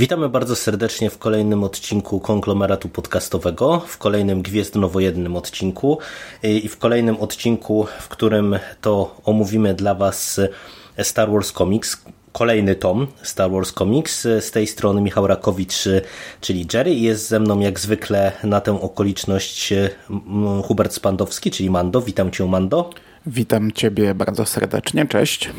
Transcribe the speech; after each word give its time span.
Witamy 0.00 0.28
bardzo 0.28 0.56
serdecznie 0.56 1.10
w 1.10 1.18
kolejnym 1.18 1.64
odcinku 1.64 2.20
konglomeratu 2.20 2.88
podcastowego, 2.88 3.80
w 3.86 3.98
kolejnym 3.98 4.42
gwiezdnowojennym 4.42 5.36
odcinku 5.36 5.98
i 6.42 6.68
w 6.68 6.78
kolejnym 6.78 7.16
odcinku, 7.16 7.86
w 8.00 8.08
którym 8.08 8.58
to 8.80 9.16
omówimy 9.24 9.74
dla 9.74 9.94
Was 9.94 10.40
Star 11.02 11.30
Wars 11.30 11.52
Comics, 11.52 12.04
kolejny 12.32 12.74
tom 12.74 13.06
Star 13.22 13.50
Wars 13.50 13.72
Comics. 13.72 14.22
Z 14.22 14.50
tej 14.50 14.66
strony 14.66 15.00
Michał 15.00 15.26
Rakowicz, 15.26 15.74
czyli 16.40 16.66
Jerry 16.74 16.94
jest 16.94 17.28
ze 17.28 17.40
mną 17.40 17.60
jak 17.60 17.80
zwykle 17.80 18.32
na 18.44 18.60
tę 18.60 18.80
okoliczność 18.80 19.74
Hubert 20.64 20.92
Spandowski, 20.92 21.50
czyli 21.50 21.70
Mando. 21.70 22.00
Witam 22.00 22.30
Cię 22.30 22.46
Mando. 22.46 22.90
Witam 23.26 23.72
Ciebie 23.72 24.14
bardzo 24.14 24.46
serdecznie, 24.46 25.06
cześć. 25.06 25.50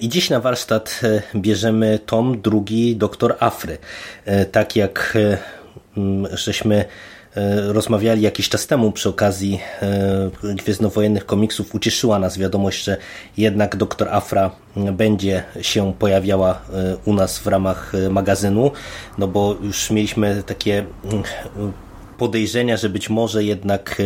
I 0.00 0.08
dziś 0.08 0.30
na 0.30 0.40
warsztat 0.40 1.00
e, 1.02 1.22
bierzemy 1.34 1.98
tom 2.06 2.40
drugi 2.40 2.96
Doktor 2.96 3.36
Afry. 3.40 3.78
E, 4.24 4.44
tak 4.44 4.76
jak 4.76 5.18
e, 5.96 6.36
żeśmy 6.36 6.84
rozmawiali 7.68 8.22
jakiś 8.22 8.48
czas 8.48 8.66
temu 8.66 8.92
przy 8.92 9.08
okazji 9.08 9.60
Gwiezdnowojennych 10.42 11.26
komiksów, 11.26 11.74
ucieszyła 11.74 12.18
nas 12.18 12.38
wiadomość, 12.38 12.84
że 12.84 12.96
jednak 13.36 13.76
Doktor 13.76 14.08
Afra 14.08 14.50
będzie 14.92 15.44
się 15.60 15.92
pojawiała 15.98 16.62
u 17.04 17.14
nas 17.14 17.38
w 17.38 17.46
ramach 17.46 17.92
magazynu, 18.10 18.70
no 19.18 19.28
bo 19.28 19.56
już 19.62 19.90
mieliśmy 19.90 20.42
takie 20.46 20.84
podejrzenia, 22.18 22.76
że 22.76 22.88
być 22.88 23.10
może 23.10 23.44
jednak 23.44 24.02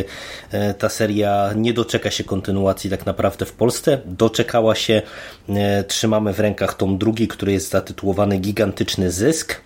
e, 0.51 0.75
ta 0.75 0.89
seria 0.89 1.51
nie 1.57 1.73
doczeka 1.73 2.11
się 2.11 2.25
kontynuacji 2.25 2.91
tak 2.91 3.07
naprawdę 3.07 3.47
w 3.47 3.53
Polsce. 3.53 4.01
Doczekała 4.05 4.75
się, 4.75 5.03
e, 5.49 5.85
trzymamy 5.85 6.33
w 6.33 6.41
rękach 6.41 6.75
tom 6.75 6.99
drugi, 6.99 7.29
który 7.29 7.53
jest 7.53 7.71
zatytułowany 7.71 8.39
Gigantyczny 8.39 9.11
Zysk 9.11 9.61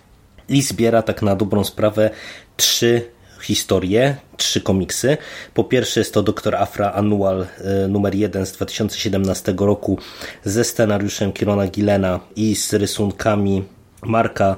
i 0.49 0.61
zbiera 0.61 1.01
tak 1.01 1.21
na 1.21 1.35
dobrą 1.35 1.63
sprawę 1.63 2.09
trzy 2.57 3.01
historie, 3.41 4.15
trzy 4.37 4.61
komiksy. 4.61 5.17
Po 5.53 5.63
pierwsze 5.63 5.99
jest 5.99 6.13
to 6.13 6.23
Dr. 6.23 6.55
Afra 6.55 6.91
Annual 6.91 7.41
e, 7.41 7.87
numer 7.87 8.15
1 8.15 8.45
z 8.45 8.51
2017 8.51 9.53
roku 9.57 9.97
ze 10.43 10.63
scenariuszem 10.63 11.33
Kirona 11.33 11.67
Gillena 11.67 12.19
i 12.35 12.55
z 12.55 12.73
rysunkami 12.73 13.63
Marka 14.01 14.55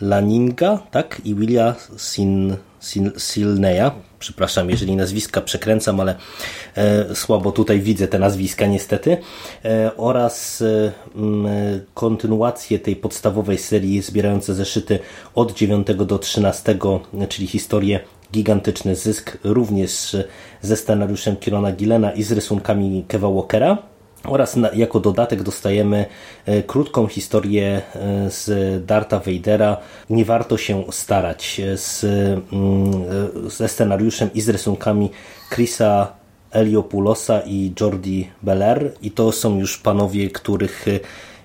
Laninga 0.00 0.78
tak? 0.90 1.20
i 1.24 1.34
Willia 1.34 1.74
Sin 1.96 2.56
Silneya. 3.18 3.90
Przepraszam, 4.18 4.70
jeżeli 4.70 4.96
nazwiska 4.96 5.40
przekręcam, 5.40 6.00
ale 6.00 6.14
e, 6.76 7.14
słabo 7.14 7.52
tutaj 7.52 7.80
widzę 7.80 8.08
te 8.08 8.18
nazwiska 8.18 8.66
niestety. 8.66 9.16
E, 9.64 9.90
oraz 9.96 10.62
e, 10.62 10.92
kontynuację 11.94 12.78
tej 12.78 12.96
podstawowej 12.96 13.58
serii 13.58 14.02
zbierające 14.02 14.54
zeszyty 14.54 14.98
od 15.34 15.52
9 15.54 15.86
do 15.86 16.18
13, 16.18 16.78
czyli 17.28 17.46
historię 17.46 18.00
Gigantyczny 18.32 18.96
Zysk, 18.96 19.38
również 19.44 20.16
ze 20.62 20.76
scenariuszem 20.76 21.36
Kirona 21.36 21.72
Gillena 21.72 22.12
i 22.12 22.22
z 22.22 22.32
rysunkami 22.32 23.04
Keva 23.08 23.30
Walkera. 23.30 23.95
Oraz 24.28 24.56
na, 24.56 24.70
jako 24.74 25.00
dodatek 25.00 25.42
dostajemy 25.42 26.06
e, 26.46 26.62
krótką 26.62 27.06
historię 27.06 27.82
e, 27.94 28.30
z 28.30 28.86
Darta 28.86 29.20
Vadera. 29.20 29.76
Nie 30.10 30.24
warto 30.24 30.56
się 30.58 30.84
starać 30.90 31.60
e, 31.60 31.76
z, 31.76 32.04
mm, 32.52 33.04
ze 33.50 33.68
scenariuszem 33.68 34.30
i 34.34 34.40
z 34.40 34.48
rysunkami 34.48 35.10
Chrisa 35.50 36.12
Eliopulosa 36.50 37.40
i 37.46 37.72
Jordi 37.80 38.30
Beller. 38.42 38.92
I 39.02 39.10
to 39.10 39.32
są 39.32 39.58
już 39.58 39.78
panowie, 39.78 40.30
których 40.30 40.86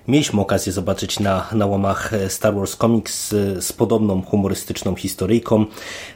Mieliśmy 0.08 0.40
okazję 0.40 0.72
zobaczyć 0.72 1.20
na, 1.20 1.48
na 1.52 1.66
łamach 1.66 2.12
Star 2.28 2.54
Wars 2.54 2.76
Comics 2.76 3.28
z, 3.28 3.64
z 3.64 3.72
podobną 3.72 4.22
humorystyczną 4.22 4.94
historyjką, 4.94 5.66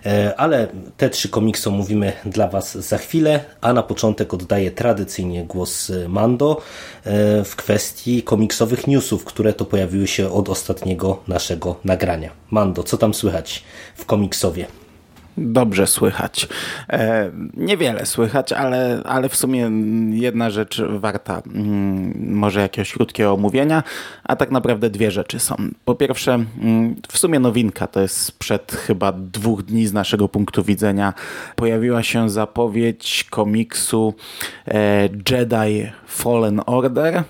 e, 0.06 0.34
ale 0.36 0.68
te 0.96 1.10
trzy 1.10 1.28
komiksy 1.28 1.70
mówimy 1.70 2.12
dla 2.24 2.48
Was 2.48 2.78
za 2.78 2.98
chwilę, 2.98 3.44
a 3.60 3.72
na 3.72 3.82
początek 3.82 4.34
oddaję 4.34 4.70
tradycyjnie 4.70 5.44
głos 5.44 5.92
Mando 6.08 6.60
e, 7.04 7.44
w 7.44 7.56
kwestii 7.56 8.22
komiksowych 8.22 8.86
newsów, 8.86 9.24
które 9.24 9.52
to 9.52 9.64
pojawiły 9.64 10.06
się 10.06 10.32
od 10.32 10.48
ostatniego 10.48 11.22
naszego 11.28 11.76
nagrania. 11.84 12.30
Mando, 12.50 12.82
co 12.82 12.96
tam 12.96 13.14
słychać 13.14 13.64
w 13.96 14.04
komiksowie? 14.04 14.66
Dobrze 15.38 15.86
słychać. 15.86 16.48
E, 16.90 17.30
niewiele 17.54 18.06
słychać, 18.06 18.52
ale, 18.52 19.02
ale 19.04 19.28
w 19.28 19.36
sumie 19.36 19.70
jedna 20.10 20.50
rzecz 20.50 20.82
warta 20.82 21.42
mm, 21.46 22.34
może 22.34 22.60
jakiegoś 22.60 22.92
krótkiego 22.92 23.32
omówienia, 23.32 23.82
a 24.24 24.36
tak 24.36 24.50
naprawdę 24.50 24.90
dwie 24.90 25.10
rzeczy 25.10 25.38
są. 25.38 25.56
Po 25.84 25.94
pierwsze, 25.94 26.34
mm, 26.34 26.96
w 27.08 27.18
sumie 27.18 27.38
nowinka, 27.38 27.86
to 27.86 28.00
jest 28.00 28.16
sprzed 28.16 28.72
chyba 28.72 29.12
dwóch 29.12 29.62
dni 29.62 29.86
z 29.86 29.92
naszego 29.92 30.28
punktu 30.28 30.64
widzenia, 30.64 31.14
pojawiła 31.56 32.02
się 32.02 32.30
zapowiedź 32.30 33.26
komiksu 33.30 34.14
e, 34.68 35.08
Jedi 35.30 35.90
Fallen 36.06 36.60
Order 36.66 37.22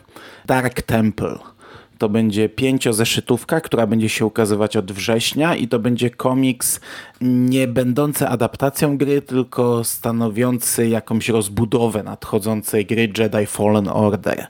Dark 0.47 0.83
Temple. 0.83 1.56
To 1.99 2.09
będzie 2.09 2.49
pięciozeszytówka, 2.49 3.61
która 3.61 3.87
będzie 3.87 4.09
się 4.09 4.27
ukazywać 4.27 4.77
od 4.77 4.93
września 4.93 5.57
i 5.57 5.69
to 5.69 5.79
będzie 5.79 6.11
komiks 6.11 6.81
nie 7.21 7.69
będący 7.69 8.29
adaptacją 8.29 8.99
gry, 8.99 9.23
tylko 9.23 9.85
stanowiący 9.85 10.89
jakąś 10.89 11.29
rozbudowę 11.29 12.03
nadchodzącej 12.03 12.87
gry 12.87 13.13
Jedi 13.19 13.47
Fallen 13.47 13.89
Order. 13.89 14.47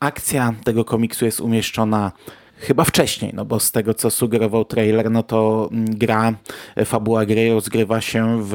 Akcja 0.00 0.54
tego 0.64 0.84
komiksu 0.84 1.24
jest 1.24 1.40
umieszczona 1.40 2.12
chyba 2.60 2.84
wcześniej, 2.84 3.32
no 3.34 3.44
bo 3.44 3.60
z 3.60 3.72
tego 3.72 3.94
co 3.94 4.10
sugerował 4.10 4.64
trailer, 4.64 5.10
no 5.10 5.22
to 5.22 5.68
gra, 5.72 6.32
fabuła 6.84 7.26
gry 7.26 7.50
rozgrywa 7.50 8.00
się 8.00 8.42
w 8.44 8.54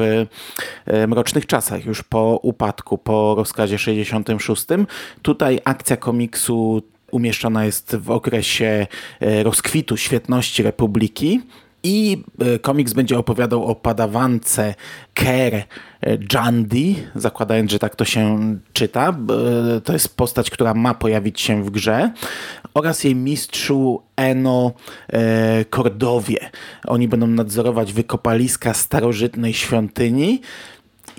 e, 0.86 1.06
mrocznych 1.06 1.46
czasach, 1.46 1.84
już 1.84 2.02
po 2.02 2.38
upadku, 2.42 2.98
po 2.98 3.34
rozkazie 3.34 3.78
66. 3.78 4.66
Tutaj 5.22 5.60
akcja 5.64 5.96
komiksu 5.96 6.82
umieszczona 7.16 7.64
jest 7.64 7.96
w 7.96 8.10
okresie 8.10 8.86
e, 9.20 9.42
rozkwitu 9.42 9.96
świetności 9.96 10.62
Republiki. 10.62 11.40
I 11.82 12.24
e, 12.38 12.58
komiks 12.58 12.92
będzie 12.92 13.18
opowiadał 13.18 13.64
o 13.64 13.74
padawance 13.74 14.74
Ker 15.14 15.54
e, 15.54 15.64
Jandi, 16.32 16.96
zakładając, 17.14 17.70
że 17.70 17.78
tak 17.78 17.96
to 17.96 18.04
się 18.04 18.38
czyta. 18.72 19.16
To 19.84 19.92
jest 19.92 20.16
postać, 20.16 20.50
która 20.50 20.74
ma 20.74 20.94
pojawić 20.94 21.40
się 21.40 21.64
w 21.64 21.70
grze. 21.70 22.12
Oraz 22.74 23.04
jej 23.04 23.14
mistrzu 23.14 24.02
Eno 24.16 24.72
Kordowie. 25.70 26.50
Oni 26.86 27.08
będą 27.08 27.26
nadzorować 27.26 27.92
wykopaliska 27.92 28.74
starożytnej 28.74 29.54
świątyni 29.54 30.40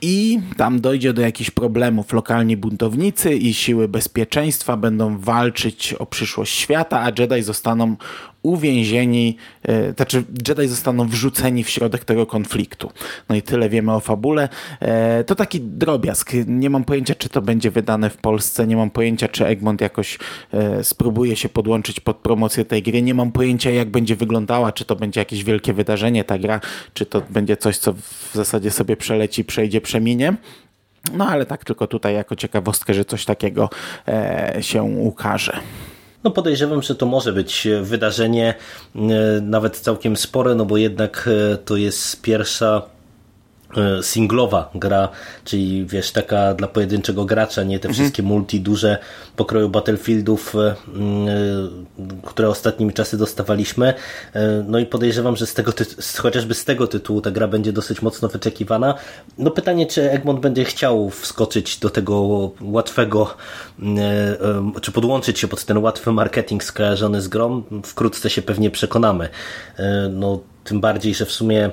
i 0.01 0.39
tam 0.57 0.81
dojdzie 0.81 1.13
do 1.13 1.21
jakichś 1.21 1.51
problemów. 1.51 2.13
Lokalni 2.13 2.57
buntownicy 2.57 3.35
i 3.35 3.53
siły 3.53 3.87
bezpieczeństwa 3.87 4.77
będą 4.77 5.17
walczyć 5.17 5.93
o 5.93 6.05
przyszłość 6.05 6.53
świata, 6.53 7.01
a 7.01 7.11
Jedi 7.19 7.43
zostaną 7.43 7.95
uwięzieni, 8.47 9.38
e, 9.63 9.94
znaczy 9.94 10.23
Jedi 10.47 10.67
zostaną 10.67 11.07
wrzuceni 11.07 11.63
w 11.63 11.69
środek 11.69 12.05
tego 12.05 12.25
konfliktu. 12.25 12.91
No 13.29 13.35
i 13.35 13.41
tyle 13.41 13.69
wiemy 13.69 13.94
o 13.94 13.99
fabule. 13.99 14.49
E, 14.79 15.23
to 15.23 15.35
taki 15.35 15.61
drobiazg. 15.61 16.31
Nie 16.47 16.69
mam 16.69 16.83
pojęcia, 16.83 17.15
czy 17.15 17.29
to 17.29 17.41
będzie 17.41 17.71
wydane 17.71 18.09
w 18.09 18.17
Polsce, 18.17 18.67
nie 18.67 18.77
mam 18.77 18.89
pojęcia, 18.89 19.27
czy 19.27 19.45
Egmont 19.45 19.81
jakoś 19.81 20.19
e, 20.53 20.83
spróbuje 20.83 21.35
się 21.35 21.49
podłączyć 21.49 21.99
pod 21.99 22.17
promocję 22.17 22.65
tej 22.65 22.83
gry, 22.83 23.01
nie 23.01 23.13
mam 23.13 23.31
pojęcia, 23.31 23.71
jak 23.71 23.89
będzie 23.89 24.15
wyglądała, 24.15 24.71
czy 24.71 24.85
to 24.85 24.95
będzie 24.95 25.21
jakieś 25.21 25.43
wielkie 25.43 25.73
wydarzenie 25.73 26.23
ta 26.23 26.38
gra, 26.38 26.61
czy 26.93 27.05
to 27.05 27.21
będzie 27.29 27.57
coś, 27.57 27.77
co 27.77 27.93
w 27.93 28.31
zasadzie 28.33 28.71
sobie 28.71 28.97
przeleci, 28.97 29.45
przejdzie, 29.45 29.81
przeminie. 29.81 30.33
No 31.13 31.27
ale 31.27 31.45
tak 31.45 31.65
tylko 31.65 31.88
tutaj 31.88 32.13
jako 32.13 32.35
ciekawostkę, 32.35 32.93
że 32.93 33.05
coś 33.05 33.25
takiego 33.25 33.69
się 34.61 34.83
ukaże. 34.83 35.59
No 36.23 36.31
podejrzewam, 36.31 36.81
że 36.81 36.95
to 36.95 37.05
może 37.05 37.33
być 37.33 37.67
wydarzenie 37.81 38.53
e, 38.95 38.99
nawet 39.41 39.77
całkiem 39.77 40.17
spore, 40.17 40.55
no 40.55 40.65
bo 40.65 40.77
jednak 40.77 41.29
e, 41.53 41.57
to 41.57 41.77
jest 41.77 42.21
pierwsza 42.21 42.81
singlowa 44.01 44.69
gra, 44.75 45.09
czyli 45.44 45.85
wiesz, 45.85 46.12
taka 46.12 46.53
dla 46.53 46.68
pojedynczego 46.68 47.25
gracza, 47.25 47.63
nie 47.63 47.79
te 47.79 47.88
mhm. 47.88 47.94
wszystkie 47.94 48.24
multi 48.24 48.62
duże 48.62 48.97
pokroju 49.35 49.69
Battlefieldów, 49.69 50.56
e, 50.56 50.59
e, 50.59 50.75
które 52.24 52.50
ostatnimi 52.50 52.94
czasy 52.94 53.18
dostawaliśmy. 53.18 53.94
No 54.68 54.79
i 54.79 54.85
podejrzewam, 54.85 55.35
że 55.35 55.47
z 55.47 55.53
tego 55.53 55.74
chociażby 56.18 56.53
z 56.53 56.65
tego 56.65 56.88
tytułu 56.88 57.21
ta 57.21 57.31
gra 57.31 57.47
będzie 57.47 57.74
dosyć 57.74 58.01
mocno 58.01 58.27
wyczekiwana. 58.27 58.95
No 59.38 59.51
pytanie, 59.51 59.85
czy 59.85 60.12
Egmont 60.12 60.39
będzie 60.39 60.65
chciał 60.65 61.09
wskoczyć 61.09 61.77
do 61.77 61.89
tego 61.89 62.51
łatwego, 62.62 63.35
czy 64.81 64.91
podłączyć 64.91 65.39
się 65.39 65.47
pod 65.47 65.65
ten 65.65 65.77
łatwy 65.77 66.12
marketing 66.12 66.63
skojarzony 66.63 67.21
z 67.21 67.27
grą, 67.27 67.63
wkrótce 67.83 68.29
się 68.29 68.41
pewnie 68.41 68.71
przekonamy. 68.71 69.29
No 70.09 70.39
tym 70.63 70.81
bardziej, 70.81 71.13
że 71.13 71.25
w 71.25 71.31
sumie 71.31 71.71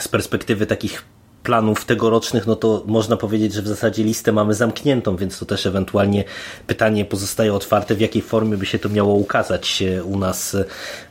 z 0.00 0.08
perspektywy 0.08 0.66
takich 0.66 1.04
planów 1.42 1.84
tegorocznych, 1.84 2.46
no 2.46 2.56
to 2.56 2.82
można 2.86 3.16
powiedzieć, 3.16 3.52
że 3.52 3.62
w 3.62 3.68
zasadzie 3.68 4.04
listę 4.04 4.32
mamy 4.32 4.54
zamkniętą, 4.54 5.16
więc 5.16 5.38
to 5.38 5.46
też 5.46 5.66
ewentualnie 5.66 6.24
pytanie 6.66 7.04
pozostaje 7.04 7.54
otwarte, 7.54 7.94
w 7.94 8.00
jakiej 8.00 8.22
formie 8.22 8.56
by 8.56 8.66
się 8.66 8.78
to 8.78 8.88
miało 8.88 9.14
ukazać 9.14 9.82
u 10.04 10.18
nas 10.18 10.56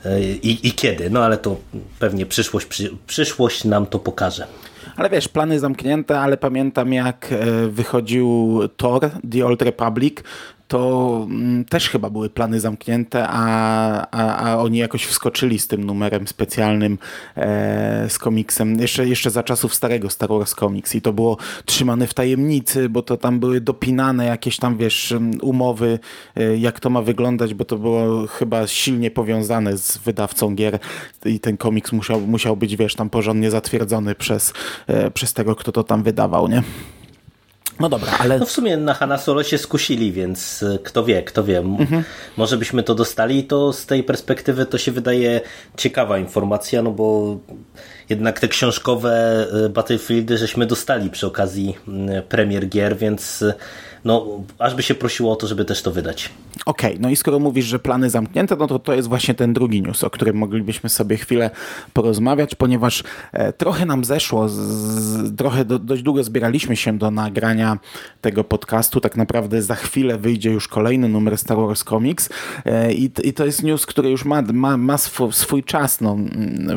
e, 0.05 0.21
i, 0.21 0.67
i 0.67 0.71
kiedy. 0.71 1.09
No 1.09 1.23
ale 1.23 1.37
to 1.37 1.57
pewnie 1.99 2.25
przyszłość, 2.25 2.65
przy, 2.65 2.97
przyszłość 3.07 3.63
nam 3.63 3.85
to 3.85 3.99
pokaże. 3.99 4.47
Ale 4.95 5.09
wiesz, 5.09 5.27
plany 5.27 5.59
zamknięte, 5.59 6.19
ale 6.19 6.37
pamiętam 6.37 6.93
jak 6.93 7.27
e, 7.31 7.67
wychodził 7.67 8.59
Thor, 8.77 9.09
The 9.31 9.45
Old 9.45 9.61
Republic, 9.61 10.17
to 10.69 11.27
mm, 11.29 11.65
też 11.65 11.89
chyba 11.89 12.09
były 12.09 12.29
plany 12.29 12.59
zamknięte, 12.59 13.27
a, 13.29 14.07
a, 14.11 14.37
a 14.37 14.57
oni 14.57 14.77
jakoś 14.77 15.05
wskoczyli 15.05 15.59
z 15.59 15.67
tym 15.67 15.83
numerem 15.83 16.27
specjalnym 16.27 16.97
e, 17.37 18.05
z 18.09 18.17
komiksem, 18.17 18.79
jeszcze, 18.79 19.07
jeszcze 19.07 19.29
za 19.29 19.43
czasów 19.43 19.75
starego 19.75 20.09
Star 20.09 20.29
Wars 20.29 20.55
Comics. 20.55 20.95
I 20.95 21.01
to 21.01 21.13
było 21.13 21.37
trzymane 21.65 22.07
w 22.07 22.13
tajemnicy, 22.13 22.89
bo 22.89 23.01
to 23.01 23.17
tam 23.17 23.39
były 23.39 23.61
dopinane 23.61 24.25
jakieś 24.25 24.57
tam, 24.57 24.77
wiesz, 24.77 25.13
umowy, 25.41 25.99
e, 26.35 26.57
jak 26.57 26.79
to 26.79 26.89
ma 26.89 27.01
wyglądać, 27.01 27.53
bo 27.53 27.65
to 27.65 27.77
było 27.77 28.27
chyba 28.27 28.67
silnie 28.67 29.11
powiązane 29.11 29.77
z 29.77 29.97
wydawcą 29.97 30.55
gier. 30.55 30.79
I 31.25 31.39
ten 31.39 31.57
komiks 31.57 31.91
musiał, 31.91 32.21
musiał 32.21 32.57
być, 32.57 32.75
wiesz, 32.75 32.95
tam 32.95 33.09
porządnie 33.09 33.51
zatwierdzony 33.51 34.15
przez, 34.15 34.53
e, 34.87 35.11
przez 35.11 35.33
tego, 35.33 35.55
kto 35.55 35.71
to 35.71 35.83
tam 35.83 36.03
wydawał, 36.03 36.47
nie? 36.47 36.63
No 37.79 37.89
dobra, 37.89 38.11
ale... 38.19 38.39
No 38.39 38.45
w 38.45 38.51
sumie 38.51 38.77
na 38.77 38.93
Hanna 38.93 39.17
Solo 39.17 39.43
się 39.43 39.57
skusili, 39.57 40.11
więc 40.11 40.63
y, 40.63 40.79
kto 40.83 41.03
wie, 41.03 41.23
kto 41.23 41.43
wie. 41.43 41.57
Mhm. 41.57 42.03
Może 42.37 42.57
byśmy 42.57 42.83
to 42.83 42.95
dostali 42.95 43.43
to 43.43 43.73
z 43.73 43.85
tej 43.85 44.03
perspektywy 44.03 44.65
to 44.65 44.77
się 44.77 44.91
wydaje 44.91 45.41
ciekawa 45.77 46.17
informacja, 46.17 46.81
no 46.81 46.91
bo 46.91 47.37
jednak 48.09 48.39
te 48.39 48.47
książkowe 48.47 49.45
y, 49.65 49.69
Battlefieldy 49.69 50.37
żeśmy 50.37 50.65
dostali 50.65 51.09
przy 51.09 51.27
okazji 51.27 51.77
premier 52.29 52.69
gier, 52.69 52.97
więc 52.97 53.43
no, 54.05 54.43
aż 54.59 54.75
by 54.75 54.83
się 54.83 54.95
prosiło 54.95 55.31
o 55.31 55.35
to, 55.35 55.47
żeby 55.47 55.65
też 55.65 55.81
to 55.81 55.91
wydać. 55.91 56.29
Okej, 56.65 56.91
okay, 56.91 57.01
no 57.01 57.09
i 57.09 57.15
skoro 57.15 57.39
mówisz, 57.39 57.65
że 57.65 57.79
plany 57.79 58.09
zamknięte, 58.09 58.55
no 58.55 58.67
to 58.67 58.79
to 58.79 58.93
jest 58.93 59.07
właśnie 59.07 59.33
ten 59.33 59.53
drugi 59.53 59.81
news, 59.81 60.03
o 60.03 60.09
którym 60.09 60.35
moglibyśmy 60.35 60.89
sobie 60.89 61.17
chwilę 61.17 61.49
porozmawiać, 61.93 62.55
ponieważ 62.55 63.03
e, 63.31 63.53
trochę 63.53 63.85
nam 63.85 64.03
zeszło, 64.03 64.49
z, 64.49 65.35
trochę 65.35 65.65
do, 65.65 65.79
dość 65.79 66.03
długo 66.03 66.23
zbieraliśmy 66.23 66.75
się 66.75 66.97
do 66.97 67.11
nagrania 67.11 67.77
tego 68.21 68.43
podcastu, 68.43 69.01
tak 69.01 69.17
naprawdę 69.17 69.61
za 69.61 69.75
chwilę 69.75 70.17
wyjdzie 70.17 70.51
już 70.51 70.67
kolejny 70.67 71.09
numer 71.09 71.37
Star 71.37 71.57
Wars 71.57 71.83
Comics 71.83 72.29
e, 72.65 72.93
i, 72.93 73.11
i 73.23 73.33
to 73.33 73.45
jest 73.45 73.63
news, 73.63 73.85
który 73.85 74.09
już 74.09 74.25
ma, 74.25 74.41
ma, 74.41 74.77
ma 74.77 74.97
swój, 74.97 75.33
swój 75.33 75.63
czas, 75.63 76.01
no, 76.01 76.17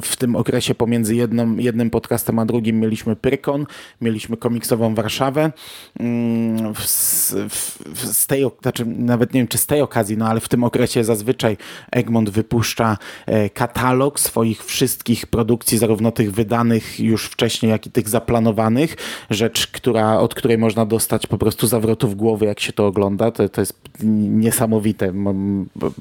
w 0.02 0.16
tym 0.16 0.36
okresie 0.36 0.74
pomiędzy 0.74 1.14
jedną, 1.14 1.56
jednym 1.56 1.90
podcastem 1.90 2.38
a 2.38 2.44
drugim 2.44 2.80
mieliśmy 2.80 3.16
Pyrkon, 3.16 3.66
mieliśmy 4.00 4.36
komiksową 4.36 4.94
Warszawę, 4.94 5.52
mm, 6.00 6.74
w, 6.74 7.11
z, 7.12 8.26
tej, 8.26 8.44
znaczy 8.62 8.84
nawet 8.86 9.34
nie 9.34 9.40
wiem 9.40 9.48
czy 9.48 9.58
z 9.58 9.66
tej 9.66 9.80
okazji, 9.80 10.16
no 10.16 10.28
ale 10.28 10.40
w 10.40 10.48
tym 10.48 10.64
okresie 10.64 11.04
zazwyczaj 11.04 11.56
Egmont 11.90 12.30
wypuszcza 12.30 12.98
e, 13.26 13.50
katalog 13.50 14.20
swoich 14.20 14.64
wszystkich 14.64 15.26
produkcji, 15.26 15.78
zarówno 15.78 16.12
tych 16.12 16.32
wydanych 16.32 17.00
już 17.00 17.26
wcześniej, 17.26 17.70
jak 17.70 17.86
i 17.86 17.90
tych 17.90 18.08
zaplanowanych. 18.08 18.96
Rzecz, 19.30 19.66
która, 19.66 20.18
od 20.18 20.34
której 20.34 20.58
można 20.58 20.86
dostać 20.86 21.26
po 21.26 21.38
prostu 21.38 21.66
zawrotów 21.66 22.16
głowy, 22.16 22.46
jak 22.46 22.60
się 22.60 22.72
to 22.72 22.86
ogląda. 22.86 23.30
To, 23.30 23.48
to 23.48 23.60
jest 23.60 23.80
niesamowite. 24.02 25.12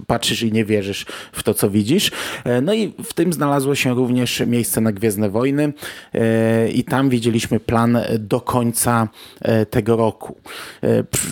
Patrzysz 0.07 0.43
i 0.43 0.51
nie 0.51 0.65
wierzysz 0.65 1.05
w 1.31 1.43
to, 1.43 1.53
co 1.53 1.69
widzisz. 1.69 2.11
E, 2.43 2.61
no 2.61 2.73
i 2.73 2.93
w 3.03 3.13
tym 3.13 3.33
znalazło 3.33 3.75
się 3.75 3.93
również 3.93 4.43
miejsce 4.47 4.81
na 4.81 4.91
Gwiezdne 4.91 5.29
Wojny 5.29 5.73
e, 6.13 6.69
i 6.69 6.83
tam 6.83 7.09
widzieliśmy 7.09 7.59
plan 7.59 7.97
do 8.19 8.41
końca 8.41 9.07
tego 9.69 9.95
roku. 9.95 10.35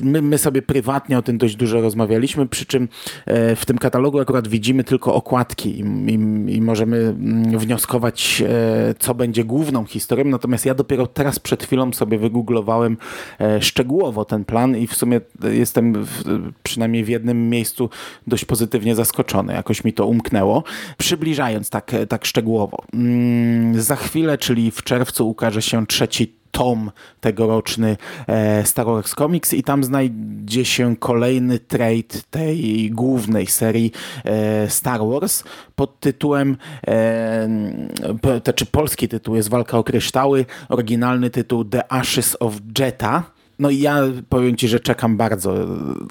My, 0.03 0.21
my 0.21 0.37
sobie 0.37 0.61
prywatnie 0.61 1.17
o 1.17 1.21
tym 1.21 1.37
dość 1.37 1.55
dużo 1.55 1.81
rozmawialiśmy, 1.81 2.47
przy 2.47 2.65
czym 2.65 2.87
e, 3.25 3.55
w 3.55 3.65
tym 3.65 3.77
katalogu 3.77 4.19
akurat 4.19 4.47
widzimy 4.47 4.83
tylko 4.83 5.13
okładki 5.13 5.79
i, 5.79 5.83
i, 6.11 6.13
i 6.55 6.61
możemy 6.61 6.97
mm, 6.97 7.59
wnioskować, 7.59 8.43
e, 8.45 8.93
co 8.99 9.15
będzie 9.15 9.43
główną 9.43 9.85
historią. 9.85 10.25
Natomiast 10.25 10.65
ja 10.65 10.73
dopiero 10.73 11.07
teraz 11.07 11.39
przed 11.39 11.63
chwilą 11.63 11.93
sobie 11.93 12.17
wygooglowałem 12.17 12.97
e, 13.39 13.61
szczegółowo 13.61 14.25
ten 14.25 14.45
plan 14.45 14.77
i 14.77 14.87
w 14.87 14.95
sumie 14.95 15.21
jestem 15.51 16.05
w, 16.05 16.23
przynajmniej 16.63 17.03
w 17.03 17.09
jednym 17.09 17.49
miejscu 17.49 17.89
dość 18.27 18.45
pozytywnie 18.45 18.95
zaskoczony. 18.95 19.53
Jakoś 19.53 19.83
mi 19.83 19.93
to 19.93 20.05
umknęło. 20.05 20.63
Przybliżając 20.97 21.69
tak, 21.69 21.91
tak 22.09 22.25
szczegółowo. 22.25 22.83
Mm, 22.93 23.81
za 23.81 23.95
chwilę, 23.95 24.37
czyli 24.37 24.71
w 24.71 24.83
czerwcu 24.83 25.29
ukaże 25.29 25.61
się 25.61 25.87
trzeci 25.87 26.38
tom 26.51 26.91
tegoroczny 27.21 27.97
e, 28.27 28.65
Star 28.65 28.85
Wars 28.85 29.15
Comics 29.15 29.53
i 29.53 29.63
tam 29.63 29.83
znajdzie 29.83 30.65
się 30.65 30.95
kolejny 30.95 31.59
trade 31.59 32.21
tej 32.31 32.91
głównej 32.91 33.47
serii 33.47 33.91
e, 34.25 34.69
Star 34.69 34.99
Wars 35.05 35.43
pod 35.75 35.99
tytułem, 35.99 36.57
to 38.21 38.39
znaczy 38.43 38.65
polski 38.65 39.07
tytuł 39.07 39.35
jest 39.35 39.49
Walka 39.49 39.77
o 39.77 39.83
kryształy, 39.83 40.45
oryginalny 40.69 41.29
tytuł 41.29 41.65
The 41.65 41.93
Ashes 41.93 42.37
of 42.39 42.53
Jetta 42.79 43.38
no 43.59 43.69
i 43.69 43.79
ja 43.79 44.01
powiem 44.29 44.55
ci, 44.55 44.67
że 44.67 44.79
czekam 44.79 45.17
bardzo. 45.17 45.55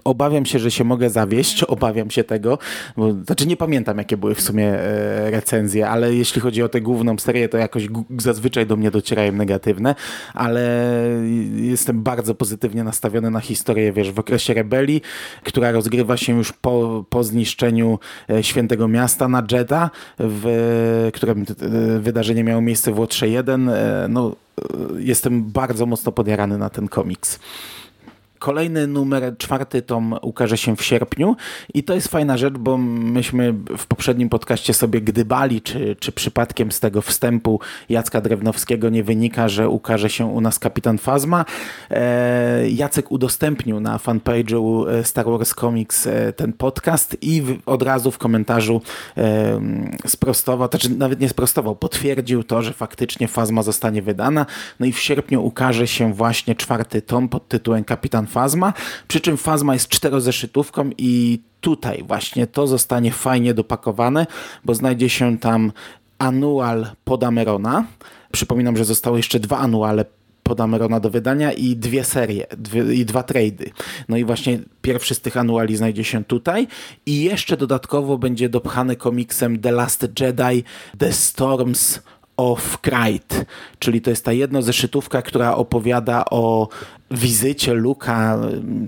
Obawiam 0.04 0.46
się, 0.46 0.58
że 0.58 0.70
się 0.70 0.84
mogę 0.84 1.10
zawieść, 1.10 1.64
obawiam 1.78 2.10
się 2.10 2.24
tego, 2.24 2.58
bo, 2.96 3.12
znaczy 3.12 3.46
nie 3.46 3.56
pamiętam 3.56 3.98
jakie 3.98 4.16
były 4.16 4.34
w 4.34 4.40
sumie 4.40 4.66
e, 4.66 5.30
recenzje, 5.30 5.88
ale 5.88 6.14
jeśli 6.14 6.40
chodzi 6.40 6.62
o 6.62 6.68
tę 6.68 6.80
główną 6.80 7.18
serię, 7.18 7.48
to 7.48 7.58
jakoś 7.58 7.88
zazwyczaj 8.18 8.66
do 8.66 8.76
mnie 8.76 8.90
docierają 8.90 9.32
negatywne, 9.32 9.94
ale 10.34 10.90
jestem 11.54 12.02
bardzo 12.02 12.34
pozytywnie 12.34 12.84
nastawiony 12.84 13.30
na 13.30 13.40
historię, 13.40 13.92
wiesz, 13.92 14.12
w 14.12 14.18
okresie 14.18 14.54
rebelii, 14.54 15.02
która 15.44 15.72
rozgrywa 15.72 16.16
się 16.16 16.36
już 16.36 16.52
po, 16.52 17.04
po 17.10 17.24
zniszczeniu 17.24 17.98
e, 18.30 18.42
Świętego 18.42 18.88
Miasta 18.88 19.28
na 19.28 19.42
Jeddah, 19.52 19.90
w 20.18 21.11
którym 21.14 21.42
e, 21.42 21.99
wydarzenie 21.99 22.44
miało 22.44 22.61
miejsce 22.61 22.92
w 22.92 22.99
Łotrze 22.99 23.28
1. 23.28 23.70
No, 24.08 24.37
jestem 24.98 25.44
bardzo 25.44 25.86
mocno 25.86 26.12
podjarany 26.12 26.58
na 26.58 26.70
ten 26.70 26.88
komiks. 26.88 27.38
Kolejny 28.38 28.87
numer, 28.87 29.38
czwarty 29.38 29.83
tom 29.83 30.18
ukaże 30.23 30.59
się 30.59 30.76
w 30.76 30.85
sierpniu 30.85 31.37
i 31.75 31.83
to 31.83 31.95
jest 31.95 32.09
fajna 32.09 32.37
rzecz, 32.37 32.54
bo 32.54 32.78
myśmy 32.78 33.52
w 33.78 33.87
poprzednim 33.87 34.28
podcaście 34.28 34.75
sobie 34.75 35.00
gdybali, 35.00 35.62
czy, 35.62 35.97
czy 36.00 36.12
przypadkiem 36.12 36.73
z 36.73 36.80
tego 36.80 37.02
wstępu 37.02 37.61
Jacka 37.88 38.21
Drewnowskiego 38.21 38.88
nie 38.88 39.04
wynika, 39.04 39.49
że 39.49 39.68
ukaże 39.68 40.11
się 40.11 40.26
u 40.26 40.40
nas 40.40 40.59
Kapitan 40.59 40.99
Fazma. 40.99 41.45
E, 41.90 42.71
Jacek 42.71 43.12
udostępnił 43.12 43.80
na 43.80 43.99
fanpage'u 43.99 44.88
e, 44.88 45.04
Star 45.04 45.25
Wars 45.26 45.54
Comics 45.54 46.07
e, 46.07 46.33
ten 46.33 46.52
podcast 46.52 47.16
i 47.23 47.42
od 47.66 47.83
razu 47.83 48.11
w 48.11 48.18
komentarzu 48.18 48.83
sprostował, 50.07 50.68
znaczy 50.68 50.90
nawet 50.90 51.21
nie 51.21 51.28
sprostował, 51.28 51.76
potwierdził 51.76 52.45
to, 52.45 52.62
że 52.62 52.73
faktycznie 52.73 53.28
Fazma 53.28 53.62
zostanie 53.62 54.02
wydana. 54.02 54.47
No 54.80 54.87
i 54.87 54.92
w 54.92 54.99
sierpniu 54.99 55.45
ukaże 55.47 55.87
się 55.87 56.14
właśnie 56.14 56.54
czwarty 56.54 57.02
tom 57.02 57.28
pod 57.28 57.49
tytułem 57.49 57.85
Kapitan 57.85 58.26
Fazma, 58.28 58.73
przy 59.08 59.20
czym 59.20 59.37
Fazma 59.37 59.75
jest 59.75 59.88
czterozeszytówką 59.88 60.90
i 60.99 61.40
tutaj 61.61 62.04
właśnie 62.06 62.47
to 62.47 62.66
zostanie 62.66 63.12
fajnie 63.12 63.54
dopakowane, 63.54 64.26
bo 64.64 64.75
znajdzie 64.75 65.08
się 65.08 65.38
tam 65.38 65.73
anual 66.18 66.87
Podamerona. 67.04 67.85
Przypominam, 68.32 68.76
że 68.76 68.85
zostały 68.85 69.18
jeszcze 69.18 69.40
dwa 69.40 69.58
anuale 69.58 70.04
Podamerona 70.42 71.00
do 71.00 71.11
wydania 71.11 71.52
i 71.52 71.76
dwie 71.76 72.04
serie, 72.04 72.47
dwie, 72.56 72.94
i 72.94 73.04
dwa 73.04 73.23
trady. 73.23 73.70
No 74.08 74.16
i 74.16 74.25
właśnie 74.25 74.58
pierwszy 74.82 75.14
z 75.14 75.20
tych 75.20 75.37
anuali 75.37 75.76
znajdzie 75.76 76.04
się 76.04 76.25
tutaj 76.25 76.66
i 77.06 77.23
jeszcze 77.23 77.56
dodatkowo 77.56 78.18
będzie 78.18 78.49
dopchany 78.49 78.97
komiksem 78.97 79.58
The 79.61 79.73
Last 79.73 80.08
Jedi, 80.20 80.64
The 80.99 81.12
Storms 81.12 82.00
of 82.38 82.80
Krayt, 82.80 83.45
czyli 83.78 84.00
to 84.00 84.11
jest 84.11 84.25
ta 84.25 84.33
jednozeszytówka, 84.33 85.23
która 85.23 85.54
opowiada 85.54 86.25
o 86.30 86.68
wizycie 87.11 87.75
Luka, 87.75 88.38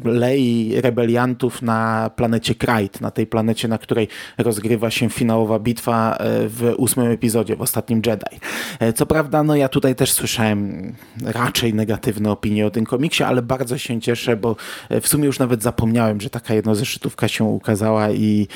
Lei, 0.05 0.81
rebeliantów 0.81 1.63
na 1.63 2.11
planecie 2.17 2.55
Krayt, 2.55 3.01
na 3.01 3.11
tej 3.11 3.27
planecie, 3.27 3.69
na 3.69 3.79
której 3.79 4.09
rozgrywa 4.39 4.91
się 4.91 5.11
finałowa 5.11 5.59
bitwa 5.59 6.17
e, 6.17 6.49
w 6.49 6.75
ósmym 6.77 7.11
epizodzie, 7.11 7.57
w 7.57 7.63
ostatnim 7.63 8.03
Jedi. 8.07 8.41
E, 8.81 8.93
co 8.93 9.07
prawda, 9.07 9.43
no 9.43 9.57
ja 9.57 9.69
tutaj 9.69 9.95
też 9.95 10.13
słyszałem 10.13 10.93
raczej 11.25 11.75
negatywne 11.75 12.31
opinie 12.31 12.67
o 12.67 12.71
tym 12.71 12.87
komiksie, 12.87 13.23
ale 13.23 13.43
bardzo 13.43 13.79
się 13.79 14.01
cieszę, 14.01 14.37
bo 14.37 14.57
e, 14.89 15.01
w 15.01 15.09
sumie 15.09 15.25
już 15.25 15.39
nawet 15.39 15.63
zapomniałem, 15.63 16.21
że 16.21 16.31
taka 16.31 16.55
jednozeszytówka 16.55 17.29
się 17.29 17.45
ukazała 17.45 18.11
i 18.11 18.49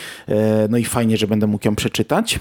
no 0.69 0.79
i 0.79 0.85
fajnie, 0.85 1.17
że 1.17 1.27
będę 1.27 1.47
mógł 1.47 1.69
ją 1.69 1.77
przeczytać. 1.77 2.41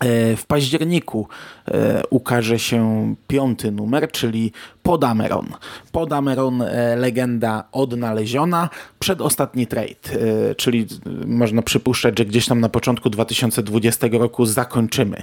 E, 0.00 0.36
w 0.36 0.46
październiku 0.46 1.28
e, 1.68 2.02
ukaże 2.10 2.58
się 2.58 3.14
piąty 3.28 3.72
numer, 3.72 4.10
czyli 4.10 4.52
Podameron. 4.82 5.46
Podameron, 5.92 6.62
e, 6.62 6.96
legenda 6.96 7.64
odnaleziona, 7.72 8.68
przedostatni 8.98 9.66
trade, 9.66 10.54
czyli 10.56 10.86
można 11.26 11.62
przypuszczać, 11.62 12.18
że 12.18 12.24
gdzieś 12.24 12.46
tam 12.46 12.60
na 12.60 12.68
początku 12.68 13.10
2020 13.10 14.06
roku 14.10 14.46
zakończymy 14.46 15.22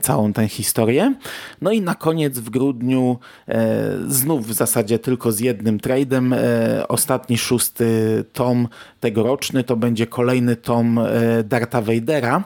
całą 0.00 0.32
tę 0.32 0.48
historię. 0.48 1.14
No 1.62 1.72
i 1.72 1.80
na 1.80 1.94
koniec 1.94 2.38
w 2.38 2.50
grudniu 2.50 3.18
znów 4.08 4.46
w 4.46 4.52
zasadzie 4.52 4.98
tylko 4.98 5.32
z 5.32 5.40
jednym 5.40 5.78
trade'em. 5.78 6.34
Ostatni 6.88 7.38
szósty 7.38 8.24
tom 8.32 8.68
tegoroczny 9.00 9.64
to 9.64 9.76
będzie 9.76 10.06
kolejny 10.06 10.56
tom 10.56 11.00
Darta 11.44 11.82
Vadera 11.82 12.44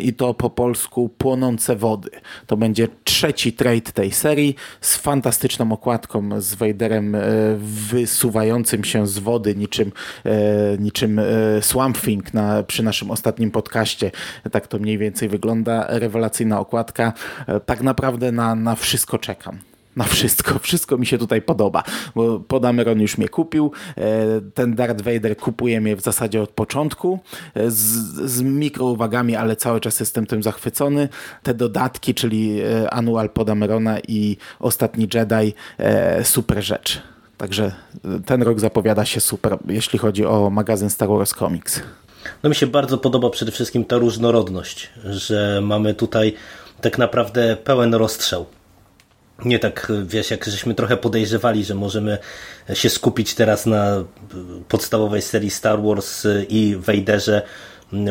i 0.00 0.12
to 0.14 0.34
po 0.34 0.50
polsku 0.50 1.08
Płonące 1.08 1.76
Wody. 1.76 2.10
To 2.46 2.56
będzie 2.56 2.88
trzeci 3.04 3.52
trade 3.52 3.92
tej 3.92 4.12
serii 4.12 4.56
z 4.80 4.96
fantastyczną 4.96 5.72
okładką 5.72 6.40
z 6.40 6.54
Vaderem 6.54 7.14
e, 7.14 7.20
wysuwającym 7.90 8.84
się 8.84 9.06
z 9.06 9.18
wody 9.18 9.54
niczym, 9.54 9.92
e, 10.24 10.30
niczym 10.78 11.20
Swamp 11.60 12.00
Thing 12.00 12.34
na, 12.34 12.62
przy 12.62 12.82
naszym 12.82 13.10
ostatnim 13.10 13.50
podcaście. 13.50 14.10
Tak 14.50 14.66
to 14.66 14.78
mniej 14.78 14.98
więcej 14.98 15.28
wygląda. 15.28 15.86
Rewelacyjna 15.88 16.60
okładka. 16.60 17.12
Tak 17.66 17.82
naprawdę 17.82 18.32
na, 18.32 18.54
na 18.54 18.74
wszystko 18.74 19.18
czekam 19.18 19.71
na 19.96 20.04
wszystko. 20.04 20.58
Wszystko 20.58 20.98
mi 20.98 21.06
się 21.06 21.18
tutaj 21.18 21.42
podoba, 21.42 21.82
bo 22.14 22.40
Podameron 22.40 23.00
już 23.00 23.18
mnie 23.18 23.28
kupił. 23.28 23.72
E, 23.96 24.02
ten 24.54 24.74
Darth 24.74 25.00
Vader 25.00 25.36
kupuje 25.36 25.80
mnie 25.80 25.96
w 25.96 26.00
zasadzie 26.00 26.42
od 26.42 26.50
początku 26.50 27.20
e, 27.54 27.70
z, 27.70 27.80
z 28.30 28.42
mikrouwagami, 28.42 29.36
ale 29.36 29.56
cały 29.56 29.80
czas 29.80 30.00
jestem 30.00 30.26
tym 30.26 30.42
zachwycony. 30.42 31.08
Te 31.42 31.54
dodatki, 31.54 32.14
czyli 32.14 32.60
e, 32.60 32.90
Annual 32.90 33.30
Podamerona 33.30 33.98
i 34.08 34.36
Ostatni 34.60 35.08
Jedi, 35.14 35.54
super 36.22 36.64
rzecz. 36.64 37.02
Także 37.36 37.72
ten 38.26 38.42
rok 38.42 38.60
zapowiada 38.60 39.04
się 39.04 39.20
super, 39.20 39.58
jeśli 39.68 39.98
chodzi 39.98 40.26
o 40.26 40.50
magazyn 40.50 40.90
Star 40.90 41.08
Wars 41.08 41.34
Comics. 41.34 41.80
No 42.42 42.48
mi 42.48 42.54
się 42.54 42.66
bardzo 42.66 42.98
podoba 42.98 43.30
przede 43.30 43.52
wszystkim 43.52 43.84
ta 43.84 43.96
różnorodność, 43.96 44.90
że 45.04 45.60
mamy 45.62 45.94
tutaj 45.94 46.34
tak 46.80 46.98
naprawdę 46.98 47.56
pełen 47.56 47.94
rozstrzał 47.94 48.46
nie 49.44 49.58
tak, 49.58 49.92
wiesz, 50.06 50.30
jak 50.30 50.44
żeśmy 50.44 50.74
trochę 50.74 50.96
podejrzewali, 50.96 51.64
że 51.64 51.74
możemy 51.74 52.18
się 52.74 52.90
skupić 52.90 53.34
teraz 53.34 53.66
na 53.66 54.04
podstawowej 54.68 55.22
serii 55.22 55.50
Star 55.50 55.82
Wars 55.82 56.26
i 56.48 56.76
Vaderze, 56.78 57.42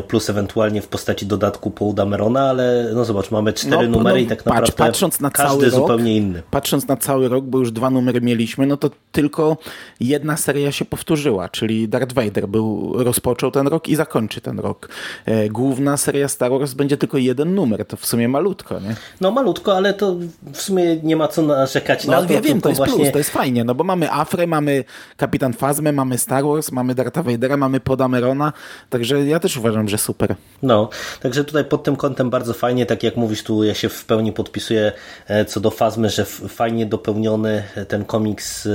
plus 0.08 0.30
ewentualnie 0.30 0.82
w 0.82 0.88
postaci 0.88 1.26
dodatku 1.26 1.72
Paul 1.72 1.94
Damerona, 1.94 2.50
ale 2.50 2.92
no 2.94 3.06
zobacz, 3.06 3.32
mamy 3.32 3.54
cztery 3.54 3.88
no, 3.88 3.98
numery 3.98 4.20
no, 4.20 4.26
i 4.26 4.28
tak 4.28 4.46
naprawdę 4.46 4.72
patrz, 4.72 4.78
patrząc 4.78 5.20
na 5.20 5.30
każdy 5.30 5.66
rok, 5.66 5.74
zupełnie 5.74 6.18
inny. 6.18 6.44
Patrząc 6.52 6.88
na 6.88 6.98
cały 6.98 7.30
rok, 7.30 7.46
bo 7.46 7.60
już 7.60 7.72
dwa 7.72 7.90
numery 7.90 8.22
mieliśmy, 8.22 8.68
no 8.68 8.78
to 8.78 8.90
tylko 9.12 9.58
jedna 10.00 10.38
seria 10.38 10.72
się 10.72 10.86
powtórzyła, 10.86 11.50
czyli 11.50 11.90
Darth 11.90 12.14
Vader 12.14 12.48
był, 12.48 12.94
rozpoczął 13.04 13.52
ten 13.52 13.68
rok 13.68 13.88
i 13.88 13.96
zakończy 13.96 14.42
ten 14.42 14.60
rok. 14.60 14.90
E, 15.26 15.50
główna 15.50 15.98
seria 15.98 16.28
Star 16.28 16.52
Wars 16.52 16.74
będzie 16.74 16.98
tylko 16.98 17.18
jeden 17.18 17.56
numer, 17.56 17.86
to 17.86 17.98
w 17.98 18.06
sumie 18.06 18.28
malutko, 18.28 18.80
nie? 18.80 18.96
No 19.22 19.32
malutko, 19.32 19.78
ale 19.78 19.94
to 19.94 20.16
w 20.54 20.62
sumie 20.62 20.98
nie 21.04 21.16
ma 21.16 21.28
co 21.28 21.42
narzekać 21.42 22.06
no, 22.06 22.12
na 22.12 22.28
to. 22.28 22.34
Ja 22.34 22.42
wiem, 22.42 22.62
to 22.62 22.70
jest 22.70 22.78
właśnie... 22.78 22.98
plus, 22.98 23.12
to 23.12 23.18
jest 23.18 23.30
fajnie, 23.30 23.64
no 23.64 23.76
bo 23.76 23.84
mamy 23.84 24.12
Afrę, 24.12 24.48
mamy 24.48 24.84
Kapitan 25.18 25.54
Fazmę, 25.54 25.92
mamy 25.92 26.18
Star 26.18 26.44
Wars, 26.44 26.72
mamy 26.72 26.96
Dartha 26.96 27.24
Vadera, 27.24 27.58
mamy 27.58 27.80
Podamerona, 27.80 28.54
także 28.90 29.26
ja 29.26 29.40
też 29.40 29.58
uważam, 29.58 29.71
uważam, 29.72 29.90
że 29.90 29.98
super. 29.98 30.36
No, 30.64 30.90
także 31.22 31.44
tutaj 31.44 31.66
pod 31.66 31.84
tym 31.84 31.96
kątem 31.96 32.30
bardzo 32.30 32.54
fajnie, 32.54 32.86
tak 32.86 33.04
jak 33.04 33.16
mówisz 33.16 33.44
tu, 33.44 33.64
ja 33.64 33.74
się 33.74 33.90
w 33.90 34.06
pełni 34.06 34.32
podpisuję 34.32 34.92
e, 35.28 35.46
co 35.46 35.60
do 35.60 35.72
Fazmy, 35.72 36.10
że 36.10 36.26
fajnie 36.26 36.86
dopełniony 36.86 37.64
ten 37.88 38.06
komiks 38.06 38.66
e, 38.66 38.70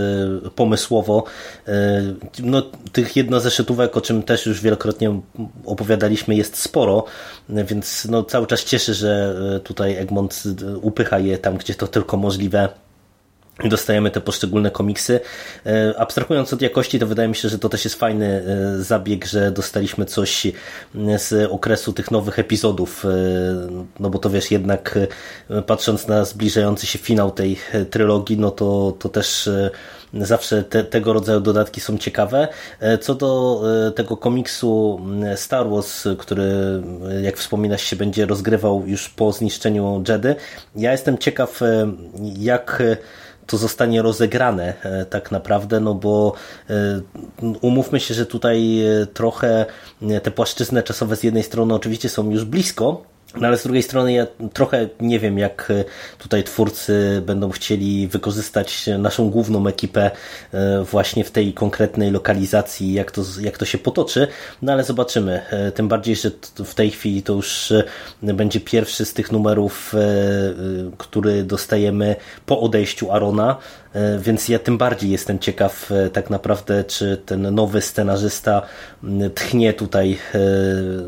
pomysłowo. 0.51 1.25
E, 1.69 2.03
no, 2.43 2.63
tych 2.93 3.17
jednozeszytówek, 3.17 3.97
o 3.97 4.01
czym 4.01 4.23
też 4.23 4.47
już 4.47 4.61
wielokrotnie 4.61 5.21
opowiadaliśmy, 5.65 6.35
jest 6.35 6.57
sporo, 6.57 7.05
więc 7.49 8.05
no, 8.11 8.25
cały 8.25 8.47
czas 8.47 8.65
cieszy, 8.65 8.95
że 8.95 9.37
tutaj 9.65 9.97
Egmont 9.97 10.43
upycha 10.83 11.19
je 11.19 11.39
tam, 11.39 11.57
gdzie 11.57 11.75
to 11.75 11.87
tylko 11.87 12.17
możliwe 12.17 12.69
dostajemy 13.65 14.11
te 14.11 14.21
poszczególne 14.21 14.71
komiksy. 14.71 15.21
E, 15.67 15.95
abstrahując 15.99 16.53
od 16.53 16.63
jakości, 16.63 16.99
to 16.99 17.07
wydaje 17.07 17.29
mi 17.29 17.35
się, 17.37 17.49
że 17.49 17.59
to 17.59 17.69
też 17.69 17.85
jest 17.85 17.97
fajny 17.97 18.27
e, 18.27 18.83
zabieg, 18.83 19.25
że 19.25 19.51
dostaliśmy 19.51 20.05
coś 20.05 20.47
z 21.17 21.51
okresu 21.51 21.93
tych 21.93 22.11
nowych 22.11 22.39
epizodów, 22.39 23.05
e, 23.05 23.09
no 24.01 24.11
bo 24.11 24.19
to 24.19 24.31
wiesz, 24.31 24.51
jednak 24.51 24.99
patrząc 25.67 26.09
na 26.09 26.25
zbliżający 26.25 26.87
się 26.87 26.99
finał 26.99 27.31
tej 27.31 27.59
trylogii, 27.91 28.39
no 28.39 28.51
to, 28.51 28.97
to 28.99 29.09
też 29.09 29.49
zawsze 30.15 30.65
te, 30.65 30.85
tego 30.85 31.13
rodzaju 31.13 31.41
dodatki 31.41 31.81
są 31.81 31.99
ciekawe. 31.99 32.49
Co 33.01 33.15
do 33.15 33.63
tego 33.97 34.17
komiksu 34.17 35.01
Star 35.37 35.71
Wars, 35.71 36.05
który 36.19 36.53
jak 37.23 37.37
wspominasz 37.37 37.83
się 37.83 37.97
będzie 37.97 38.27
rozgrywał 38.27 38.83
już 38.87 39.09
po 39.09 39.33
zniszczeniu 39.33 40.05
Jedy, 40.09 40.37
ja 40.77 40.93
jestem 40.93 41.19
ciekaw 41.19 41.61
jak 42.37 42.83
to 43.47 43.57
zostanie 43.57 44.03
rozegrane 44.03 44.75
e, 44.83 45.05
tak 45.05 45.31
naprawdę, 45.31 45.81
no 45.81 45.95
bo 45.95 46.33
e, 46.71 47.01
umówmy 47.61 48.01
się, 48.01 48.15
że 48.15 48.27
tutaj 48.27 48.83
e, 48.87 49.07
trochę 49.07 49.67
te 50.23 50.31
płaszczyzny 50.31 50.83
czasowe 50.83 51.17
z 51.17 51.23
jednej 51.23 51.43
strony 51.43 51.75
oczywiście 51.75 52.09
są 52.09 52.31
już 52.31 52.45
blisko, 52.45 53.03
no 53.41 53.47
ale 53.47 53.59
z 53.59 53.63
drugiej 53.63 53.83
strony 53.83 54.13
ja 54.13 54.27
trochę 54.53 54.89
nie 55.01 55.21
wiem, 55.21 55.39
jak 55.39 55.71
e, 55.71 55.85
tutaj 56.19 56.45
twórcy 56.45 57.23
będą 57.27 57.51
chcieli 57.51 58.09
wykorzystać 58.09 58.87
naszą 58.99 59.31
główną 59.31 59.67
ekipę 59.67 60.11
e, 60.53 60.85
właśnie 60.85 61.25
w 61.25 61.31
tej 61.31 61.53
konkretnej 61.53 62.11
lokalizacji, 62.11 62.93
jak 62.93 63.11
to, 63.11 63.23
jak 63.41 63.59
to 63.59 63.65
się 63.65 63.79
potoczy, 63.79 64.29
no 64.63 64.73
ale 64.73 64.85
zobaczymy. 64.85 65.43
E, 65.51 65.73
tym 65.73 65.89
bardziej, 65.89 66.17
że 66.17 66.31
w 66.65 66.75
tej 66.75 66.91
chwili 66.91 67.23
to 67.23 67.33
już 67.33 67.73
będzie 68.23 68.61
pierwszy 68.61 69.05
z 69.05 69.15
tych 69.15 69.33
numerów, 69.33 69.95
który 70.99 71.45
dostajemy 71.45 72.17
po 72.47 72.61
odejściu 72.61 73.13
Arona, 73.13 73.57
więc 74.19 74.49
ja 74.49 74.59
tym 74.59 74.79
bardziej 74.79 75.11
jestem 75.11 75.39
ciekaw 75.39 75.91
tak 76.13 76.31
naprawdę, 76.31 76.85
czy 76.85 77.17
ten 77.27 77.55
nowy 77.55 77.81
scenarzysta 77.81 78.63
tchnie 79.35 79.73
tutaj, 79.73 80.19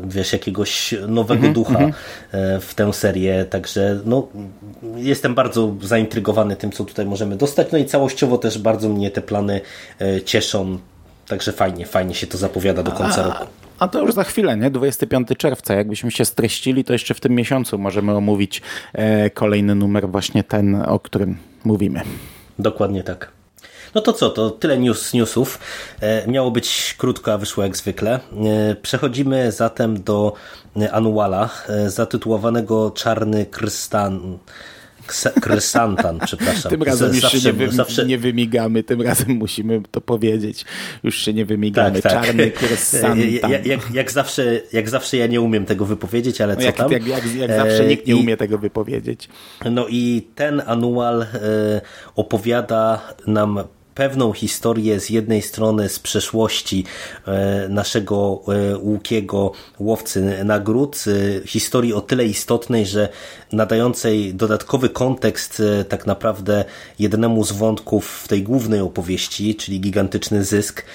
wiesz, 0.03 0.33
jakiegoś 0.33 0.95
nowego 1.07 1.39
mm 1.39 1.51
-hmm, 1.51 1.55
ducha. 1.55 1.79
mm 1.79 1.91
-hmm 1.91 2.18
E, 2.18 2.18
w 2.61 2.71
tę 2.75 2.93
serię, 2.93 3.45
także 3.45 3.99
no, 4.05 4.27
jestem 4.95 5.35
bardzo 5.35 5.75
zaintrygowany 5.81 6.55
tym, 6.55 6.71
co 6.71 6.85
tutaj 6.85 7.05
możemy 7.05 7.35
dostać, 7.35 7.67
no 7.71 7.77
i 7.77 7.85
całościowo 7.85 8.37
też 8.37 8.57
bardzo 8.57 8.89
mnie 8.89 9.11
te 9.11 9.21
plany 9.21 9.61
e, 10.01 10.21
cieszą, 10.21 10.77
także 11.27 11.51
fajnie, 11.51 11.85
fajnie 11.85 12.15
się 12.15 12.27
to 12.27 12.37
zapowiada 12.37 12.83
do 12.83 12.91
końca 12.91 13.23
roku. 13.23 13.45
A 13.79 13.87
to 13.87 14.01
już 14.01 14.13
za 14.13 14.23
chwilę, 14.23 14.57
nie? 14.57 14.71
25 14.71 15.27
czerwca. 15.37 15.73
Jakbyśmy 15.73 16.11
się 16.11 16.25
streścili, 16.25 16.83
to 16.83 16.93
jeszcze 16.93 17.13
w 17.13 17.19
tym 17.19 17.35
miesiącu 17.35 17.77
możemy 17.77 18.15
omówić 18.15 18.61
e, 18.93 19.29
kolejny 19.29 19.75
numer, 19.75 20.09
właśnie 20.09 20.43
ten, 20.43 20.75
o 20.75 20.99
którym 20.99 21.37
mówimy. 21.63 22.01
Dokładnie 22.59 23.03
tak. 23.03 23.38
No 23.95 24.01
to 24.01 24.13
co, 24.13 24.29
to 24.29 24.49
tyle 24.49 24.77
news, 24.77 25.13
newsów. 25.13 25.59
E, 26.01 26.27
miało 26.27 26.51
być 26.51 26.95
krótko, 26.97 27.33
a 27.33 27.37
wyszło 27.37 27.63
jak 27.63 27.77
zwykle. 27.77 28.19
E, 28.69 28.75
przechodzimy 28.75 29.51
zatem 29.51 30.03
do 30.03 30.33
anuala 30.91 31.49
e, 31.69 31.89
zatytułowanego 31.89 32.91
Czarny 32.91 33.45
Krystan. 33.45 34.37
Krysantan, 35.41 36.19
przepraszam. 36.25 36.69
Tym 36.69 36.83
razem 36.83 37.13
już 37.13 37.21
zawsze, 37.21 37.39
się 37.39 37.53
nie, 37.53 37.71
zawsze... 37.71 38.05
nie, 38.05 38.17
wymigamy, 38.17 38.83
tym 38.83 39.01
razem 39.01 39.31
musimy 39.31 39.81
to 39.91 40.01
powiedzieć. 40.01 40.65
Już 41.03 41.17
się 41.17 41.33
nie 41.33 41.45
wymigamy. 41.45 42.01
Tak, 42.01 42.13
tak. 42.13 42.25
Czarny 42.25 42.51
krysantan. 42.59 43.19
Jak, 43.51 43.65
jak, 43.65 43.91
jak, 43.93 44.11
zawsze, 44.11 44.61
jak 44.73 44.89
zawsze 44.89 45.17
ja 45.17 45.27
nie 45.27 45.41
umiem 45.41 45.65
tego 45.65 45.85
wypowiedzieć, 45.85 46.41
ale 46.41 46.53
no 46.53 46.59
co 46.59 46.65
jak, 46.65 46.75
tam? 46.75 46.91
Jak, 46.91 47.07
jak, 47.07 47.35
jak 47.35 47.51
zawsze 47.51 47.85
nikt 47.85 48.07
nie 48.07 48.13
I, 48.13 48.19
umie 48.19 48.37
tego 48.37 48.57
wypowiedzieć. 48.57 49.29
No 49.71 49.85
i 49.89 50.27
ten 50.35 50.61
anual 50.65 51.25
opowiada 52.15 53.01
nam 53.27 53.63
pewną 53.99 54.33
historię 54.33 54.99
z 54.99 55.09
jednej 55.09 55.41
strony 55.41 55.89
z 55.89 55.99
przeszłości 55.99 56.85
naszego 57.69 58.41
łukiego 58.81 59.51
łowcy 59.79 60.43
nagród, 60.45 61.05
historii 61.45 61.93
o 61.93 62.01
tyle 62.01 62.25
istotnej, 62.25 62.85
że 62.85 63.09
nadającej 63.51 64.33
dodatkowy 64.33 64.89
kontekst 64.89 65.61
tak 65.89 66.05
naprawdę 66.05 66.65
jednemu 66.99 67.43
z 67.43 67.51
wątków 67.51 68.21
w 68.23 68.27
tej 68.27 68.43
głównej 68.43 68.81
opowieści, 68.81 69.55
czyli 69.55 69.79
gigantyczny 69.79 70.43
zysk. 70.43 70.85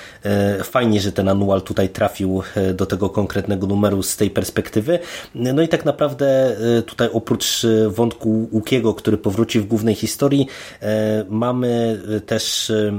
Fajnie, 0.63 1.01
że 1.01 1.13
ten 1.13 1.29
anual 1.29 1.63
tutaj 1.63 1.89
trafił 1.89 2.43
do 2.75 2.87
tego 2.87 3.11
konkretnego 3.11 3.67
numeru 3.67 4.03
z 4.03 4.17
tej 4.17 4.31
perspektywy. 4.31 4.99
No 5.35 5.63
i 5.63 5.69
tak 5.69 5.85
naprawdę 5.85 6.57
tutaj 6.87 7.09
oprócz 7.13 7.67
wątku 7.89 8.49
Łukiego, 8.53 8.95
który 8.95 9.19
powróci 9.19 9.61
w 9.61 9.67
głównej 9.67 9.95
historii, 9.95 10.47
e, 10.83 11.25
mamy 11.29 12.01
też 12.27 12.71
e, 12.71 12.94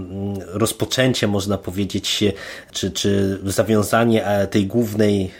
rozpoczęcie, 0.47 1.27
można 1.27 1.57
powiedzieć, 1.57 2.23
czy, 2.71 2.91
czy 2.91 3.39
zawiązanie 3.43 4.25
e, 4.25 4.47
tej 4.47 4.67
głównej, 4.67 5.31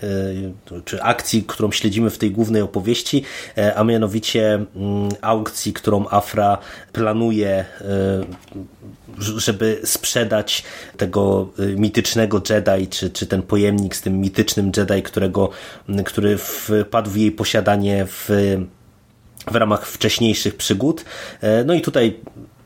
czy 0.85 1.03
akcji, 1.03 1.43
którą 1.43 1.71
śledzimy 1.71 2.09
w 2.09 2.17
tej 2.17 2.31
głównej 2.31 2.62
opowieści, 2.62 3.24
a 3.75 3.83
mianowicie 3.83 4.65
aukcji, 5.21 5.74
którą 5.74 6.05
Afra 6.09 6.57
planuje 6.93 7.65
żeby 9.17 9.79
sprzedać 9.83 10.63
tego 10.97 11.50
mitycznego 11.75 12.41
Jedi, 12.50 12.88
czy, 12.88 13.09
czy 13.09 13.27
ten 13.27 13.41
pojemnik 13.41 13.95
z 13.95 14.01
tym 14.01 14.19
mitycznym 14.19 14.71
Jedi, 14.77 15.03
którego, 15.03 15.50
który 16.05 16.38
wpadł 16.38 17.09
w 17.09 17.17
jej 17.17 17.31
posiadanie 17.31 18.05
w 18.05 18.29
w 19.51 19.55
ramach 19.55 19.88
wcześniejszych 19.88 20.55
przygód. 20.55 21.05
E, 21.41 21.63
no 21.63 21.74
i 21.74 21.81
tutaj 21.81 22.19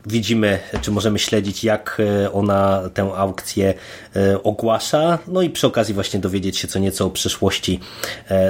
widzimy, 0.06 0.58
czy 0.80 0.90
możemy 0.90 1.18
śledzić, 1.18 1.64
jak 1.64 2.00
e, 2.24 2.32
ona 2.32 2.82
tę 2.94 3.12
aukcję 3.16 3.74
e, 4.16 4.42
ogłasza, 4.42 5.18
no 5.26 5.42
i 5.42 5.50
przy 5.50 5.66
okazji 5.66 5.94
właśnie 5.94 6.20
dowiedzieć 6.20 6.58
się 6.58 6.68
co 6.68 6.78
nieco 6.78 7.06
o 7.06 7.10
przyszłości 7.10 7.80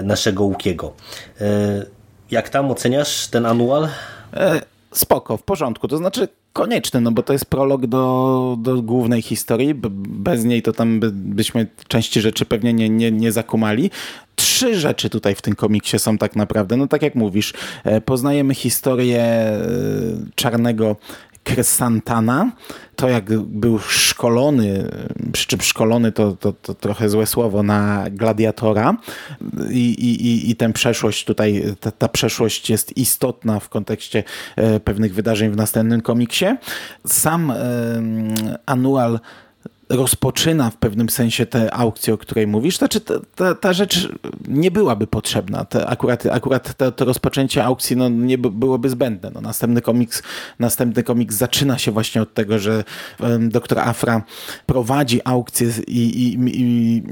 naszego 0.02 0.44
Łukiego. 0.44 0.92
Jak 2.30 2.48
tam 2.48 2.70
oceniasz 2.70 3.26
ten 3.26 3.46
anual? 3.46 3.88
Spoko, 4.92 5.36
w 5.36 5.42
porządku. 5.42 5.88
To 5.88 5.96
znaczy 5.96 6.28
konieczny, 6.52 7.00
no 7.00 7.12
bo 7.12 7.22
to 7.22 7.32
jest 7.32 7.44
prolog 7.44 7.86
do, 7.86 8.56
do 8.58 8.82
głównej 8.82 9.22
historii. 9.22 9.74
Bez 10.08 10.44
niej 10.44 10.62
to 10.62 10.72
tam 10.72 11.00
by, 11.00 11.10
byśmy 11.12 11.66
części 11.88 12.20
rzeczy 12.20 12.44
pewnie 12.44 12.74
nie, 12.74 12.88
nie, 12.88 13.12
nie 13.12 13.32
zakumali 13.32 13.90
trzy 14.40 14.80
rzeczy 14.80 15.10
tutaj 15.10 15.34
w 15.34 15.42
tym 15.42 15.54
komiksie 15.54 15.98
są 15.98 16.18
tak 16.18 16.36
naprawdę. 16.36 16.76
No 16.76 16.86
tak 16.86 17.02
jak 17.02 17.14
mówisz, 17.14 17.52
e, 17.84 18.00
poznajemy 18.00 18.54
historię 18.54 19.22
e, 19.22 19.60
czarnego 20.34 20.96
Krysantana, 21.44 22.52
to 22.96 23.08
jak 23.08 23.38
był 23.40 23.78
szkolony, 23.78 24.90
przy 25.32 25.46
czym 25.46 25.60
szkolony 25.60 26.12
to, 26.12 26.32
to, 26.32 26.52
to 26.52 26.74
trochę 26.74 27.08
złe 27.08 27.26
słowo, 27.26 27.62
na 27.62 28.04
gladiatora 28.10 28.96
i, 29.70 29.90
i, 29.90 30.50
i 30.50 30.56
tę 30.56 30.72
przeszłość 30.72 31.24
tutaj, 31.24 31.64
ta, 31.80 31.90
ta 31.90 32.08
przeszłość 32.08 32.70
jest 32.70 32.96
istotna 32.96 33.60
w 33.60 33.68
kontekście 33.68 34.24
e, 34.56 34.80
pewnych 34.80 35.14
wydarzeń 35.14 35.50
w 35.50 35.56
następnym 35.56 36.00
komiksie. 36.00 36.46
Sam 37.06 37.52
Anual 38.66 39.20
rozpoczyna 39.90 40.70
w 40.70 40.76
pewnym 40.76 41.08
sensie 41.08 41.46
tę 41.46 41.74
aukcję, 41.74 42.14
o 42.14 42.18
której 42.18 42.46
mówisz, 42.46 42.78
znaczy 42.78 43.00
ta, 43.00 43.14
ta, 43.34 43.54
ta 43.54 43.72
rzecz 43.72 44.08
nie 44.48 44.70
byłaby 44.70 45.06
potrzebna. 45.06 45.64
Te, 45.64 45.86
akurat 45.86 46.26
akurat 46.26 46.76
to, 46.76 46.92
to, 46.92 47.04
rozpoczęcie 47.04 47.64
aukcji 47.64 47.96
no, 47.96 48.08
nie 48.08 48.38
byłoby 48.38 48.88
zbędne. 48.88 49.30
No, 49.34 49.40
następny, 49.40 49.80
komiks, 49.80 50.22
następny 50.58 51.02
komiks 51.02 51.34
zaczyna 51.34 51.78
się 51.78 51.92
właśnie 51.92 52.22
od 52.22 52.34
tego, 52.34 52.58
że 52.58 52.84
um, 53.20 53.48
doktor 53.50 53.78
Afra 53.78 54.22
prowadzi 54.66 55.20
aukcję 55.24 55.68
i, 55.86 55.98
i, 55.98 56.38
i 56.60 57.02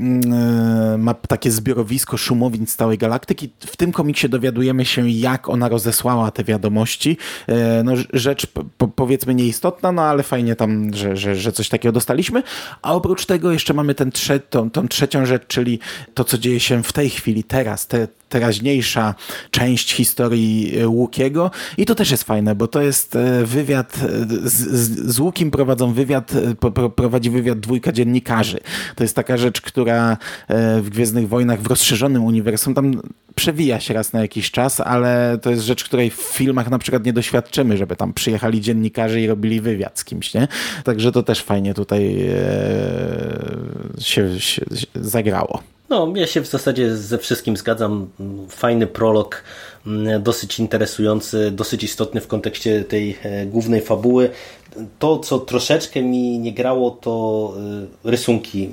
y, 0.94 0.98
ma 0.98 1.14
takie 1.14 1.50
zbiorowisko 1.50 2.16
szumowin 2.16 2.66
z 2.66 2.76
całej 2.76 2.98
galaktyki. 2.98 3.50
W 3.60 3.76
tym 3.76 3.92
komiksie 3.92 4.28
dowiadujemy 4.28 4.84
się, 4.84 5.08
jak 5.08 5.48
ona 5.48 5.68
rozesłała 5.68 6.30
te 6.30 6.44
wiadomości. 6.44 7.16
E, 7.46 7.82
no, 7.82 7.92
rzecz 8.12 8.46
po, 8.78 8.88
powiedzmy 8.88 9.34
nieistotna, 9.34 9.92
no 9.92 10.02
ale 10.02 10.22
fajnie 10.22 10.56
tam, 10.56 10.94
że, 10.94 11.16
że, 11.16 11.36
że 11.36 11.52
coś 11.52 11.68
takiego 11.68 11.92
dostaliśmy. 11.92 12.42
A 12.82 12.94
oprócz 12.94 13.26
tego 13.26 13.52
jeszcze 13.52 13.74
mamy 13.74 13.94
ten 13.94 14.12
trze 14.12 14.40
tą, 14.40 14.70
tą 14.70 14.88
trzecią 14.88 15.26
rzecz, 15.26 15.42
czyli 15.46 15.78
to, 16.14 16.24
co 16.24 16.38
dzieje 16.38 16.60
się 16.60 16.82
w 16.82 16.92
tej 16.92 17.10
chwili, 17.10 17.44
teraz, 17.44 17.86
te, 17.86 18.08
teraźniejsza 18.28 19.14
część 19.50 19.92
historii 19.92 20.78
e, 20.78 20.88
Łukiego 20.88 21.50
i 21.76 21.86
to 21.86 21.94
też 21.94 22.10
jest 22.10 22.24
fajne, 22.24 22.54
bo 22.54 22.68
to 22.68 22.82
jest 22.82 23.16
e, 23.16 23.44
wywiad, 23.44 23.98
e, 24.02 24.48
z, 24.48 24.52
z, 24.52 25.14
z 25.14 25.18
Łukim 25.18 25.50
prowadzą 25.50 25.92
wywiad, 25.92 26.32
prowadzi 26.96 27.30
wywiad 27.30 27.60
dwójka 27.60 27.92
dziennikarzy. 27.92 28.58
To 28.96 29.04
jest 29.04 29.16
taka 29.16 29.36
rzecz, 29.36 29.60
która 29.60 30.16
w 30.82 30.90
Gwiezdnych 30.90 31.28
Wojnach 31.28 31.62
w 31.62 31.66
rozszerzonym 31.66 32.24
uniwersum 32.24 32.74
tam 32.74 33.02
przewija 33.34 33.80
się 33.80 33.94
raz 33.94 34.12
na 34.12 34.20
jakiś 34.20 34.50
czas, 34.50 34.80
ale 34.80 35.38
to 35.42 35.50
jest 35.50 35.62
rzecz, 35.62 35.84
której 35.84 36.10
w 36.10 36.14
filmach 36.14 36.70
na 36.70 36.78
przykład 36.78 37.04
nie 37.04 37.12
doświadczymy, 37.12 37.76
żeby 37.76 37.96
tam 37.96 38.12
przyjechali 38.12 38.60
dziennikarze 38.60 39.20
i 39.20 39.26
robili 39.26 39.60
wywiad 39.60 39.98
z 39.98 40.04
kimś, 40.04 40.34
nie? 40.34 40.48
Także 40.84 41.12
to 41.12 41.22
też 41.22 41.42
fajnie 41.42 41.74
tutaj 41.74 42.28
się, 43.98 44.40
się 44.40 44.62
zagrało. 44.94 45.62
No, 45.88 46.12
ja 46.16 46.26
się 46.26 46.40
w 46.40 46.46
zasadzie 46.46 46.96
ze 46.96 47.18
wszystkim 47.18 47.56
zgadzam. 47.56 48.08
Fajny 48.48 48.86
prolog, 48.86 49.42
mm, 49.86 50.22
dosyć 50.22 50.58
interesujący, 50.58 51.50
dosyć 51.50 51.84
istotny 51.84 52.20
w 52.20 52.26
kontekście 52.26 52.84
tej 52.84 53.18
e, 53.22 53.46
głównej 53.46 53.80
fabuły. 53.80 54.30
To, 54.98 55.18
co 55.18 55.38
troszeczkę 55.38 56.02
mi 56.02 56.38
nie 56.38 56.52
grało, 56.52 56.90
to 56.90 57.54
e, 58.04 58.10
rysunki 58.10 58.68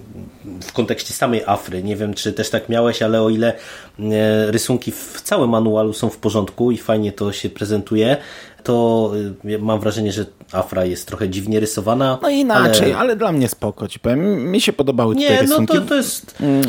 w 0.61 0.73
kontekście 0.73 1.13
samej 1.13 1.41
Afry. 1.45 1.83
Nie 1.83 1.95
wiem, 1.95 2.13
czy 2.13 2.33
też 2.33 2.49
tak 2.49 2.69
miałeś, 2.69 3.01
ale 3.01 3.21
o 3.21 3.29
ile 3.29 3.53
e, 3.99 4.51
rysunki 4.51 4.91
w 4.91 5.21
całym 5.21 5.49
manualu 5.49 5.93
są 5.93 6.09
w 6.09 6.17
porządku 6.17 6.71
i 6.71 6.77
fajnie 6.77 7.11
to 7.11 7.31
się 7.31 7.49
prezentuje, 7.49 8.17
to 8.65 9.11
y, 9.45 9.59
mam 9.59 9.79
wrażenie, 9.79 10.11
że 10.11 10.25
Afra 10.51 10.85
jest 10.85 11.07
trochę 11.07 11.29
dziwnie 11.29 11.59
rysowana. 11.59 12.19
No 12.21 12.29
inaczej, 12.29 12.91
ale, 12.91 12.97
ale 12.97 13.15
dla 13.15 13.31
mnie 13.31 13.47
spoko, 13.47 13.87
ci 13.87 13.99
powiem. 13.99 14.51
Mi 14.51 14.61
się 14.61 14.73
podobały 14.73 15.15
nie, 15.15 15.27
te 15.27 15.41
rysunki. 15.41 15.73
Nie, 15.73 15.79
no 15.79 15.85
to, 15.85 15.89
to 15.89 15.95
jest, 15.95 16.35
mm, 16.41 16.63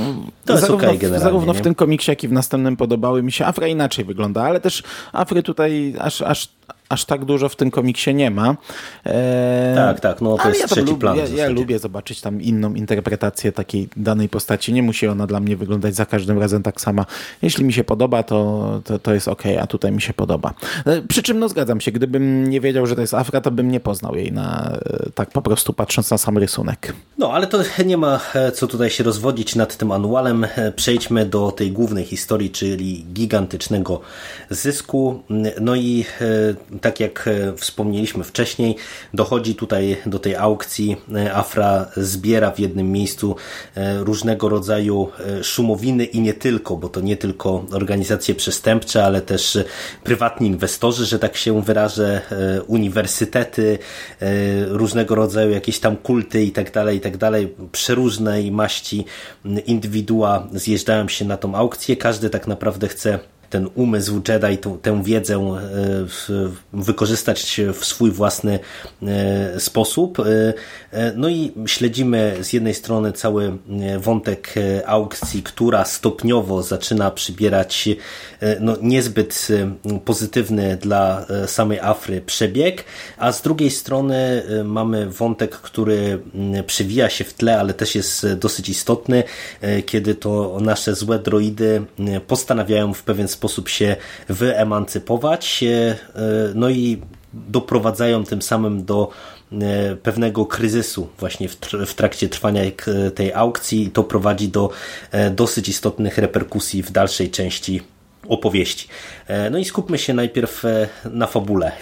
to 0.44 0.52
jest 0.52 0.66
zarówno, 0.66 0.88
okay 0.88 0.98
generalnie. 0.98 1.24
Zarówno 1.24 1.54
w 1.54 1.60
tym 1.60 1.74
komiksie, 1.74 2.10
jak 2.10 2.24
i 2.24 2.28
w 2.28 2.32
następnym 2.32 2.76
podobały 2.76 3.22
mi 3.22 3.32
się. 3.32 3.46
Afra 3.46 3.66
inaczej 3.66 4.04
wygląda, 4.04 4.42
ale 4.42 4.60
też 4.60 4.82
Afry 5.12 5.42
tutaj 5.42 5.94
aż, 5.98 6.22
aż 6.22 6.48
aż 6.88 7.04
tak 7.04 7.24
dużo 7.24 7.48
w 7.48 7.56
tym 7.56 7.70
komiksie 7.70 8.14
nie 8.14 8.30
ma. 8.30 8.56
E... 9.06 9.72
Tak, 9.74 10.00
tak, 10.00 10.20
no 10.20 10.36
to 10.36 10.48
jest 10.48 10.60
ja 10.60 10.66
trzeci 10.66 10.94
plan. 10.94 11.16
Ja, 11.16 11.26
ja, 11.26 11.48
lubię 11.48 11.78
zobaczyć 11.78 12.20
tam 12.20 12.42
inną 12.42 12.74
interpretację 12.74 13.52
takiej 13.52 13.88
danej 13.96 14.28
postaci. 14.28 14.72
Nie 14.72 14.82
musi 14.82 15.08
ona 15.08 15.26
dla 15.26 15.40
mnie 15.40 15.56
wyglądać 15.56 15.94
za 15.94 16.06
każdym 16.06 16.38
razem 16.38 16.62
tak 16.62 16.80
sama. 16.80 17.06
Jeśli 17.42 17.64
mi 17.64 17.72
się 17.72 17.84
podoba, 17.84 18.22
to, 18.22 18.80
to, 18.84 18.98
to 18.98 19.14
jest 19.14 19.28
ok, 19.28 19.42
a 19.60 19.66
tutaj 19.66 19.92
mi 19.92 20.02
się 20.02 20.12
podoba. 20.12 20.54
E, 20.86 21.02
przy 21.02 21.22
czym 21.22 21.38
no 21.38 21.48
zgadzam 21.48 21.80
się, 21.80 21.85
gdybym 21.92 22.50
nie 22.50 22.60
wiedział, 22.60 22.86
że 22.86 22.94
to 22.94 23.00
jest 23.00 23.14
Afra, 23.14 23.40
to 23.40 23.50
bym 23.50 23.70
nie 23.70 23.80
poznał 23.80 24.16
jej 24.16 24.32
na, 24.32 24.78
e, 24.84 25.10
tak 25.14 25.30
po 25.30 25.42
prostu 25.42 25.72
patrząc 25.72 26.10
na 26.10 26.18
sam 26.18 26.38
rysunek. 26.38 26.92
No, 27.18 27.32
ale 27.32 27.46
to 27.46 27.58
nie 27.86 27.96
ma 27.96 28.20
e, 28.34 28.52
co 28.52 28.66
tutaj 28.66 28.90
się 28.90 29.04
rozwodzić 29.04 29.54
nad 29.54 29.76
tym 29.76 29.92
anualem. 29.92 30.46
Przejdźmy 30.76 31.26
do 31.26 31.52
tej 31.52 31.72
głównej 31.72 32.04
historii, 32.04 32.50
czyli 32.50 33.04
gigantycznego 33.12 34.00
zysku. 34.50 35.22
No 35.60 35.74
i 35.74 36.04
tak 36.80 37.00
jak 37.00 37.28
e, 37.28 37.56
wspomnieliśmy 37.56 38.24
wcześniej, 38.24 38.76
dochodzi 39.14 39.54
tutaj 39.54 39.96
do 40.06 40.18
tej 40.18 40.36
aukcji. 40.36 40.96
E, 41.14 41.34
Afra 41.34 41.86
zbiera 41.96 42.50
w 42.50 42.58
jednym 42.58 42.92
miejscu 42.92 43.36
e, 43.74 43.98
różnego 43.98 44.48
rodzaju 44.48 45.08
szumowiny 45.42 46.04
i 46.04 46.20
nie 46.20 46.34
tylko, 46.34 46.76
bo 46.76 46.88
to 46.88 47.00
nie 47.00 47.16
tylko 47.16 47.64
organizacje 47.72 48.34
przestępcze, 48.34 49.04
ale 49.04 49.20
też 49.20 49.58
prywatni 50.04 50.46
inwestorzy, 50.46 51.06
że 51.06 51.18
tak 51.18 51.36
się 51.36 51.62
wyrażę, 51.62 51.75
uniwersytety, 52.66 53.78
różnego 54.68 55.14
rodzaju 55.14 55.50
jakieś 55.50 55.80
tam 55.80 55.96
kulty 55.96 56.44
i 56.44 56.52
tak 56.52 56.72
dalej, 56.72 56.96
i 56.96 57.00
tak 57.00 57.16
dalej, 57.16 57.54
przeróżnej 57.72 58.52
maści 58.52 59.04
indywidua 59.66 60.48
zjeżdżają 60.52 61.08
się 61.08 61.24
na 61.24 61.36
tą 61.36 61.54
aukcję. 61.54 61.96
Każdy 61.96 62.30
tak 62.30 62.46
naprawdę 62.46 62.88
chce 62.88 63.18
ten 63.50 63.68
umysł 63.74 64.20
Jedi, 64.28 64.58
tą, 64.58 64.78
tę 64.78 65.02
wiedzę 65.02 65.34
e, 65.34 65.58
wykorzystać 66.72 67.60
w 67.74 67.84
swój 67.84 68.10
własny 68.10 68.58
e, 69.02 69.60
sposób. 69.60 70.18
E, 70.20 71.12
no 71.16 71.28
i 71.28 71.52
śledzimy 71.66 72.36
z 72.40 72.52
jednej 72.52 72.74
strony 72.74 73.12
cały 73.12 73.56
wątek 73.98 74.54
aukcji, 74.86 75.42
która 75.42 75.84
stopniowo 75.84 76.62
zaczyna 76.62 77.10
przybierać 77.10 77.88
no, 78.60 78.76
niezbyt 78.82 79.48
pozytywny 80.04 80.76
dla 80.76 81.26
samej 81.46 81.80
Afry 81.80 82.20
przebieg, 82.20 82.84
a 83.16 83.32
z 83.32 83.42
drugiej 83.42 83.70
strony 83.70 84.42
mamy 84.64 85.10
wątek, 85.10 85.50
który 85.50 86.18
przewija 86.66 87.10
się 87.10 87.24
w 87.24 87.34
tle, 87.34 87.60
ale 87.60 87.74
też 87.74 87.94
jest 87.94 88.26
dosyć 88.34 88.68
istotny, 88.68 89.22
kiedy 89.86 90.14
to 90.14 90.58
nasze 90.60 90.94
złe 90.94 91.18
droidy 91.18 91.82
postanawiają 92.26 92.94
w 92.94 93.02
pewien 93.02 93.28
sposób 93.28 93.35
się 93.66 93.96
wyemancypować, 94.28 95.62
e, 95.62 95.96
no 96.54 96.70
i 96.70 97.02
doprowadzają 97.34 98.24
tym 98.24 98.42
samym 98.42 98.84
do 98.84 99.10
pewnego 100.02 100.46
kryzysu 100.46 101.08
właśnie 101.18 101.48
w 101.86 101.94
trakcie 101.94 102.28
trwania 102.28 102.62
tej 103.14 103.32
aukcji. 103.32 103.90
To 103.90 104.04
prowadzi 104.04 104.48
do 104.48 104.70
dosyć 105.30 105.68
istotnych 105.68 106.18
reperkusji 106.18 106.82
w 106.82 106.90
dalszej 106.90 107.30
części 107.30 107.82
opowieści. 108.28 108.88
No 109.50 109.58
i 109.58 109.64
skupmy 109.64 109.98
się 109.98 110.14
najpierw 110.14 110.62
na 111.04 111.26
fabule. 111.26 111.72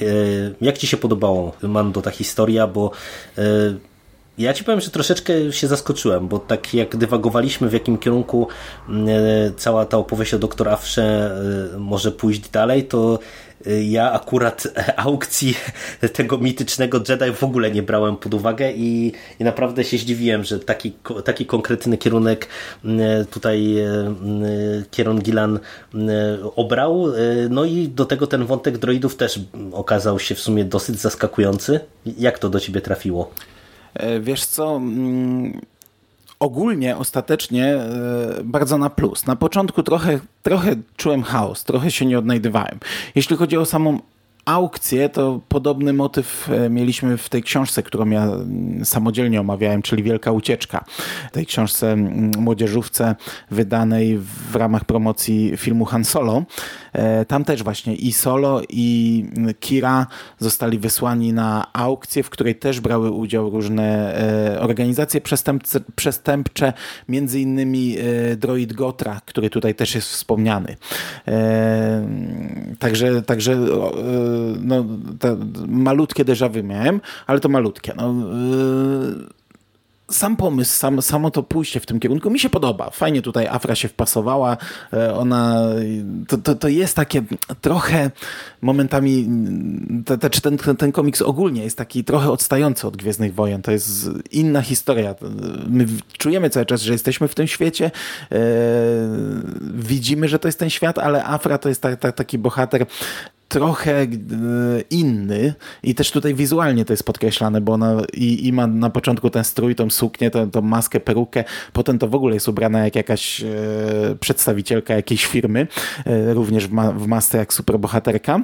Jak 0.61 0.79
Ci 0.79 0.87
się 0.87 0.97
podobało, 0.97 1.53
Mando, 1.63 2.03
ta 2.03 2.11
historia, 2.11 2.67
bo 2.67 2.91
ja 4.39 4.53
ci 4.53 4.65
powiem, 4.65 4.81
że 4.81 4.91
troszeczkę 4.91 5.53
się 5.53 5.69
zaskoczyłem, 5.69 6.29
bo 6.29 6.39
tak 6.39 6.75
jak 6.75 6.97
dywagowaliśmy 6.97 7.69
w 7.69 7.73
jakim 7.73 7.99
kierunku 7.99 8.49
mm, 8.89 9.09
e, 9.09 9.13
cała 9.57 9.87
ta 9.87 9.99
opowieść 9.99 10.35
o 10.35 10.39
doktor 10.39 10.69
Afrze 10.69 11.37
e, 11.75 11.79
może 11.79 12.13
pójść 12.13 12.49
dalej, 12.49 12.85
to 12.85 13.19
e, 13.67 13.83
ja 13.83 14.13
akurat 14.13 14.69
aukcji 14.97 15.55
tego 16.13 16.39
mitycznego 16.39 17.01
Jedi 17.09 17.33
w 17.33 17.45
ogóle 17.45 17.71
nie 17.71 17.83
brałem 17.83 18.17
pod 18.17 18.35
uwagę 18.35 18.73
i, 18.73 19.13
i 19.41 19.45
naprawdę 19.45 19.85
się 19.85 19.99
zdziwiłem, 19.99 20.45
że 20.45 20.61
taki, 20.61 20.93
taki 21.25 21.47
konkretny 21.47 21.99
kierunek 21.99 22.49
mm, 22.85 23.27
tutaj 23.27 23.79
mm, 23.79 24.15
Kieron 24.91 25.21
Gillan 25.21 25.59
obrał. 26.57 27.07
No 27.51 27.65
i 27.65 27.89
do 27.89 28.05
tego 28.05 28.27
ten 28.27 28.47
wątek 28.47 28.79
droidów 28.79 29.17
też 29.17 29.41
okazał 29.73 30.19
się 30.19 30.35
w 30.35 30.41
sumie 30.41 30.65
dosyć 30.65 30.99
zaskakujący. 30.99 31.81
Jak 32.19 32.39
to 32.39 32.49
do 32.49 32.61
ciebie 32.61 32.81
trafiło? 32.81 33.31
E, 33.95 34.21
wiesz 34.21 34.47
co, 34.47 34.77
mm, 34.77 35.61
ogólnie, 36.41 36.97
ostatecznie 36.97 37.67
e, 37.67 37.89
bardzo 38.45 38.79
na 38.79 38.91
plus. 38.91 39.27
Na 39.27 39.37
początku 39.37 39.83
trochę, 39.83 40.21
trochę 40.43 40.77
czułem 40.97 41.23
chaos, 41.23 41.65
trochę 41.65 41.91
się 41.91 42.07
nie 42.07 42.19
odnajdywałem. 42.19 42.79
Jeśli 43.15 43.37
chodzi 43.37 43.57
o 43.57 43.65
samą 43.65 43.99
aukcję, 44.45 45.09
to 45.09 45.41
podobny 45.49 45.93
motyw 45.93 46.51
e, 46.51 46.71
mieliśmy 46.71 47.19
w 47.19 47.29
tej 47.29 47.43
książce, 47.43 47.83
którą 47.83 48.11
ja 48.11 48.25
mm, 48.25 48.85
samodzielnie 48.85 49.41
omawiałem, 49.41 49.83
czyli 49.83 50.03
Wielka 50.03 50.33
Ucieczka. 50.33 50.85
Tej 51.33 51.47
książce 51.47 51.93
mm, 51.93 52.31
młodzieżówce 52.39 53.17
wydanej 53.51 54.19
w 54.19 54.57
ramach 54.57 54.85
promocji 54.85 55.57
filmu 55.57 55.85
Han 55.85 56.05
Solo. 56.05 56.43
E, 56.95 57.25
tam 57.25 57.45
też 57.45 57.63
właśnie 57.63 57.95
i 57.95 58.13
Solo 58.13 58.61
i 58.69 59.25
Kira 59.61 60.07
zostali 60.39 60.79
wysłani 60.79 61.33
na 61.33 61.67
aukcję, 61.73 62.23
w 62.23 62.31
której 62.31 62.55
też 62.55 62.81
brały 62.81 63.11
udział 63.11 63.51
różne 63.51 64.17
e, 64.55 64.61
organizacje 64.61 65.21
przestępcze, 65.97 66.73
między 67.09 67.41
innymi 67.41 67.97
droid 68.37 68.73
Gotra, 68.73 69.21
który 69.27 69.51
tutaj 69.51 69.75
też 69.75 69.95
jest 69.95 70.09
wspomniany. 70.09 70.77
Także, 72.79 73.23
także 73.23 73.57
no, 74.61 74.85
malutkie 75.69 76.25
déjà 76.25 76.49
vu 76.51 76.63
miałem, 76.63 77.01
ale 77.27 77.41
to 77.41 77.49
malutkie. 77.49 77.93
No, 77.97 78.15
sam 80.11 80.37
pomysł, 80.37 80.73
sam, 80.79 81.03
samo 81.03 81.31
to 81.31 81.43
pójście 81.43 81.81
w 81.81 81.87
tym 81.87 82.01
kierunku 82.01 82.31
mi 82.31 82.39
się 82.39 82.51
podoba. 82.51 82.91
Fajnie 82.91 83.23
tutaj 83.23 83.47
Afra 83.47 83.75
się 83.75 83.89
wpasowała. 83.89 84.57
E, 84.93 85.15
ona, 85.15 85.63
to, 86.29 86.39
to, 86.39 86.55
to 86.55 86.69
jest 86.69 86.97
takie 86.97 87.23
trochę 87.61 88.11
momentami, 88.63 89.29
te, 90.07 90.19
te, 90.19 90.31
ten, 90.31 90.77
ten, 90.77 90.93
komiks 90.93 91.23
ogólnie 91.23 91.65
jest 91.65 91.79
taki 91.79 92.05
trochę 92.05 92.31
odstający 92.31 92.87
od 92.87 92.97
Gwiezdnych 92.97 93.35
Wojen. 93.35 93.63
To 93.63 93.71
jest 93.71 94.11
inna 94.31 94.63
historia. 94.63 95.15
My 95.67 95.87
czujemy 96.19 96.51
cały 96.51 96.67
czas, 96.67 96.83
że 96.83 96.93
jesteśmy 96.93 97.29
w 97.29 97.35
tym 97.35 97.47
świecie. 97.47 97.91
E, 98.33 98.39
widzimy, 99.75 100.29
że 100.29 100.39
to 100.39 100.49
jest 100.49 100.59
ten 100.59 100.71
świat, 100.71 100.99
ale 100.99 101.25
Afra 101.25 101.59
to 101.59 101.69
jest 101.69 101.83
ta, 101.83 101.97
ta, 101.97 102.13
taki 102.13 102.39
bohater 102.39 102.87
trochę 103.55 104.03
e, 104.03 104.07
inny 104.91 105.55
i 105.83 105.95
też 105.95 106.11
tutaj 106.11 106.35
wizualnie 106.35 106.85
to 106.85 106.93
jest 106.93 107.05
podkreślane, 107.05 107.61
bo 107.61 107.73
ona 107.73 108.03
i, 108.13 108.47
i 108.47 108.53
ma 108.53 108.67
na 108.67 108.91
początku 108.91 109.31
ten 109.31 109.45
strój, 109.45 109.75
tą 109.75 109.91
suknię, 109.91 110.31
tą, 110.31 110.51
tą 110.51 110.63
maskę, 110.63 111.01
perukę, 111.01 111.45
potem 111.73 111.99
to 111.99 112.09
w 112.09 112.15
ogóle 112.15 112.35
jest 112.35 112.49
ubrana 112.49 112.85
jak 112.85 112.97
jakaś 112.97 113.43
e, 113.43 113.47
przedstawicielka 114.21 114.95
jakiejś 114.95 115.27
firmy, 115.27 115.67
e, 116.07 116.35
również 116.35 116.67
w, 116.67 116.73
ma, 116.73 116.93
w 116.93 117.07
masce 117.07 117.39
jak 117.39 117.53
superbohaterka. 117.53 118.41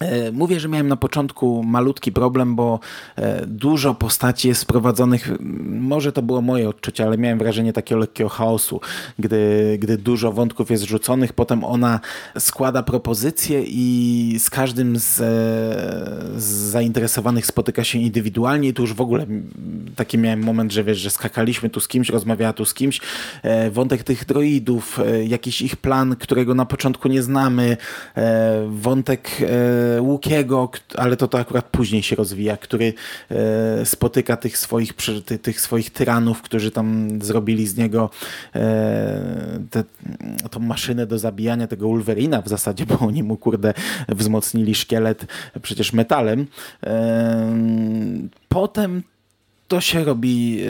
E, 0.00 0.32
mówię, 0.32 0.60
że 0.60 0.68
miałem 0.68 0.88
na 0.88 0.96
początku 0.96 1.62
malutki 1.62 2.12
problem, 2.12 2.56
bo 2.56 2.80
e, 3.16 3.46
dużo 3.46 3.94
postaci 3.94 4.48
jest 4.48 4.62
wprowadzonych. 4.62 5.30
Może 5.66 6.12
to 6.12 6.22
było 6.22 6.42
moje 6.42 6.68
odczucie, 6.68 7.04
ale 7.04 7.18
miałem 7.18 7.38
wrażenie 7.38 7.72
takiego 7.72 7.98
lekkiego 7.98 8.30
chaosu, 8.30 8.80
gdy, 9.18 9.76
gdy 9.80 9.98
dużo 9.98 10.32
wątków 10.32 10.70
jest 10.70 10.84
rzuconych. 10.84 11.32
Potem 11.32 11.64
ona 11.64 12.00
składa 12.38 12.82
propozycje 12.82 13.62
i 13.66 14.36
z 14.38 14.50
każdym 14.50 14.98
z, 14.98 15.14
z 16.36 16.44
zainteresowanych 16.44 17.46
spotyka 17.46 17.84
się 17.84 17.98
indywidualnie. 17.98 18.68
I 18.68 18.74
tu 18.74 18.82
już 18.82 18.94
w 18.94 19.00
ogóle 19.00 19.26
taki 19.96 20.18
miałem 20.18 20.42
moment, 20.42 20.72
że 20.72 20.84
wiesz, 20.84 20.98
że 20.98 21.10
skakaliśmy 21.10 21.70
tu 21.70 21.80
z 21.80 21.88
kimś, 21.88 22.08
rozmawiała 22.08 22.52
tu 22.52 22.64
z 22.64 22.74
kimś. 22.74 23.00
E, 23.42 23.70
wątek 23.70 24.02
tych 24.02 24.24
droidów, 24.24 25.00
jakiś 25.26 25.62
ich 25.62 25.76
plan, 25.76 26.16
którego 26.16 26.54
na 26.54 26.64
początku 26.64 27.08
nie 27.08 27.22
znamy. 27.22 27.76
Wątek 28.68 29.30
Łukiego, 30.00 30.70
ale 30.96 31.16
to, 31.16 31.28
to 31.28 31.38
akurat 31.38 31.64
później 31.64 32.02
się 32.02 32.16
rozwija, 32.16 32.56
który 32.56 32.94
e, 33.30 33.86
spotyka 33.86 34.36
tych 34.36 34.58
swoich, 34.58 34.92
tych 35.42 35.60
swoich 35.60 35.90
tyranów, 35.90 36.42
którzy 36.42 36.70
tam 36.70 37.08
zrobili 37.22 37.66
z 37.66 37.76
niego 37.76 38.10
e, 38.54 39.60
te, 39.70 39.84
tą 40.50 40.60
maszynę 40.60 41.06
do 41.06 41.18
zabijania 41.18 41.66
tego 41.66 41.88
Wolverina 41.88 42.42
w 42.42 42.48
zasadzie, 42.48 42.86
bo 42.86 42.98
oni 42.98 43.22
mu 43.22 43.36
kurde 43.36 43.74
wzmocnili 44.08 44.74
szkielet 44.74 45.26
przecież 45.62 45.92
metalem. 45.92 46.46
E, 46.86 47.56
potem 48.48 49.02
to 49.68 49.80
się 49.80 50.04
robi 50.04 50.60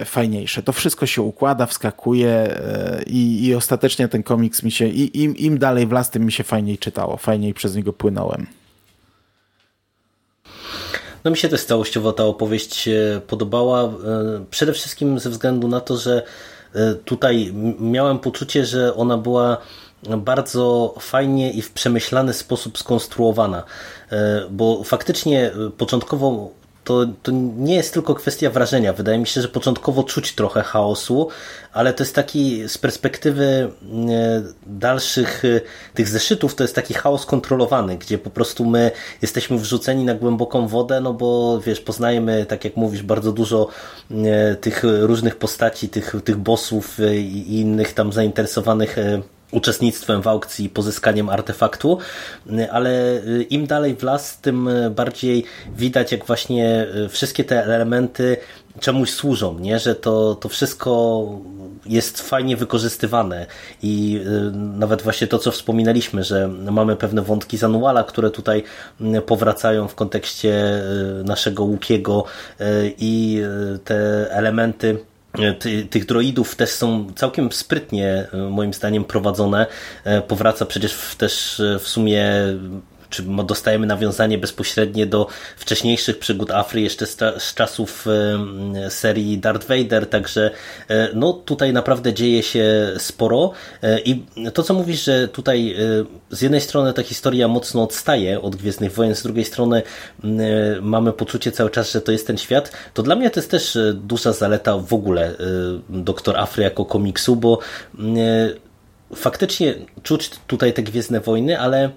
e, 0.00 0.04
fajniejsze. 0.04 0.62
To 0.62 0.72
wszystko 0.72 1.06
się 1.06 1.22
układa, 1.22 1.66
wskakuje 1.66 2.28
e, 2.28 3.02
i, 3.06 3.44
i 3.46 3.54
ostatecznie 3.54 4.08
ten 4.08 4.22
komiks 4.22 4.62
mi 4.62 4.70
się, 4.70 4.88
i, 4.88 5.22
im, 5.22 5.36
im 5.36 5.58
dalej 5.58 5.86
w 5.86 5.92
las, 5.92 6.10
tym 6.10 6.24
mi 6.24 6.32
się 6.32 6.44
fajniej 6.44 6.78
czytało, 6.78 7.16
fajniej 7.16 7.54
przez 7.54 7.76
niego 7.76 7.92
płynąłem. 7.92 8.46
No 11.24 11.30
mi 11.30 11.36
się 11.36 11.48
też 11.48 11.64
całościowo 11.64 12.12
ta 12.12 12.24
opowieść 12.24 12.88
podobała. 13.26 13.82
E, 13.82 13.90
przede 14.50 14.72
wszystkim 14.72 15.18
ze 15.18 15.30
względu 15.30 15.68
na 15.68 15.80
to, 15.80 15.96
że 15.96 16.22
e, 16.74 16.94
tutaj 16.94 17.52
miałem 17.80 18.18
poczucie, 18.18 18.66
że 18.66 18.94
ona 18.94 19.18
była 19.18 19.56
bardzo 20.16 20.94
fajnie 21.00 21.52
i 21.52 21.62
w 21.62 21.72
przemyślany 21.72 22.32
sposób 22.32 22.78
skonstruowana, 22.78 23.62
e, 24.10 24.46
bo 24.50 24.84
faktycznie 24.84 25.50
początkowo 25.78 26.50
to, 26.84 27.06
to 27.22 27.32
nie 27.56 27.74
jest 27.74 27.94
tylko 27.94 28.14
kwestia 28.14 28.50
wrażenia. 28.50 28.92
Wydaje 28.92 29.18
mi 29.18 29.26
się, 29.26 29.40
że 29.42 29.48
początkowo 29.48 30.02
czuć 30.02 30.34
trochę 30.34 30.62
chaosu, 30.62 31.28
ale 31.72 31.92
to 31.92 32.02
jest 32.02 32.14
taki 32.14 32.68
z 32.68 32.78
perspektywy 32.78 33.44
e, 33.44 33.70
dalszych 34.66 35.44
e, 35.44 35.60
tych 35.94 36.08
zeszytów, 36.08 36.54
to 36.54 36.64
jest 36.64 36.74
taki 36.74 36.94
chaos 36.94 37.26
kontrolowany, 37.26 37.98
gdzie 37.98 38.18
po 38.18 38.30
prostu 38.30 38.64
my 38.64 38.90
jesteśmy 39.22 39.58
wrzuceni 39.58 40.04
na 40.04 40.14
głęboką 40.14 40.68
wodę, 40.68 41.00
no 41.00 41.14
bo 41.14 41.60
wiesz, 41.60 41.80
poznajemy, 41.80 42.46
tak 42.46 42.64
jak 42.64 42.76
mówisz, 42.76 43.02
bardzo 43.02 43.32
dużo 43.32 43.68
e, 44.10 44.54
tych 44.56 44.82
różnych 45.00 45.36
postaci, 45.36 45.88
tych, 45.88 46.14
tych 46.24 46.36
bossów 46.36 46.98
i 47.16 47.60
innych 47.60 47.92
tam 47.92 48.12
zainteresowanych 48.12 48.96
uczestnictwem 49.54 50.22
w 50.22 50.28
aukcji, 50.28 50.68
pozyskaniem 50.68 51.28
artefaktu, 51.28 51.98
ale 52.70 53.22
im 53.50 53.66
dalej 53.66 53.96
w 53.96 54.02
las, 54.02 54.40
tym 54.40 54.68
bardziej 54.90 55.44
widać, 55.76 56.12
jak 56.12 56.26
właśnie 56.26 56.86
wszystkie 57.08 57.44
te 57.44 57.64
elementy 57.64 58.36
czemuś 58.80 59.10
służą, 59.10 59.58
nie? 59.58 59.78
że 59.78 59.94
to, 59.94 60.34
to 60.34 60.48
wszystko 60.48 61.24
jest 61.86 62.20
fajnie 62.20 62.56
wykorzystywane 62.56 63.46
i 63.82 64.20
y, 64.26 64.50
nawet 64.56 65.02
właśnie 65.02 65.26
to, 65.26 65.38
co 65.38 65.50
wspominaliśmy, 65.50 66.24
że 66.24 66.48
mamy 66.48 66.96
pewne 66.96 67.22
wątki 67.22 67.58
z 67.58 67.64
Anuala, 67.64 68.04
które 68.04 68.30
tutaj 68.30 68.62
powracają 69.26 69.88
w 69.88 69.94
kontekście 69.94 70.82
y, 71.20 71.24
naszego 71.24 71.64
Łukiego 71.64 72.24
y, 72.60 72.64
i 72.98 73.42
te 73.84 74.30
elementy 74.30 74.98
ty, 75.58 75.86
tych 75.86 76.06
droidów 76.06 76.56
też 76.56 76.70
są 76.70 77.06
całkiem 77.16 77.52
sprytnie 77.52 78.26
moim 78.50 78.74
zdaniem 78.74 79.04
prowadzone. 79.04 79.66
Powraca 80.28 80.66
przecież 80.66 81.14
też 81.18 81.62
w 81.80 81.88
sumie 81.88 82.24
czy 83.14 83.22
dostajemy 83.22 83.86
nawiązanie 83.86 84.38
bezpośrednie 84.38 85.06
do 85.06 85.26
wcześniejszych 85.56 86.18
przygód 86.18 86.50
Afry 86.50 86.80
jeszcze 86.80 87.06
z, 87.06 87.16
z 87.38 87.54
czasów 87.54 88.06
serii 88.88 89.38
Darth 89.38 89.68
Vader, 89.68 90.06
także 90.06 90.50
e, 90.88 91.08
no 91.14 91.32
tutaj 91.32 91.72
naprawdę 91.72 92.14
dzieje 92.14 92.42
się 92.42 92.92
sporo. 92.98 93.52
E, 93.82 94.00
i 94.00 94.24
to 94.54 94.62
co 94.62 94.74
mówisz, 94.74 95.04
że 95.04 95.28
tutaj 95.28 95.72
e, 95.72 95.76
z 96.36 96.42
jednej 96.42 96.60
strony 96.60 96.92
ta 96.92 97.02
historia 97.02 97.48
mocno 97.48 97.82
odstaje 97.82 98.40
od 98.40 98.56
Gwiezdnych 98.56 98.92
Wojen, 98.92 99.14
z 99.14 99.22
drugiej 99.22 99.44
strony 99.44 99.82
mamy 100.82 101.12
poczucie 101.12 101.52
cały 101.52 101.70
czas, 101.70 101.92
że 101.92 102.00
to 102.00 102.12
jest 102.12 102.26
ten 102.26 102.38
świat, 102.38 102.72
to 102.94 103.02
dla 103.02 103.16
mnie 103.16 103.30
to 103.30 103.40
jest 103.40 103.50
też 103.50 103.78
duża 103.94 104.32
zaleta 104.32 104.78
w 104.78 104.94
ogóle 104.94 105.34
Doktor 105.88 106.38
Afry 106.38 106.62
jako 106.62 106.84
komiksu, 106.84 107.36
bo 107.36 107.58
faktycznie 109.14 109.74
czuć 110.02 110.30
tutaj 110.46 110.72
te 110.72 110.82
Gwiezdne 110.82 111.20
Wojny, 111.20 111.60
ale 111.60 111.90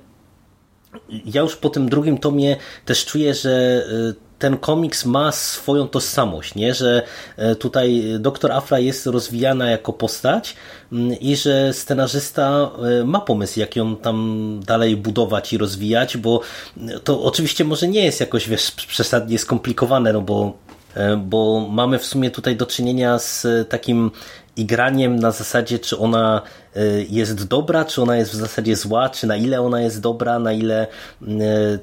ja 1.25 1.41
już 1.41 1.55
po 1.55 1.69
tym 1.69 1.89
drugim 1.89 2.17
tomie 2.17 2.57
też 2.85 3.05
czuję, 3.05 3.33
że 3.33 3.83
y, 4.13 4.27
ten 4.39 4.57
komiks 4.57 5.05
ma 5.05 5.31
swoją 5.31 5.87
tożsamość, 5.87 6.55
nie? 6.55 6.73
że 6.73 7.03
e, 7.37 7.55
tutaj 7.55 8.03
doktor 8.19 8.51
Afra 8.51 8.79
jest 8.79 9.05
rozwijana 9.05 9.69
jako 9.69 9.93
postać 9.93 10.55
mm, 10.91 11.19
i 11.19 11.35
że 11.35 11.73
scenarzysta 11.73 12.71
e, 13.01 13.03
ma 13.03 13.19
pomysł, 13.19 13.59
jak 13.59 13.75
ją 13.75 13.95
tam 13.95 14.59
dalej 14.65 14.97
budować 14.97 15.53
i 15.53 15.57
rozwijać, 15.57 16.17
bo 16.17 16.41
to 17.03 17.23
oczywiście 17.23 17.63
może 17.63 17.87
nie 17.87 18.05
jest 18.05 18.19
jakoś 18.19 18.49
wiesz, 18.49 18.71
przesadnie 18.71 19.39
skomplikowane, 19.39 20.13
no 20.13 20.21
bo 20.21 20.53
bo 21.17 21.67
mamy 21.71 21.99
w 21.99 22.05
sumie 22.05 22.31
tutaj 22.31 22.55
do 22.55 22.65
czynienia 22.65 23.19
z 23.19 23.47
takim 23.69 24.11
igraniem 24.55 25.15
na 25.15 25.31
zasadzie, 25.31 25.79
czy 25.79 25.97
ona 25.97 26.41
Y, 26.41 26.66
jest 27.09 27.47
dobra, 27.47 27.85
czy 27.85 28.01
ona 28.01 28.17
jest 28.17 28.31
w 28.31 28.35
zasadzie 28.35 28.75
zła, 28.75 29.09
czy 29.09 29.27
na 29.27 29.35
ile 29.35 29.61
ona 29.61 29.81
jest 29.81 30.01
dobra, 30.01 30.39
na 30.39 30.53
ile 30.53 30.87
y, 31.21 31.27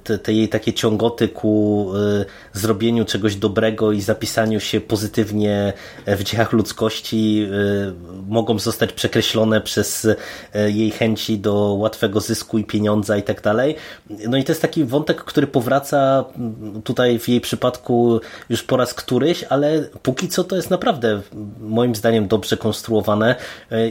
te, 0.04 0.18
te 0.18 0.32
jej 0.32 0.48
takie 0.48 0.72
ciągoty 0.72 1.28
ku 1.28 1.90
y, 1.96 2.24
zrobieniu 2.52 3.04
czegoś 3.04 3.36
dobrego 3.36 3.92
i 3.92 4.00
zapisaniu 4.00 4.60
się 4.60 4.80
pozytywnie 4.80 5.72
w 6.06 6.22
dziejach 6.22 6.52
ludzkości 6.52 7.48
mogą 8.28 8.58
zostać 8.58 8.92
przekreślone 8.92 9.60
przez 9.60 10.06
jej 10.66 10.90
chęci 10.90 11.38
do 11.38 11.54
łatwego 11.54 12.20
zysku 12.20 12.58
i 12.58 12.64
pieniądza 12.64 13.16
i 13.16 13.22
tak 13.22 13.42
dalej. 13.42 13.76
No 14.28 14.36
i 14.36 14.44
to 14.44 14.52
jest 14.52 14.62
taki 14.62 14.84
wątek, 14.84 15.24
który 15.24 15.46
powraca 15.46 16.24
tutaj 16.84 17.18
w 17.18 17.28
jej 17.28 17.40
przypadku 17.40 18.20
już 18.48 18.62
po 18.62 18.76
raz 18.76 18.94
któryś, 18.94 19.44
ale 19.44 19.84
póki 20.02 20.28
co 20.28 20.44
to 20.44 20.56
jest 20.56 20.70
naprawdę 20.70 21.20
moim 21.60 21.94
zdaniem 21.94 22.28
dobrze 22.28 22.56
konstruowane 22.56 23.36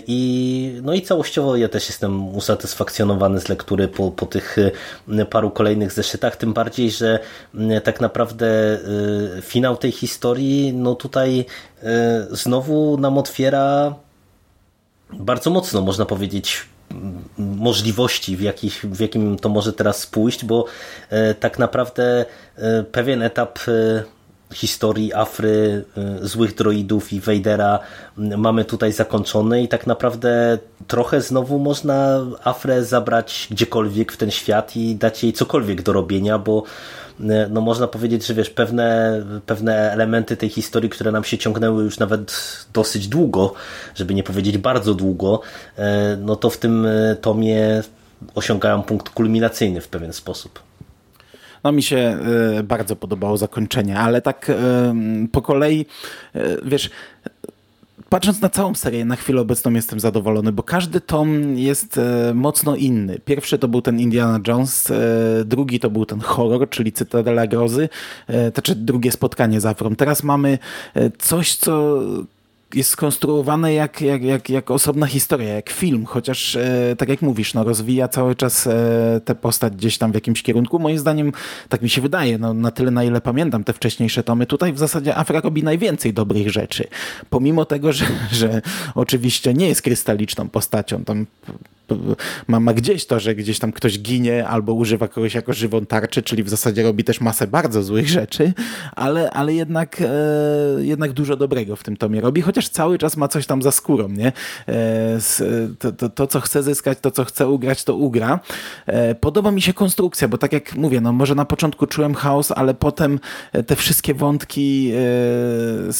i 0.07 0.81
no 0.83 0.93
i 0.93 1.01
całościowo 1.01 1.55
ja 1.55 1.69
też 1.69 1.87
jestem 1.87 2.35
usatysfakcjonowany 2.35 3.39
z 3.39 3.49
lektury 3.49 3.87
po, 3.87 4.11
po 4.11 4.25
tych 4.25 4.57
y, 4.57 5.25
paru 5.29 5.51
kolejnych 5.51 5.91
zeszytach, 5.91 6.35
tym 6.35 6.53
bardziej, 6.53 6.91
że 6.91 7.19
y, 7.55 7.81
tak 7.81 8.01
naprawdę 8.01 8.47
y, 9.37 9.41
finał 9.41 9.77
tej 9.77 9.91
historii, 9.91 10.73
no 10.73 10.95
tutaj 10.95 11.45
znowu 12.31 12.97
nam 12.97 13.17
otwiera 13.17 13.95
bardzo 15.13 15.49
mocno, 15.49 15.81
można 15.81 16.05
powiedzieć, 16.05 16.65
możliwości, 17.37 18.37
w, 18.37 18.41
jakich, 18.41 18.85
w 18.85 18.99
jakim 18.99 19.39
to 19.39 19.49
może 19.49 19.73
teraz 19.73 20.07
pójść, 20.07 20.45
bo 20.45 20.65
tak 21.39 21.59
naprawdę 21.59 22.25
pewien 22.91 23.21
etap 23.21 23.59
historii 24.53 25.13
Afry, 25.13 25.85
y, 26.23 26.27
złych 26.27 26.55
droidów 26.55 27.13
i 27.13 27.19
Vadera 27.19 27.79
y, 28.17 28.37
mamy 28.37 28.65
tutaj 28.65 28.91
zakończony 28.91 29.63
i 29.63 29.67
tak 29.67 29.87
naprawdę 29.87 30.57
trochę 30.87 31.21
znowu 31.21 31.59
można 31.59 32.25
Afrę 32.43 32.83
zabrać 32.83 33.47
gdziekolwiek 33.51 34.11
w 34.11 34.17
ten 34.17 34.31
świat 34.31 34.75
i 34.75 34.95
dać 34.95 35.23
jej 35.23 35.33
cokolwiek 35.33 35.81
do 35.81 35.93
robienia, 35.93 36.39
bo 36.39 36.63
y, 37.19 37.23
no 37.49 37.61
można 37.61 37.87
powiedzieć, 37.87 38.25
że 38.25 38.33
wiesz, 38.33 38.49
pewne, 38.49 39.21
pewne 39.45 39.91
elementy 39.91 40.37
tej 40.37 40.49
historii, 40.49 40.89
które 40.89 41.11
nam 41.11 41.23
się 41.23 41.37
ciągnęły 41.37 41.83
już 41.83 41.99
nawet 41.99 42.33
dosyć 42.73 43.07
długo, 43.07 43.53
żeby 43.95 44.13
nie 44.13 44.23
powiedzieć 44.23 44.57
bardzo 44.57 44.93
długo, 44.93 45.41
no 46.17 46.35
to 46.35 46.49
w 46.49 46.57
tym 46.57 46.87
tomie 47.21 47.83
osiągają 48.35 48.83
punkt 48.83 49.09
kulminacyjny 49.09 49.81
w 49.81 49.87
pewien 49.87 50.13
sposób. 50.13 50.59
No 51.63 51.71
mi 51.71 51.83
się 51.83 51.97
e, 51.97 52.63
bardzo 52.63 52.95
podobało 52.95 53.37
zakończenie, 53.37 53.99
ale 53.99 54.21
tak 54.21 54.49
e, 54.49 54.55
po 55.31 55.41
kolei, 55.41 55.85
e, 56.35 56.57
wiesz, 56.65 56.89
patrząc 58.09 58.41
na 58.41 58.49
całą 58.49 58.75
serię, 58.75 59.05
na 59.05 59.15
chwilę 59.15 59.41
obecną 59.41 59.73
jestem 59.73 59.99
zadowolony, 59.99 60.51
bo 60.51 60.63
każdy 60.63 61.01
tom 61.01 61.57
jest 61.57 61.99
mocno 62.33 62.75
inny. 62.75 63.19
Pierwszy 63.19 63.59
to 63.59 63.67
był 63.67 63.81
ten 63.81 63.99
Indiana 63.99 64.39
Jones, 64.47 64.91
drugi 65.45 65.79
to 65.79 65.89
był 65.89 66.05
ten 66.05 66.19
horror, 66.19 66.69
czyli 66.69 66.91
Cytadela 66.91 67.47
Grozy, 67.47 67.89
to 68.27 68.51
znaczy 68.53 68.75
drugie 68.75 69.11
spotkanie 69.11 69.61
z 69.61 69.65
Afrą. 69.65 69.95
Teraz 69.95 70.23
mamy 70.23 70.57
coś, 71.19 71.55
co 71.55 71.99
jest 72.75 72.89
skonstruowane 72.89 73.73
jak, 73.73 74.01
jak, 74.01 74.23
jak, 74.23 74.49
jak 74.49 74.71
osobna 74.71 75.07
historia, 75.07 75.53
jak 75.53 75.69
film, 75.69 76.05
chociaż 76.05 76.55
e, 76.55 76.95
tak 76.97 77.09
jak 77.09 77.21
mówisz, 77.21 77.53
no, 77.53 77.63
rozwija 77.63 78.07
cały 78.07 78.35
czas 78.35 78.67
e, 78.67 79.21
tę 79.25 79.35
postać 79.35 79.75
gdzieś 79.75 79.97
tam 79.97 80.11
w 80.11 80.15
jakimś 80.15 80.43
kierunku. 80.43 80.79
Moim 80.79 80.99
zdaniem, 80.99 81.31
tak 81.69 81.81
mi 81.81 81.89
się 81.89 82.01
wydaje, 82.01 82.37
no, 82.37 82.53
na 82.53 82.71
tyle 82.71 82.91
na 82.91 83.03
ile 83.03 83.21
pamiętam 83.21 83.63
te 83.63 83.73
wcześniejsze 83.73 84.23
tomy, 84.23 84.45
tutaj 84.45 84.73
w 84.73 84.79
zasadzie 84.79 85.15
Afra 85.15 85.41
robi 85.41 85.63
najwięcej 85.63 86.13
dobrych 86.13 86.51
rzeczy. 86.51 86.87
Pomimo 87.29 87.65
tego, 87.65 87.93
że, 87.93 88.05
że 88.31 88.61
oczywiście 88.95 89.53
nie 89.53 89.67
jest 89.67 89.81
krystaliczną 89.81 90.49
postacią, 90.49 91.03
tam 91.03 91.25
ma, 92.47 92.59
ma 92.59 92.73
gdzieś 92.73 93.05
to, 93.05 93.19
że 93.19 93.35
gdzieś 93.35 93.59
tam 93.59 93.71
ktoś 93.71 93.99
ginie 93.99 94.47
albo 94.47 94.73
używa 94.73 95.07
kogoś 95.07 95.33
jako 95.33 95.53
żywą 95.53 95.85
tarczę, 95.85 96.21
czyli 96.21 96.43
w 96.43 96.49
zasadzie 96.49 96.83
robi 96.83 97.03
też 97.03 97.21
masę 97.21 97.47
bardzo 97.47 97.83
złych 97.83 98.09
rzeczy, 98.09 98.53
ale, 98.91 99.31
ale 99.31 99.53
jednak, 99.53 100.01
e, 100.01 100.05
jednak 100.83 101.13
dużo 101.13 101.35
dobrego 101.35 101.75
w 101.75 101.83
tym 101.83 101.97
tomie 101.97 102.21
robi, 102.21 102.41
chociaż 102.41 102.69
cały 102.69 102.97
czas 102.97 103.17
ma 103.17 103.27
coś 103.27 103.45
tam 103.45 103.61
za 103.61 103.71
skórą, 103.71 104.09
nie? 104.09 104.31
E, 104.67 105.19
to, 105.79 105.91
to, 105.91 106.09
to, 106.09 106.27
co 106.27 106.39
chce 106.39 106.63
zyskać, 106.63 106.97
to, 107.01 107.11
co 107.11 107.25
chce 107.25 107.47
ugrać, 107.47 107.83
to 107.83 107.95
ugra. 107.95 108.39
E, 108.85 109.15
podoba 109.15 109.51
mi 109.51 109.61
się 109.61 109.73
konstrukcja, 109.73 110.27
bo 110.27 110.37
tak 110.37 110.53
jak 110.53 110.75
mówię, 110.75 111.01
no 111.01 111.13
może 111.13 111.35
na 111.35 111.45
początku 111.45 111.87
czułem 111.87 112.13
chaos, 112.15 112.51
ale 112.51 112.73
potem 112.73 113.19
te 113.67 113.75
wszystkie 113.75 114.13
wątki 114.13 114.91
e, 115.89 115.93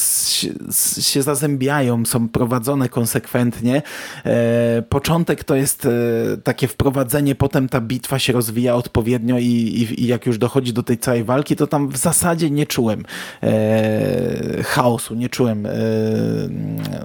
się 1.02 1.22
zazębiają, 1.22 2.06
są 2.06 2.30
prowadzone 2.30 2.90
konsekwentnie. 2.90 3.82
E, 4.26 4.84
początek 4.90 5.44
to 5.44 5.56
jest 5.56 5.73
jest 5.74 5.86
e, 5.86 6.38
takie 6.38 6.68
wprowadzenie, 6.68 7.36
potem 7.36 7.70
ta 7.70 7.82
bitwa 7.82 8.20
się 8.20 8.34
rozwija 8.34 8.76
odpowiednio 8.76 9.40
i, 9.40 9.46
i, 9.46 10.04
i 10.04 10.08
jak 10.08 10.26
już 10.26 10.38
dochodzi 10.38 10.74
do 10.74 10.84
tej 10.84 10.98
całej 10.98 11.24
walki, 11.24 11.56
to 11.56 11.68
tam 11.68 11.90
w 11.90 11.98
zasadzie 11.98 12.50
nie 12.50 12.66
czułem 12.66 13.04
e, 13.44 14.64
chaosu, 14.64 15.16
nie 15.16 15.30
czułem 15.30 15.66
e, 15.66 15.70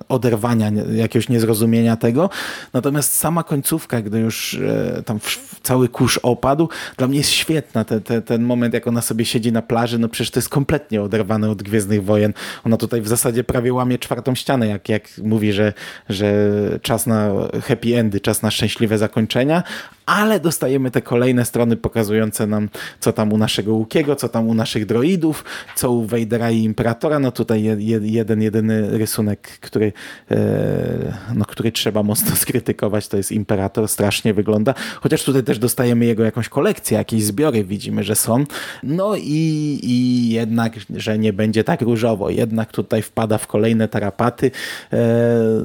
oderwania, 0.08 0.70
jakiegoś 0.94 1.28
niezrozumienia 1.28 1.96
tego. 1.96 2.30
Natomiast 2.72 3.14
sama 3.14 3.42
końcówka, 3.42 4.02
gdy 4.02 4.18
już 4.18 4.54
e, 4.54 5.02
tam 5.02 5.20
cały 5.62 5.88
kurz 5.88 6.18
opadł, 6.22 6.68
dla 6.96 7.08
mnie 7.08 7.18
jest 7.18 7.30
świetna. 7.30 7.84
Te, 7.84 8.00
te, 8.00 8.22
ten 8.22 8.42
moment, 8.42 8.74
jak 8.74 8.86
ona 8.86 9.00
sobie 9.00 9.24
siedzi 9.24 9.52
na 9.52 9.62
plaży, 9.62 9.98
no 9.98 10.08
przecież 10.08 10.30
to 10.30 10.38
jest 10.38 10.48
kompletnie 10.48 11.02
oderwane 11.02 11.50
od 11.50 11.62
Gwiezdnych 11.62 12.04
Wojen. 12.04 12.32
Ona 12.64 12.76
tutaj 12.76 13.00
w 13.00 13.08
zasadzie 13.08 13.44
prawie 13.44 13.72
łamie 13.72 13.98
czwartą 13.98 14.34
ścianę, 14.34 14.66
jak, 14.66 14.88
jak 14.88 15.08
mówi, 15.22 15.52
że, 15.52 15.72
że 16.08 16.28
czas 16.82 17.06
na 17.06 17.30
happy 17.62 17.96
endy, 17.96 18.20
czas 18.20 18.42
na 18.42 18.50
szczęśliwe 18.58 18.98
zakończenia, 18.98 19.62
ale 20.08 20.40
dostajemy 20.40 20.90
te 20.90 21.02
kolejne 21.02 21.44
strony 21.44 21.76
pokazujące 21.76 22.46
nam, 22.46 22.68
co 23.00 23.12
tam 23.12 23.32
u 23.32 23.38
naszego 23.38 23.74
Łukiego, 23.74 24.16
co 24.16 24.28
tam 24.28 24.48
u 24.48 24.54
naszych 24.54 24.86
droidów, 24.86 25.44
co 25.76 25.92
u 25.92 26.04
Vadera 26.06 26.50
i 26.50 26.62
Imperatora. 26.62 27.18
No 27.18 27.32
tutaj 27.32 27.62
jeden, 28.00 28.42
jedyny 28.42 28.98
rysunek, 28.98 29.40
który, 29.40 29.92
e, 30.30 30.36
no, 31.34 31.44
który 31.44 31.72
trzeba 31.72 32.02
mocno 32.02 32.36
skrytykować, 32.46 33.08
to 33.08 33.16
jest 33.16 33.32
Imperator, 33.32 33.88
strasznie 33.88 34.34
wygląda. 34.34 34.74
Chociaż 35.00 35.24
tutaj 35.24 35.42
też 35.42 35.58
dostajemy 35.58 36.04
jego 36.04 36.24
jakąś 36.24 36.48
kolekcję, 36.48 36.98
jakieś 36.98 37.24
zbiory 37.24 37.64
widzimy, 37.64 38.04
że 38.04 38.14
są. 38.14 38.44
No 38.82 39.16
i, 39.16 39.80
i 39.82 40.28
jednak, 40.30 40.72
że 40.96 41.18
nie 41.18 41.32
będzie 41.32 41.64
tak 41.64 41.80
różowo. 41.80 42.30
Jednak 42.30 42.72
tutaj 42.72 43.02
wpada 43.02 43.38
w 43.38 43.46
kolejne 43.46 43.88
tarapaty. 43.88 44.50
E, 44.92 44.98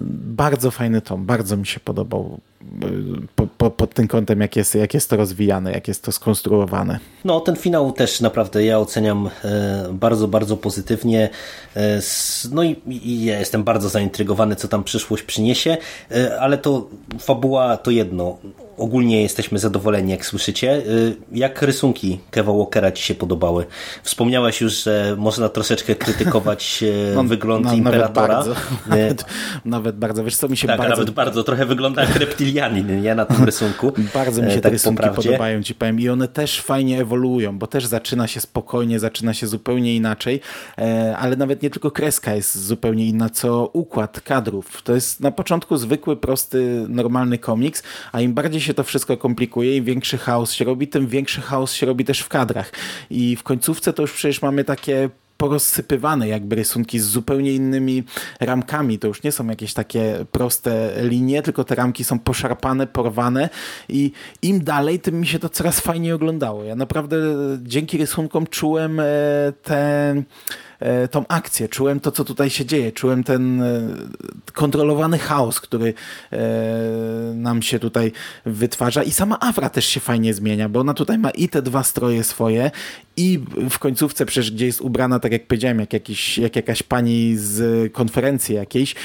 bardzo 0.09 0.71
fajny 0.71 1.01
tom, 1.01 1.25
bardzo 1.25 1.57
mi 1.57 1.65
się 1.65 1.79
podobał 1.79 2.39
po, 3.35 3.47
po, 3.47 3.71
pod 3.71 3.93
tym 3.93 4.07
kątem, 4.07 4.32
jak 4.41 4.55
jest, 4.55 4.75
jak 4.75 4.93
jest 4.93 5.09
to 5.09 5.17
rozwijane, 5.17 5.71
jak 5.71 5.87
jest 5.87 6.03
to 6.03 6.11
skonstruowane. 6.11 6.99
No, 7.25 7.39
ten 7.39 7.55
finał 7.55 7.91
też 7.91 8.21
naprawdę 8.21 8.65
ja 8.65 8.79
oceniam 8.79 9.29
e, 9.43 9.87
bardzo, 9.91 10.27
bardzo 10.27 10.57
pozytywnie. 10.57 11.29
E, 11.75 12.01
no 12.51 12.63
i, 12.63 12.81
i 12.87 13.25
ja 13.25 13.39
jestem 13.39 13.63
bardzo 13.63 13.89
zaintrygowany, 13.89 14.55
co 14.55 14.67
tam 14.67 14.83
przyszłość 14.83 15.23
przyniesie, 15.23 15.77
e, 16.11 16.39
ale 16.39 16.57
to 16.57 16.87
fabuła 17.19 17.77
to 17.77 17.91
jedno 17.91 18.37
ogólnie 18.77 19.21
jesteśmy 19.21 19.59
zadowoleni, 19.59 20.11
jak 20.11 20.25
słyszycie. 20.25 20.77
Y, 20.77 21.15
jak 21.31 21.61
rysunki 21.61 22.19
Keva 22.31 22.53
Walkera 22.53 22.91
Ci 22.91 23.03
się 23.03 23.15
podobały? 23.15 23.65
Wspomniałeś 24.03 24.61
już, 24.61 24.83
że 24.83 25.15
można 25.17 25.49
troszeczkę 25.49 25.95
krytykować 25.95 26.79
y, 27.11 27.15
no, 27.15 27.23
wygląd 27.23 27.65
no, 27.65 27.73
Imperatora. 27.73 28.27
Nawet 28.27 28.47
bardzo, 28.47 28.61
nawet, 28.87 29.25
nawet 29.65 29.95
bardzo. 29.97 30.23
Wiesz 30.23 30.35
co, 30.35 30.49
mi 30.49 30.57
się 30.57 30.67
tak, 30.67 30.77
bardzo... 30.77 30.95
nawet 30.95 31.09
bardzo. 31.09 31.43
Trochę 31.43 31.65
wygląda 31.65 32.01
jak 32.01 32.15
reptilianin, 32.15 33.01
nie? 33.01 33.15
Na 33.15 33.25
tym 33.25 33.43
rysunku. 33.43 33.91
bardzo 34.13 34.41
mi 34.41 34.47
się 34.47 34.53
e, 34.53 34.55
te 34.55 34.61
tak 34.61 34.73
rysunki 34.73 35.03
podobają, 35.15 35.63
Ci 35.63 35.75
powiem. 35.75 35.99
I 35.99 36.09
one 36.09 36.27
też 36.27 36.61
fajnie 36.61 37.01
ewoluują, 37.01 37.59
bo 37.59 37.67
też 37.67 37.85
zaczyna 37.85 38.27
się 38.27 38.41
spokojnie, 38.41 38.99
zaczyna 38.99 39.33
się 39.33 39.47
zupełnie 39.47 39.95
inaczej, 39.95 40.41
e, 40.77 41.17
ale 41.17 41.35
nawet 41.35 41.63
nie 41.63 41.69
tylko 41.69 41.91
kreska 41.91 42.35
jest 42.35 42.65
zupełnie 42.65 43.05
inna, 43.05 43.29
co 43.29 43.69
układ 43.73 44.21
kadrów. 44.21 44.81
To 44.81 44.93
jest 44.93 45.19
na 45.19 45.31
początku 45.31 45.77
zwykły, 45.77 46.17
prosty, 46.17 46.85
normalny 46.89 47.37
komiks, 47.37 47.83
a 48.11 48.21
im 48.21 48.33
bardziej 48.33 48.62
się 48.63 48.73
to 48.73 48.83
wszystko 48.83 49.17
komplikuje, 49.17 49.77
im 49.77 49.83
większy 49.83 50.17
chaos 50.17 50.51
się 50.51 50.65
robi, 50.65 50.87
tym 50.87 51.07
większy 51.07 51.41
chaos 51.41 51.73
się 51.73 51.85
robi 51.85 52.05
też 52.05 52.19
w 52.19 52.29
kadrach. 52.29 52.71
I 53.09 53.35
w 53.35 53.43
końcówce 53.43 53.93
to 53.93 54.01
już 54.01 54.13
przecież 54.13 54.41
mamy 54.41 54.63
takie 54.63 55.09
porozsypywane 55.37 56.27
jakby 56.27 56.55
rysunki 56.55 56.99
z 56.99 57.05
zupełnie 57.05 57.53
innymi 57.53 58.03
ramkami. 58.39 58.99
To 58.99 59.07
już 59.07 59.23
nie 59.23 59.31
są 59.31 59.47
jakieś 59.47 59.73
takie 59.73 60.25
proste 60.31 60.93
linie, 61.01 61.41
tylko 61.41 61.63
te 61.63 61.75
ramki 61.75 62.03
są 62.03 62.19
poszarpane, 62.19 62.87
porwane 62.87 63.49
i 63.89 64.11
im 64.41 64.63
dalej, 64.63 64.99
tym 64.99 65.19
mi 65.19 65.27
się 65.27 65.39
to 65.39 65.49
coraz 65.49 65.79
fajniej 65.79 66.11
oglądało. 66.11 66.63
Ja 66.63 66.75
naprawdę 66.75 67.17
dzięki 67.61 67.97
rysunkom 67.97 68.47
czułem 68.47 68.99
e, 68.99 69.03
te 69.63 70.23
tą 71.11 71.27
akcję, 71.27 71.67
czułem 71.67 71.99
to, 71.99 72.11
co 72.11 72.23
tutaj 72.23 72.49
się 72.49 72.65
dzieje, 72.65 72.91
czułem 72.91 73.23
ten 73.23 73.61
e, 73.61 73.81
kontrolowany 74.53 75.17
chaos, 75.17 75.59
który 75.59 75.93
e, 76.31 76.37
nam 77.35 77.61
się 77.61 77.79
tutaj 77.79 78.11
wytwarza. 78.45 79.03
I 79.03 79.11
sama 79.11 79.39
Afra 79.39 79.69
też 79.69 79.85
się 79.85 79.99
fajnie 79.99 80.33
zmienia, 80.33 80.69
bo 80.69 80.79
ona 80.79 80.93
tutaj 80.93 81.17
ma 81.17 81.29
i 81.29 81.49
te 81.49 81.61
dwa 81.61 81.83
stroje 81.83 82.23
swoje 82.23 82.71
i 83.17 83.39
w 83.69 83.79
końcówce 83.79 84.25
przecież, 84.25 84.51
gdzie 84.51 84.65
jest 84.65 84.81
ubrana, 84.81 85.19
tak 85.19 85.31
jak 85.31 85.47
powiedziałem, 85.47 85.79
jak, 85.79 85.93
jakiś, 85.93 86.37
jak 86.37 86.55
jakaś 86.55 86.83
pani 86.83 87.37
z 87.37 87.93
konferencji 87.93 88.55
jakiejś, 88.55 88.95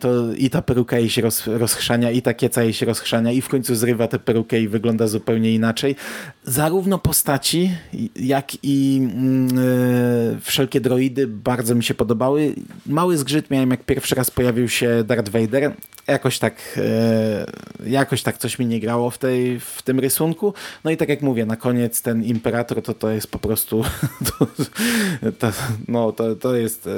to 0.00 0.32
i 0.32 0.50
ta 0.50 0.62
peruka 0.62 0.98
jej 0.98 1.10
się 1.10 1.22
roz, 1.22 1.46
rozchrzania, 1.46 2.10
i 2.10 2.22
ta 2.22 2.34
kieca 2.34 2.62
jej 2.62 2.72
się 2.72 2.86
rozchrzania, 2.86 3.32
i 3.32 3.40
w 3.40 3.48
końcu 3.48 3.74
zrywa 3.74 4.08
tę 4.08 4.18
perukę 4.18 4.60
i 4.60 4.68
wygląda 4.68 5.06
zupełnie 5.06 5.54
inaczej. 5.54 5.96
Zarówno 6.44 6.98
postaci, 6.98 7.70
jak 8.16 8.52
i 8.62 9.00
yy, 10.32 10.40
wszelkie 10.40 10.80
droidy 10.80 11.23
bardzo 11.26 11.74
mi 11.74 11.84
się 11.84 11.94
podobały. 11.94 12.54
Mały 12.86 13.16
zgrzyt 13.16 13.50
miałem, 13.50 13.70
jak 13.70 13.84
pierwszy 13.84 14.14
raz 14.14 14.30
pojawił 14.30 14.68
się 14.68 15.04
Darth 15.04 15.30
Vader. 15.30 15.72
Jakoś 16.06 16.38
tak, 16.38 16.54
e, 16.76 17.46
jakoś 17.86 18.22
tak 18.22 18.38
coś 18.38 18.58
mi 18.58 18.66
nie 18.66 18.80
grało 18.80 19.10
w, 19.10 19.18
tej, 19.18 19.60
w 19.60 19.82
tym 19.82 20.00
rysunku. 20.00 20.54
No 20.84 20.90
i 20.90 20.96
tak 20.96 21.08
jak 21.08 21.22
mówię, 21.22 21.46
na 21.46 21.56
koniec 21.56 22.02
ten 22.02 22.24
Imperator 22.24 22.82
to 22.82 22.94
to 22.94 23.10
jest 23.10 23.26
po 23.26 23.38
prostu 23.38 23.84
to, 24.38 24.46
to, 25.38 25.52
no, 25.88 26.12
to, 26.12 26.36
to 26.36 26.56
jest 26.56 26.86
e, 26.86 26.90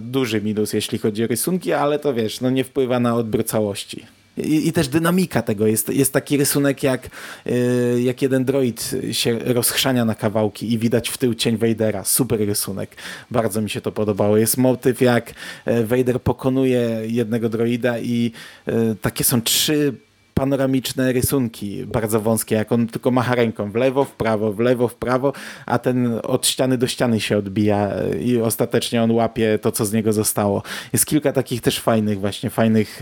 duży 0.00 0.42
minus, 0.42 0.72
jeśli 0.72 0.98
chodzi 0.98 1.24
o 1.24 1.26
rysunki, 1.26 1.72
ale 1.72 1.98
to 1.98 2.14
wiesz, 2.14 2.40
no 2.40 2.50
nie 2.50 2.64
wpływa 2.64 3.00
na 3.00 3.14
odbiór 3.14 3.44
całości. 3.44 4.17
I, 4.44 4.68
i, 4.68 4.72
też 4.72 4.88
dynamika 4.88 5.42
tego. 5.42 5.66
Jest, 5.66 5.88
jest 5.88 6.12
taki 6.12 6.36
rysunek, 6.36 6.82
jak, 6.82 7.08
yy, 7.46 8.02
jak 8.02 8.22
jeden 8.22 8.44
droid 8.44 8.94
się 9.12 9.38
rozchrzania 9.38 10.04
na 10.04 10.14
kawałki 10.14 10.72
i 10.72 10.78
widać 10.78 11.08
w 11.08 11.18
tył 11.18 11.34
cień 11.34 11.56
Vadera. 11.56 12.04
Super 12.04 12.40
rysunek. 12.40 12.96
Bardzo 13.30 13.60
mi 13.60 13.70
się 13.70 13.80
to 13.80 13.92
podobało. 13.92 14.36
Jest 14.36 14.56
motyw, 14.56 15.00
jak 15.00 15.34
e, 15.64 15.84
Vader 15.84 16.22
pokonuje 16.22 17.00
jednego 17.06 17.48
droida 17.48 17.98
i 17.98 18.32
yy, 18.66 18.96
takie 19.02 19.24
są 19.24 19.42
trzy 19.42 19.94
panoramiczne 20.38 21.12
rysunki, 21.12 21.86
bardzo 21.86 22.20
wąskie, 22.20 22.54
jak 22.54 22.72
on 22.72 22.86
tylko 22.86 23.10
macha 23.10 23.34
ręką 23.34 23.70
w 23.70 23.74
lewo, 23.74 24.04
w 24.04 24.12
prawo, 24.12 24.52
w 24.52 24.58
lewo, 24.58 24.88
w 24.88 24.94
prawo, 24.94 25.32
a 25.66 25.78
ten 25.78 26.20
od 26.22 26.46
ściany 26.46 26.78
do 26.78 26.86
ściany 26.86 27.20
się 27.20 27.38
odbija 27.38 27.92
i 28.20 28.40
ostatecznie 28.40 29.02
on 29.02 29.10
łapie 29.10 29.58
to, 29.62 29.72
co 29.72 29.84
z 29.84 29.92
niego 29.92 30.12
zostało. 30.12 30.62
Jest 30.92 31.06
kilka 31.06 31.32
takich 31.32 31.60
też 31.60 31.80
fajnych, 31.80 32.20
właśnie 32.20 32.50
fajnych, 32.50 33.00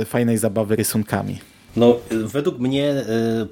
e, 0.00 0.04
fajnej 0.04 0.38
zabawy 0.38 0.76
rysunkami. 0.76 1.38
No, 1.76 1.96
według 2.10 2.58
mnie 2.58 2.90
e, 2.90 3.04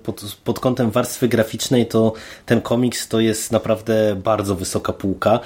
pod, 0.02 0.36
pod 0.44 0.60
kątem 0.60 0.90
warstwy 0.90 1.28
graficznej 1.28 1.86
to 1.86 2.12
ten 2.46 2.60
komiks 2.60 3.08
to 3.08 3.20
jest 3.20 3.52
naprawdę 3.52 4.16
bardzo 4.24 4.54
wysoka 4.54 4.92
półka. 4.92 5.40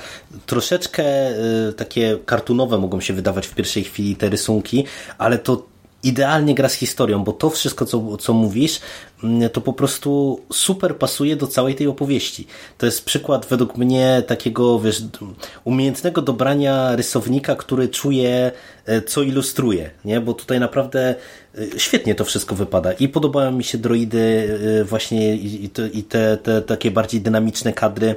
Troszeczkę 0.46 1.05
e, 1.05 1.72
takie 1.77 2.18
kartunowe 2.27 2.79
mogą 2.79 3.01
się 3.01 3.14
wydawać 3.14 3.46
w 3.46 3.55
pierwszej 3.55 3.85
chwili 3.85 4.16
te 4.16 4.29
rysunki, 4.29 4.85
ale 5.18 5.38
to 5.38 5.71
idealnie 6.02 6.54
gra 6.54 6.68
z 6.68 6.74
historią, 6.74 7.24
bo 7.24 7.32
to 7.32 7.50
wszystko, 7.50 7.86
co, 7.86 8.16
co 8.16 8.32
mówisz, 8.32 8.80
mm, 9.24 9.50
to 9.50 9.60
po 9.60 9.72
prostu 9.72 10.40
super 10.52 10.96
pasuje 10.96 11.36
do 11.36 11.46
całej 11.46 11.74
tej 11.74 11.86
opowieści. 11.86 12.46
To 12.78 12.86
jest 12.86 13.04
przykład 13.04 13.46
według 13.46 13.76
mnie 13.76 14.22
takiego, 14.26 14.80
wiesz, 14.80 15.02
umiejętnego 15.64 16.22
dobrania 16.22 16.96
rysownika, 16.96 17.56
który 17.56 17.88
czuje, 17.88 18.52
e, 18.86 19.02
co 19.02 19.22
ilustruje, 19.22 19.90
nie? 20.04 20.20
Bo 20.20 20.34
tutaj 20.34 20.60
naprawdę 20.60 21.14
e, 21.58 21.60
świetnie 21.76 22.14
to 22.14 22.24
wszystko 22.24 22.54
wypada 22.54 22.92
i 22.92 23.08
podobają 23.08 23.52
mi 23.52 23.64
się 23.64 23.78
droidy 23.78 24.48
e, 24.80 24.84
właśnie 24.84 25.36
i 25.92 26.02
te, 26.08 26.36
te 26.36 26.62
takie 26.62 26.90
bardziej 26.90 27.20
dynamiczne 27.20 27.72
kadry 27.72 28.16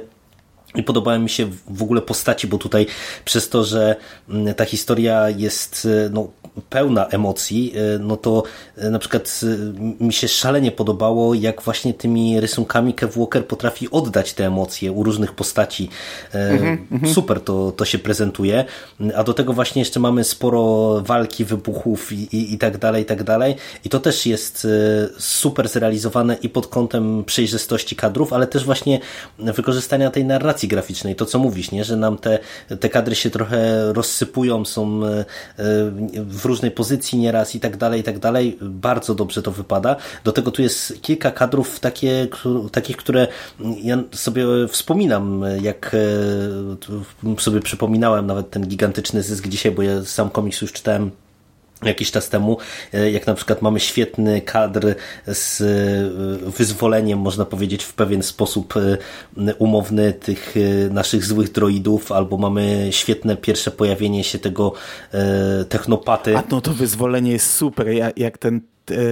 i 0.76 0.82
podobały 0.82 1.18
mi 1.18 1.28
się 1.28 1.50
w 1.68 1.82
ogóle 1.82 2.02
postaci, 2.02 2.46
bo 2.46 2.58
tutaj 2.58 2.86
przez 3.24 3.48
to, 3.48 3.64
że 3.64 3.96
mm, 4.28 4.54
ta 4.54 4.64
historia 4.64 5.30
jest 5.30 5.88
no, 6.10 6.28
pełna 6.70 7.06
emocji, 7.06 7.72
e, 7.76 7.98
no 7.98 8.16
to 8.16 8.42
e, 8.76 8.90
na 8.90 8.98
przykład 8.98 9.40
mi 10.00 10.12
się 10.12 10.28
szalenie 10.28 10.72
podobało, 10.72 11.34
jak 11.34 11.62
właśnie 11.62 11.94
tymi 11.94 12.40
rysunkami 12.40 12.94
Kev 12.94 13.20
Walker 13.20 13.46
potrafi 13.46 13.90
oddać 13.90 14.34
te 14.34 14.46
emocje 14.46 14.92
u 14.92 15.02
różnych 15.02 15.32
postaci. 15.32 15.88
Mm 16.32 16.86
-hmm, 16.92 17.14
Super 17.14 17.40
to, 17.40 17.72
to 17.72 17.84
się 17.84 17.98
prezentuje. 17.98 18.64
A 19.16 19.24
do 19.24 19.34
tego 19.34 19.52
właśnie 19.52 19.80
jeszcze 19.80 20.00
mamy 20.00 20.24
sporo 20.24 20.94
walki, 21.00 21.44
wybuchów 21.44 22.12
i, 22.12 22.36
i, 22.36 22.54
i 22.54 22.58
tak 22.58 22.78
dalej, 22.78 23.02
i 23.02 23.06
tak 23.06 23.22
dalej. 23.22 23.56
I 23.84 23.88
to 23.88 24.00
też 24.00 24.26
jest 24.26 24.66
super 25.18 25.68
zrealizowane 25.68 26.36
i 26.42 26.48
pod 26.48 26.66
kątem 26.66 27.24
przejrzystości 27.24 27.96
kadrów, 27.96 28.32
ale 28.32 28.46
też 28.46 28.64
właśnie 28.64 29.00
wykorzystania 29.38 30.10
tej 30.10 30.24
narracji 30.24 30.65
graficznej. 30.68 31.16
To 31.16 31.26
co 31.26 31.38
mówisz, 31.38 31.70
nie? 31.70 31.84
że 31.84 31.96
nam 31.96 32.18
te, 32.18 32.38
te 32.80 32.88
kadry 32.88 33.14
się 33.14 33.30
trochę 33.30 33.92
rozsypują, 33.92 34.64
są 34.64 35.00
w 36.14 36.44
różnej 36.44 36.70
pozycji 36.70 37.18
nieraz 37.18 37.54
i 37.54 37.60
tak 37.60 37.76
dalej, 37.76 38.00
i 38.00 38.04
tak 38.04 38.18
dalej. 38.18 38.58
Bardzo 38.60 39.14
dobrze 39.14 39.42
to 39.42 39.50
wypada. 39.50 39.96
Do 40.24 40.32
tego 40.32 40.50
tu 40.50 40.62
jest 40.62 41.02
kilka 41.02 41.30
kadrów 41.30 41.80
takie, 41.80 42.28
takich, 42.72 42.96
które 42.96 43.28
ja 43.82 43.98
sobie 44.12 44.44
wspominam, 44.68 45.44
jak 45.62 45.96
e, 47.34 47.40
sobie 47.40 47.60
przypominałem 47.60 48.26
nawet 48.26 48.50
ten 48.50 48.66
gigantyczny 48.66 49.22
zysk 49.22 49.48
dzisiaj, 49.48 49.72
bo 49.72 49.82
ja 49.82 50.04
sam 50.04 50.30
komiks 50.30 50.60
już 50.60 50.72
czytałem 50.72 51.10
jakiś 51.82 52.10
czas 52.10 52.28
temu, 52.28 52.58
e, 52.94 53.10
jak 53.10 53.26
na 53.26 53.34
przykład 53.34 53.62
mamy 53.62 53.80
świetny 53.80 54.40
kadr 54.40 54.94
z 55.26 55.60
e, 55.60 56.50
wyzwoleniem, 56.50 57.18
można 57.18 57.44
powiedzieć, 57.44 57.84
w 57.84 57.92
pewien 57.92 58.22
sposób 58.22 58.74
e, 58.76 59.54
umowny 59.54 60.12
tych 60.12 60.54
naszych 60.90 61.24
złych 61.24 61.52
droidów, 61.52 62.12
albo 62.12 62.36
mamy 62.36 62.88
świetne 62.90 63.36
pierwsze 63.36 63.70
pojawienie 63.70 64.24
się 64.24 64.38
tego 64.38 64.72
technopaty. 65.68 66.36
A 66.36 66.42
no 66.50 66.60
to 66.60 66.72
wyzwolenie 66.72 67.32
jest 67.32 67.54
super, 67.54 67.86
jak 68.16 68.38
ten 68.38 68.60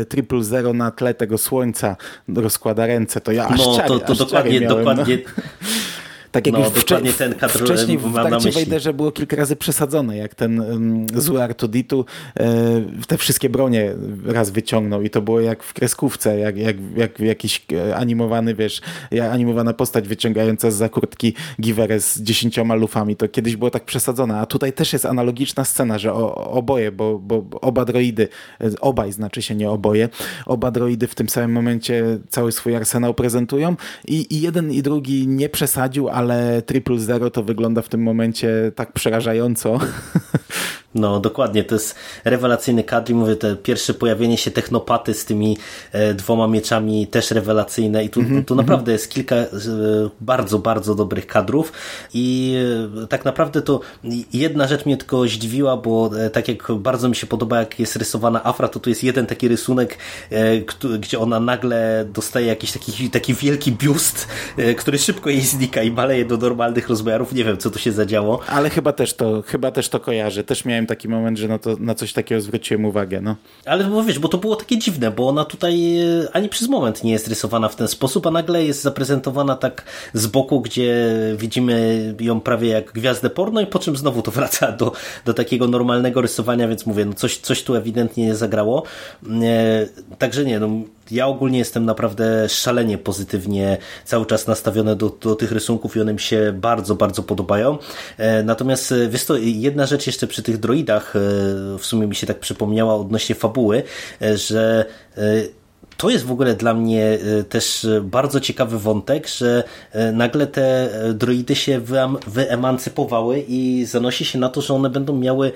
triple 0.08 0.44
zero 0.44 0.72
na 0.72 0.90
tle 0.90 1.14
tego 1.14 1.38
słońca 1.38 1.96
rozkłada 2.36 2.86
ręce, 2.86 3.20
to 3.20 3.32
ja 3.32 3.48
aż 3.48 3.58
No, 3.58 3.78
to, 3.88 3.98
to 3.98 4.14
dokładnie, 4.14 4.60
miałem, 4.60 4.78
dokładnie 4.78 5.18
no. 5.36 5.42
Tak 6.34 6.46
jak 6.46 6.56
no, 6.56 6.70
wcze 6.70 7.00
ten 7.18 7.34
kadr 7.34 7.58
wcześniej 7.58 7.98
w 7.98 8.12
Darcie 8.12 8.50
Vaderze 8.50 8.94
było 8.94 9.12
kilka 9.12 9.36
razy 9.36 9.56
przesadzone, 9.56 10.16
jak 10.16 10.34
ten 10.34 10.60
um, 10.60 11.06
zły 11.14 11.42
Artuditu 11.42 12.04
e, 12.36 12.46
te 13.06 13.18
wszystkie 13.18 13.50
bronie 13.50 13.94
raz 14.26 14.50
wyciągnął 14.50 15.02
i 15.02 15.10
to 15.10 15.22
było 15.22 15.40
jak 15.40 15.62
w 15.62 15.74
kreskówce, 15.74 16.38
jak, 16.38 16.56
jak, 16.56 16.76
jak 16.96 17.20
jakiś 17.20 17.66
e, 17.72 17.96
animowany, 17.96 18.54
wiesz, 18.54 18.80
animowana 19.32 19.72
postać 19.72 20.08
wyciągająca 20.08 20.70
z 20.70 20.74
za 20.74 20.88
kurtki 20.88 21.34
giwerę 21.60 22.00
z 22.00 22.20
dziesięcioma 22.20 22.74
lufami. 22.74 23.16
To 23.16 23.28
kiedyś 23.28 23.56
było 23.56 23.70
tak 23.70 23.84
przesadzone, 23.84 24.38
a 24.38 24.46
tutaj 24.46 24.72
też 24.72 24.92
jest 24.92 25.06
analogiczna 25.06 25.64
scena, 25.64 25.98
że 25.98 26.12
o, 26.12 26.34
oboje, 26.50 26.92
bo, 26.92 27.18
bo 27.18 27.44
oba 27.60 27.84
droidy, 27.84 28.28
e, 28.60 28.70
obaj 28.80 29.12
znaczy 29.12 29.42
się 29.42 29.54
nie 29.54 29.70
oboje, 29.70 30.08
oba 30.46 30.70
droidy 30.70 31.06
w 31.06 31.14
tym 31.14 31.28
samym 31.28 31.52
momencie 31.52 32.18
cały 32.28 32.52
swój 32.52 32.76
arsenał 32.76 33.14
prezentują 33.14 33.76
i, 34.08 34.36
i 34.36 34.40
jeden 34.40 34.72
i 34.72 34.82
drugi 34.82 35.28
nie 35.28 35.48
przesadził, 35.48 36.08
ale 36.08 36.23
ale 36.24 36.62
Triple 36.62 36.98
Zero 36.98 37.30
to 37.30 37.42
wygląda 37.42 37.82
w 37.82 37.88
tym 37.88 38.02
momencie 38.02 38.72
tak 38.74 38.92
przerażająco. 38.92 39.78
No, 40.94 41.20
dokładnie, 41.20 41.64
to 41.64 41.74
jest 41.74 41.94
rewelacyjny 42.24 42.84
kadr 42.84 43.10
i 43.10 43.14
mówię, 43.14 43.36
te 43.36 43.56
pierwsze 43.56 43.94
pojawienie 43.94 44.36
się 44.36 44.50
technopaty 44.50 45.14
z 45.14 45.24
tymi 45.24 45.58
e, 45.92 46.14
dwoma 46.14 46.48
mieczami 46.48 47.06
też 47.06 47.30
rewelacyjne 47.30 48.04
i 48.04 48.10
tu, 48.10 48.20
mm 48.20 48.42
-hmm, 48.42 48.44
tu 48.44 48.54
naprawdę 48.54 48.92
jest 48.92 49.10
kilka 49.10 49.36
e, 49.36 49.48
bardzo, 50.20 50.58
bardzo 50.58 50.94
dobrych 50.94 51.26
kadrów 51.26 51.72
i 52.14 52.56
e, 53.02 53.06
tak 53.06 53.24
naprawdę 53.24 53.62
to 53.62 53.80
jedna 54.32 54.66
rzecz 54.66 54.86
mnie 54.86 54.96
tylko 54.96 55.28
zdziwiła, 55.28 55.76
bo 55.76 56.10
e, 56.18 56.30
tak 56.30 56.48
jak 56.48 56.72
bardzo 56.72 57.08
mi 57.08 57.16
się 57.16 57.26
podoba, 57.26 57.58
jak 57.58 57.80
jest 57.80 57.96
rysowana 57.96 58.44
Afra, 58.44 58.68
to 58.68 58.80
tu 58.80 58.90
jest 58.90 59.04
jeden 59.04 59.26
taki 59.26 59.48
rysunek, 59.48 59.98
e, 60.30 60.60
gdzie 60.98 61.18
ona 61.18 61.40
nagle 61.40 62.04
dostaje 62.12 62.46
jakiś 62.46 62.72
taki, 62.72 63.10
taki 63.10 63.34
wielki 63.34 63.72
biust, 63.72 64.28
e, 64.56 64.74
który 64.74 64.98
szybko 64.98 65.30
jej 65.30 65.40
znika 65.40 65.82
i 65.82 65.90
maleje 65.90 66.24
do 66.24 66.36
normalnych 66.36 66.88
rozmiarów. 66.88 67.32
Nie 67.32 67.44
wiem, 67.44 67.58
co 67.58 67.70
tu 67.70 67.78
się 67.78 67.92
zadziało. 67.92 68.40
Ale 68.46 68.70
chyba 68.70 68.92
też 68.92 69.14
to, 69.14 69.42
chyba 69.46 69.70
też 69.70 69.88
to 69.88 70.00
kojarzę. 70.00 70.44
Też 70.44 70.64
miałem 70.64 70.83
taki 70.86 71.08
moment, 71.08 71.38
że 71.38 71.48
no 71.48 71.58
to, 71.58 71.76
na 71.80 71.94
coś 71.94 72.12
takiego 72.12 72.40
zwróciłem 72.40 72.84
uwagę. 72.84 73.20
No. 73.20 73.36
Ale 73.64 73.84
bo 73.84 74.04
wiesz, 74.04 74.18
bo 74.18 74.28
to 74.28 74.38
było 74.38 74.56
takie 74.56 74.78
dziwne, 74.78 75.10
bo 75.10 75.28
ona 75.28 75.44
tutaj 75.44 76.00
e, 76.00 76.28
ani 76.32 76.48
przez 76.48 76.68
moment 76.68 77.04
nie 77.04 77.12
jest 77.12 77.28
rysowana 77.28 77.68
w 77.68 77.76
ten 77.76 77.88
sposób, 77.88 78.26
a 78.26 78.30
nagle 78.30 78.64
jest 78.64 78.82
zaprezentowana 78.82 79.56
tak 79.56 79.84
z 80.14 80.26
boku, 80.26 80.60
gdzie 80.60 81.06
widzimy 81.36 82.14
ją 82.20 82.40
prawie 82.40 82.68
jak 82.68 82.92
gwiazdę 82.92 83.30
porno 83.30 83.60
i 83.60 83.66
po 83.66 83.78
czym 83.78 83.96
znowu 83.96 84.22
to 84.22 84.30
wraca 84.44 84.72
do, 84.72 84.92
do 85.24 85.34
takiego 85.34 85.68
normalnego 85.68 86.20
rysowania, 86.20 86.68
więc 86.68 86.86
mówię, 86.86 87.04
no 87.04 87.14
coś, 87.14 87.38
coś 87.38 87.62
tu 87.62 87.74
ewidentnie 87.74 88.26
nie 88.26 88.34
zagrało. 88.34 88.82
E, 89.42 89.86
także 90.18 90.44
nie, 90.44 90.60
no 90.60 90.68
ja 91.10 91.26
ogólnie 91.26 91.58
jestem 91.58 91.84
naprawdę 91.84 92.48
szalenie 92.48 92.98
pozytywnie 92.98 93.78
cały 94.04 94.26
czas 94.26 94.46
nastawiony 94.46 94.96
do, 94.96 95.16
do 95.20 95.34
tych 95.34 95.52
rysunków 95.52 95.96
i 95.96 96.00
one 96.00 96.12
mi 96.12 96.20
się 96.20 96.52
bardzo, 96.56 96.94
bardzo 96.94 97.22
podobają. 97.22 97.78
E, 98.18 98.42
natomiast 98.42 98.92
e, 98.92 99.08
wiesz 99.08 99.24
to, 99.24 99.36
jedna 99.36 99.86
rzecz 99.86 100.06
jeszcze 100.06 100.26
przy 100.26 100.42
tych 100.42 100.58
droidach 100.58 101.16
e, 101.16 101.18
w 101.78 101.86
sumie 101.86 102.06
mi 102.06 102.14
się 102.14 102.26
tak 102.26 102.40
przypomniała 102.40 102.96
odnośnie 102.96 103.34
fabuły, 103.34 103.82
że 104.34 104.84
to 105.96 106.10
jest 106.10 106.24
w 106.24 106.32
ogóle 106.32 106.54
dla 106.54 106.74
mnie 106.74 107.18
też 107.48 107.86
bardzo 108.02 108.40
ciekawy 108.40 108.78
wątek, 108.78 109.28
że 109.28 109.64
nagle 110.12 110.46
te 110.46 110.90
droidy 111.14 111.54
się 111.54 111.80
wyemancypowały 112.26 113.44
i 113.48 113.84
zanosi 113.84 114.24
się 114.24 114.38
na 114.38 114.48
to, 114.48 114.60
że 114.60 114.74
one 114.74 114.90
będą 114.90 115.16
miały 115.16 115.52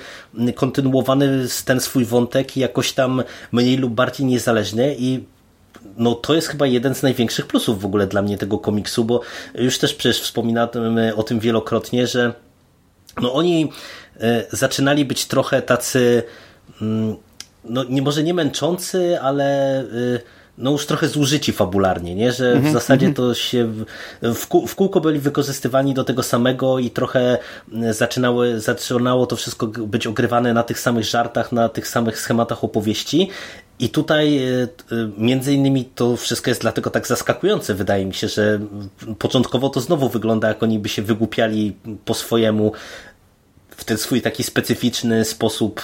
kontynuowany 0.55 1.47
ten 1.65 1.81
swój 1.81 2.05
wątek 2.05 2.57
jakoś 2.57 2.93
tam 2.93 3.23
mniej 3.53 3.77
lub 3.77 3.93
bardziej 3.93 4.27
niezależny 4.27 4.97
i 4.99 5.25
no 5.97 6.15
to 6.15 6.35
jest 6.35 6.49
chyba 6.49 6.67
jeden 6.67 6.95
z 6.95 7.03
największych 7.03 7.47
plusów 7.47 7.81
w 7.81 7.85
ogóle 7.85 8.07
dla 8.07 8.23
mnie 8.23 8.39
tego 8.39 8.59
komiksu, 8.59 9.05
bo 9.05 9.21
już 9.55 9.79
też 9.79 9.95
przecież 9.95 10.21
wspominałem 10.21 10.71
o 11.17 11.23
tym 11.23 11.41
wielokrotnie, 11.41 12.07
że 12.07 12.33
no 13.21 13.33
oni 13.35 13.73
e, 14.21 14.45
zaczynali 14.51 15.05
być 15.05 15.27
trochę 15.27 15.63
tacy 15.63 16.23
mm, 16.83 17.17
no 17.65 17.85
nie, 17.85 18.03
może 18.03 18.23
nie 18.23 18.35
męczący, 18.35 19.21
ale 19.21 19.81
e, 19.81 19.85
no 20.59 20.71
już 20.71 20.87
trochę 20.87 21.09
zużyci 21.09 21.53
fabularnie, 21.53 22.15
nie? 22.15 22.33
że 22.33 22.53
w 22.53 22.57
mhm, 22.57 22.75
zasadzie 22.75 23.07
mhm. 23.07 23.15
to 23.15 23.35
się 23.35 23.73
w, 24.23 24.47
kół, 24.47 24.67
w 24.67 24.75
kółko 24.75 25.01
byli 25.01 25.19
wykorzystywani 25.19 25.95
do 25.95 26.05
tego 26.05 26.23
samego 26.23 26.79
i 26.79 26.91
trochę 26.91 27.39
mm, 27.73 27.93
zaczynały, 27.93 28.61
zaczynało 28.61 29.27
to 29.27 29.37
wszystko 29.37 29.67
być 29.67 30.07
ogrywane 30.07 30.55
na 30.55 30.63
tych 30.63 30.81
samych 30.81 31.05
żartach, 31.05 31.53
na 31.53 31.69
tych 31.69 31.89
samych 31.89 32.19
schematach 32.19 32.65
opowieści 32.65 33.29
i 33.79 33.89
tutaj 33.89 34.39
e, 34.39 34.63
e, 34.63 34.69
między 35.19 35.55
innymi 35.55 35.85
to 35.85 36.17
wszystko 36.17 36.51
jest 36.51 36.61
dlatego 36.61 36.91
tak 36.91 37.07
zaskakujące, 37.07 37.75
wydaje 37.75 38.07
mi 38.07 38.15
się, 38.15 38.29
że 38.29 38.61
początkowo 39.19 39.69
to 39.69 39.81
znowu 39.81 40.09
wygląda 40.09 40.49
jak 40.49 40.63
oni 40.63 40.79
by 40.79 40.89
się 40.89 41.03
wygłupiali 41.03 41.77
po 42.05 42.15
swojemu 42.15 42.73
w 43.79 43.85
ten 43.85 43.99
swój 43.99 44.23
taki 44.23 44.43
specyficzny 44.43 45.25
sposób 45.25 45.83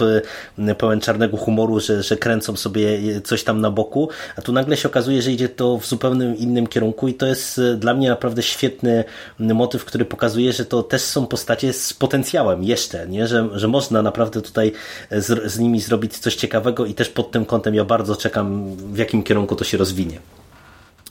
y, 0.59 0.75
pełen 0.75 1.01
czarnego 1.01 1.37
humoru, 1.37 1.81
że, 1.81 2.03
że 2.03 2.17
kręcą 2.17 2.57
sobie 2.57 2.99
coś 3.25 3.45
tam 3.45 3.61
na 3.61 3.71
boku, 3.71 4.09
a 4.37 4.43
tu 4.43 4.53
nagle 4.53 4.77
się 4.77 4.89
okazuje, 4.89 5.23
że 5.23 5.33
idzie 5.33 5.49
to 5.49 5.79
w 5.79 5.87
zupełnie 5.87 6.35
innym 6.35 6.67
kierunku 6.67 7.09
i 7.09 7.15
to 7.15 7.27
jest 7.27 7.59
y, 7.59 7.77
dla 7.77 7.95
mnie 7.95 8.09
naprawdę 8.09 8.43
świetny 8.43 9.05
motyw, 9.39 9.85
który 9.85 10.05
pokazuje, 10.05 10.53
że 10.53 10.65
to 10.65 10.83
też 10.83 11.03
są 11.03 11.27
postacie 11.27 11.73
z 11.73 11.93
potencjałem 11.93 12.65
jeszcze, 12.65 13.09
nie? 13.09 13.27
Że, 13.27 13.49
że 13.53 13.69
można 13.69 14.03
naprawdę 14.03 14.43
tutaj 14.43 14.73
z, 15.11 15.53
z 15.53 15.59
nimi 15.59 15.81
zrobić 15.81 16.19
coś 16.19 16.35
ciekawego 16.35 16.87
i 16.87 16.95
też 16.95 17.09
pod 17.09 17.31
tym 17.31 17.45
kątem 17.45 17.75
ja 17.75 17.85
bardzo 17.85 18.17
czekam, 18.17 18.77
w 18.77 18.99
jakim 18.99 19.23
kierunku 19.23 19.57
to 19.57 19.65
się 19.65 19.77
rozwinie. 19.77 20.19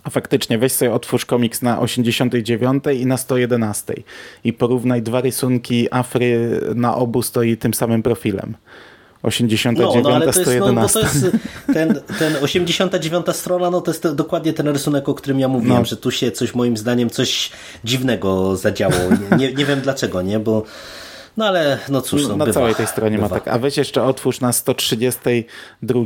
A 0.04 0.10
faktycznie, 0.10 0.58
weź 0.58 0.72
sobie 0.72 0.94
otwórz 0.94 1.26
komiks 1.26 1.62
na 1.62 1.80
89 1.80 2.84
i 3.00 3.06
na 3.06 3.18
111 3.18 3.94
i 4.44 4.54
porównaj 4.54 5.02
dwa 5.02 5.22
rysunki 5.22 5.88
Afry 5.92 6.60
na 6.76 6.96
obu 6.96 7.22
stoi 7.22 7.58
tym 7.58 7.74
samym 7.74 8.04
profilem. 8.04 8.56
89, 9.24 9.96
no, 9.96 10.10
no, 10.10 10.16
ale 10.16 10.26
to 10.26 10.34
111. 10.34 11.00
Jest, 11.00 11.16
no, 11.16 11.22
to 11.22 11.30
jest 11.30 11.44
ten, 11.74 12.02
ten 12.20 12.44
89 12.44 13.26
strona, 13.34 13.70
no 13.70 13.82
to 13.82 13.92
jest 13.92 14.04
to, 14.04 14.16
dokładnie 14.16 14.54
ten 14.54 14.68
rysunek, 14.68 15.10
o 15.10 15.14
którym 15.14 15.40
ja 15.40 15.48
mówiłem, 15.48 15.80
no. 15.80 15.86
że 15.86 15.98
tu 15.98 16.12
się 16.12 16.32
coś 16.32 16.56
moim 16.56 16.78
zdaniem 16.78 17.10
coś 17.10 17.52
dziwnego 17.84 18.56
zadziało. 18.56 18.96
Nie, 19.38 19.54
nie 19.54 19.66
wiem 19.66 19.82
dlaczego, 19.82 20.22
nie? 20.22 20.40
Bo 20.40 20.64
no 21.38 21.46
ale 21.46 21.80
no 21.90 22.02
cóż, 22.02 22.28
no, 22.28 22.38
na 22.38 22.46
bywa, 22.46 22.60
całej 22.60 22.76
tej 22.76 22.88
stronie 22.88 23.16
bywa. 23.16 23.30
ma 23.30 23.36
tak. 23.36 23.48
A 23.48 23.60
weź 23.60 23.78
jeszcze 23.78 24.04
otwórz 24.04 24.40
na 24.40 24.54
132 24.54 26.00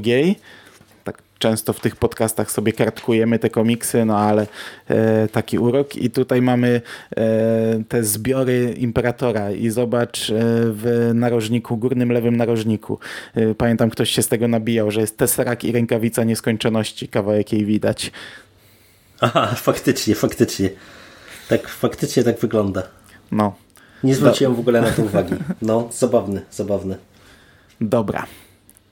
często 1.40 1.74
w 1.74 1.80
tych 1.80 1.96
podcastach 1.96 2.52
sobie 2.52 2.74
kartkujemy 2.74 3.40
te 3.40 3.50
komiksy, 3.50 4.06
no 4.06 4.18
ale 4.18 4.48
e, 4.88 5.28
taki 5.28 5.60
urok. 5.60 5.96
I 5.96 6.10
tutaj 6.10 6.42
mamy 6.42 6.82
e, 7.18 7.84
te 7.88 8.04
zbiory 8.04 8.74
Imperatora 8.78 9.52
i 9.52 9.70
zobacz 9.70 10.30
e, 10.30 10.34
w 10.72 11.12
narożniku, 11.14 11.78
górnym 11.78 12.12
lewym 12.12 12.38
narożniku. 12.38 13.00
E, 13.36 13.56
pamiętam, 13.56 13.90
ktoś 13.90 14.10
się 14.10 14.22
z 14.22 14.28
tego 14.28 14.48
nabijał, 14.48 14.92
że 14.92 15.02
jest 15.02 15.18
Tesseract 15.18 15.64
i 15.64 15.72
rękawica 15.72 16.24
nieskończoności, 16.24 17.08
kawałek 17.08 17.54
jej 17.54 17.66
widać. 17.66 18.12
Aha, 19.22 19.54
faktycznie, 19.56 20.16
faktycznie. 20.16 20.70
Tak, 21.50 21.68
faktycznie 21.68 22.24
tak 22.24 22.40
wygląda. 22.40 22.84
No. 23.32 23.56
Nie 24.04 24.16
zwróciłem 24.16 24.54
Do... 24.54 24.58
w 24.58 24.60
ogóle 24.60 24.82
na 24.82 24.92
to 24.92 25.02
uwagi. 25.02 25.36
No, 25.62 25.90
zabawny, 25.92 26.42
zabawny. 26.52 26.98
Dobra 27.82 28.28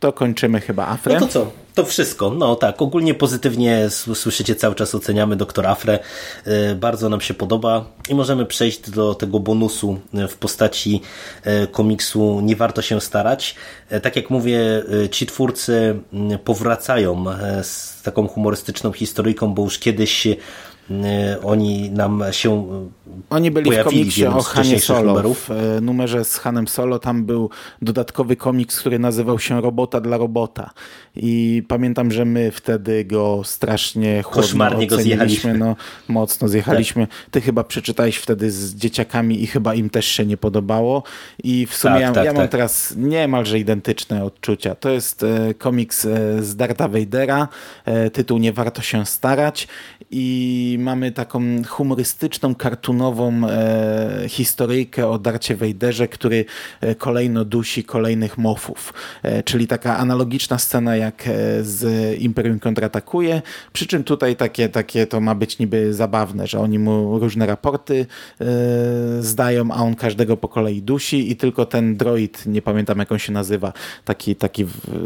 to 0.06 0.14
kończymy 0.14 0.62
chyba 0.62 0.88
Afrę. 0.88 1.14
No 1.14 1.20
to 1.20 1.28
co? 1.28 1.52
To 1.74 1.86
wszystko. 1.86 2.30
No 2.30 2.56
tak, 2.56 2.82
ogólnie 2.82 3.14
pozytywnie 3.14 3.90
słyszycie, 3.90 4.56
cały 4.56 4.76
czas 4.76 4.96
oceniamy 4.96 5.36
doktor 5.36 5.68
Afrę. 5.68 6.00
Y, 6.48 6.76
bardzo 6.76 7.10
nam 7.10 7.22
się 7.22 7.34
podoba 7.34 7.86
i 8.10 8.16
możemy 8.16 8.46
przejść 8.46 8.90
do 8.90 9.16
tego 9.16 9.40
bonusu 9.40 10.00
y, 10.14 10.28
w 10.28 10.38
postaci 10.38 11.02
y, 11.48 11.68
komiksu 11.68 12.40
Nie 12.44 12.56
warto 12.56 12.82
się 12.82 13.02
starać. 13.02 13.56
Tak 14.04 14.16
jak 14.16 14.30
mówię, 14.30 14.60
ci 15.12 15.26
twórcy 15.26 16.00
powracają 16.44 17.26
z 17.62 18.02
taką 18.02 18.28
humorystyczną 18.28 18.92
historyjką, 18.92 19.54
bo 19.54 19.64
już 19.64 19.80
kiedyś 19.80 20.28
oni 21.44 21.92
nam 21.92 22.24
się 22.32 22.66
Oni 23.30 23.52
byli 23.52 23.72
w 23.72 23.84
komiksie 23.84 24.26
o 24.26 24.42
Hanie 24.42 24.80
Solo. 24.80 25.34
W 25.34 25.52
e, 25.52 25.82
numerze 25.82 26.26
z 26.26 26.38
Hanem 26.38 26.68
Solo 26.68 27.00
tam 27.00 27.26
był 27.26 27.50
dodatkowy 27.82 28.36
komiks, 28.36 28.80
który 28.80 29.00
nazywał 29.00 29.40
się 29.40 29.62
Robota 29.62 30.02
dla 30.02 30.18
Robota. 30.18 30.70
I 31.16 31.64
pamiętam, 31.68 32.12
że 32.12 32.26
my 32.26 32.52
wtedy 32.52 33.06
go 33.06 33.42
strasznie 33.44 34.24
Koszmarnie 34.32 34.88
go 34.88 34.98
zjechaliśmy. 34.98 35.58
No, 35.58 35.76
mocno 36.08 36.48
zjechaliśmy. 36.48 37.08
Tak. 37.08 37.16
Ty 37.32 37.42
chyba 37.42 37.64
przeczytałeś 37.64 38.18
wtedy 38.18 38.52
z 38.52 38.76
dzieciakami 38.76 39.44
i 39.44 39.48
chyba 39.48 39.76
im 39.76 39.90
też 39.90 40.06
się 40.06 40.26
nie 40.26 40.38
podobało. 40.38 41.04
I 41.44 41.66
w 41.66 41.76
sumie 41.76 41.94
tak, 41.94 42.02
ja, 42.02 42.12
tak, 42.12 42.26
ja 42.26 42.34
mam 42.34 42.42
tak. 42.42 42.52
teraz 42.52 42.94
niemalże 42.98 43.60
identyczne 43.60 44.24
odczucia. 44.24 44.76
To 44.76 44.90
jest 44.90 45.24
e, 45.24 45.54
komiks 45.54 46.06
e, 46.06 46.44
z 46.44 46.56
Darta 46.56 46.88
Vadera. 46.88 47.48
Tytuł 48.14 48.38
Nie 48.38 48.54
warto 48.54 48.82
się 48.82 49.06
starać. 49.06 49.68
I 50.12 50.78
mamy 50.80 51.12
taką 51.12 51.42
humorystyczną, 51.68 52.56
kartunową 52.56 53.05
e, 53.50 54.30
historyjkę 54.30 55.08
o 55.08 55.20
Darcie 55.20 55.56
Wejderze, 55.56 56.08
który 56.08 56.46
e, 56.82 56.96
kolejno 56.96 57.46
dusi 57.46 57.84
kolejnych 57.84 58.38
mofów. 58.38 58.94
E, 59.24 59.44
czyli 59.44 59.68
taka 59.68 59.98
analogiczna 59.98 60.58
scena 60.58 60.96
jak 60.96 61.28
e, 61.28 61.64
z 61.64 61.84
Imperium 62.20 62.60
kontratakuje, 62.60 63.42
przy 63.74 63.88
czym 63.88 64.04
tutaj 64.04 64.36
takie, 64.36 64.70
takie 64.70 65.08
to 65.08 65.22
ma 65.22 65.36
być 65.36 65.60
niby 65.60 65.94
zabawne, 65.94 66.48
że 66.48 66.60
oni 66.60 66.80
mu 66.80 67.20
różne 67.20 67.46
raporty 67.46 68.06
e, 68.42 68.46
zdają, 69.20 69.72
a 69.72 69.76
on 69.76 69.96
każdego 69.96 70.38
po 70.38 70.48
kolei 70.48 70.82
dusi 70.82 71.32
i 71.32 71.36
tylko 71.36 71.66
ten 71.66 71.98
droid, 71.98 72.46
nie 72.46 72.62
pamiętam 72.62 73.00
jak 73.00 73.12
on 73.12 73.20
się 73.20 73.32
nazywa, 73.32 73.74
taki, 74.06 74.36
taki 74.36 74.66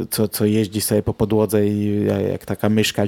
co, 0.09 0.27
co 0.27 0.45
jeździ 0.45 0.81
sobie 0.81 1.03
po 1.03 1.13
podłodze 1.13 1.67
i 1.67 2.05
jak 2.31 2.45
taka 2.45 2.69
myszka 2.69 3.03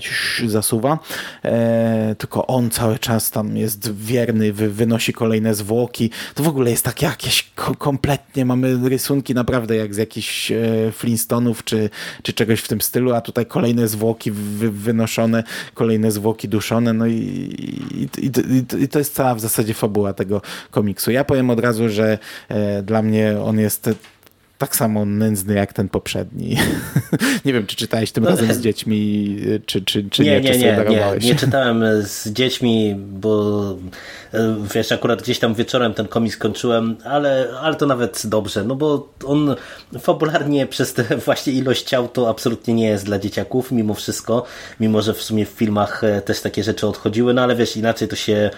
zasuwa, 0.48 1.00
e, 1.46 2.16
tylko 2.18 2.48
on 2.48 2.70
cały 2.70 3.00
czas 3.00 3.32
tam 3.32 3.58
jest 3.58 3.94
wierny, 3.94 4.54
wy, 4.54 4.70
wynosi 4.82 5.14
kolejne 5.14 5.56
zwłoki. 5.56 6.10
To 6.36 6.44
w 6.44 6.48
ogóle 6.48 6.72
jest 6.72 6.86
tak 6.86 7.02
jakieś 7.02 7.52
kompletnie, 7.78 8.46
mamy 8.46 8.90
rysunki 8.90 9.34
naprawdę 9.34 9.76
jak 9.76 9.94
z 9.96 9.98
jakichś 9.98 10.52
e, 10.52 10.58
Flintstonów 10.92 11.64
czy, 11.64 11.90
czy 12.24 12.34
czegoś 12.34 12.62
w 12.62 12.68
tym 12.68 12.82
stylu, 12.82 13.14
a 13.14 13.22
tutaj 13.22 13.46
kolejne 13.46 13.88
zwłoki 13.88 14.32
wy, 14.32 14.72
wynoszone, 14.72 15.44
kolejne 15.74 16.12
zwłoki 16.12 16.50
duszone, 16.50 16.94
no 16.94 17.06
i, 17.08 17.14
i, 17.14 18.26
i, 18.26 18.84
i, 18.84 18.88
to 18.88 19.00
jest 19.00 19.14
cała 19.14 19.36
w 19.36 19.40
zasadzie 19.40 19.74
fabuła 19.74 20.14
tego 20.14 20.42
komiksu. 20.72 21.12
Ja 21.12 21.24
powiem 21.24 21.50
od 21.50 21.60
razu, 21.60 21.90
że 21.90 22.18
e, 22.50 22.84
dla 22.84 23.02
mnie 23.02 23.36
on 23.44 23.60
jest 23.60 23.90
tak 24.62 24.76
samo 24.76 25.06
nędzny 25.06 25.54
jak 25.54 25.74
ten 25.74 25.90
poprzedni. 25.90 26.58
nie 27.46 27.54
wiem, 27.54 27.66
czy 27.66 27.76
czytałeś 27.76 28.12
tym 28.12 28.24
no, 28.24 28.30
razem 28.30 28.54
z 28.54 28.62
dziećmi, 28.66 29.38
czy, 29.66 29.82
czy, 29.82 30.10
czy 30.10 30.24
nie, 30.24 30.42
nie, 30.42 30.52
nie, 30.52 30.58
nie, 30.58 30.86
nie, 30.90 31.18
nie 31.22 31.36
czytałem 31.44 31.84
z 32.04 32.28
dziećmi, 32.28 32.96
bo 32.96 33.76
e, 34.34 34.56
wiesz, 34.76 34.92
akurat 34.92 35.22
gdzieś 35.22 35.40
tam 35.40 35.54
wieczorem 35.54 35.94
ten 35.94 36.08
komiks 36.08 36.36
skończyłem, 36.36 36.98
ale, 37.04 37.48
ale 37.62 37.76
to 37.76 37.86
nawet 37.86 38.22
dobrze, 38.26 38.64
no 38.64 38.76
bo 38.76 39.10
on 39.26 39.56
fabularnie 40.00 40.68
przez 40.68 40.94
tę 40.94 41.04
właśnie 41.26 41.54
ilość 41.54 41.84
ciał 41.84 42.08
to 42.08 42.30
absolutnie 42.30 42.74
nie 42.74 42.88
jest 42.88 43.06
dla 43.06 43.20
dzieciaków, 43.20 43.72
mimo 43.72 43.94
wszystko, 43.94 44.46
mimo 44.80 45.02
że 45.02 45.14
w 45.14 45.22
sumie 45.22 45.46
w 45.46 45.50
filmach 45.50 46.04
e, 46.04 46.22
też 46.22 46.42
takie 46.42 46.64
rzeczy 46.64 46.88
odchodziły, 46.88 47.34
no 47.34 47.42
ale 47.42 47.56
wiesz, 47.56 47.78
inaczej 47.78 48.08
to 48.08 48.16
się 48.16 48.50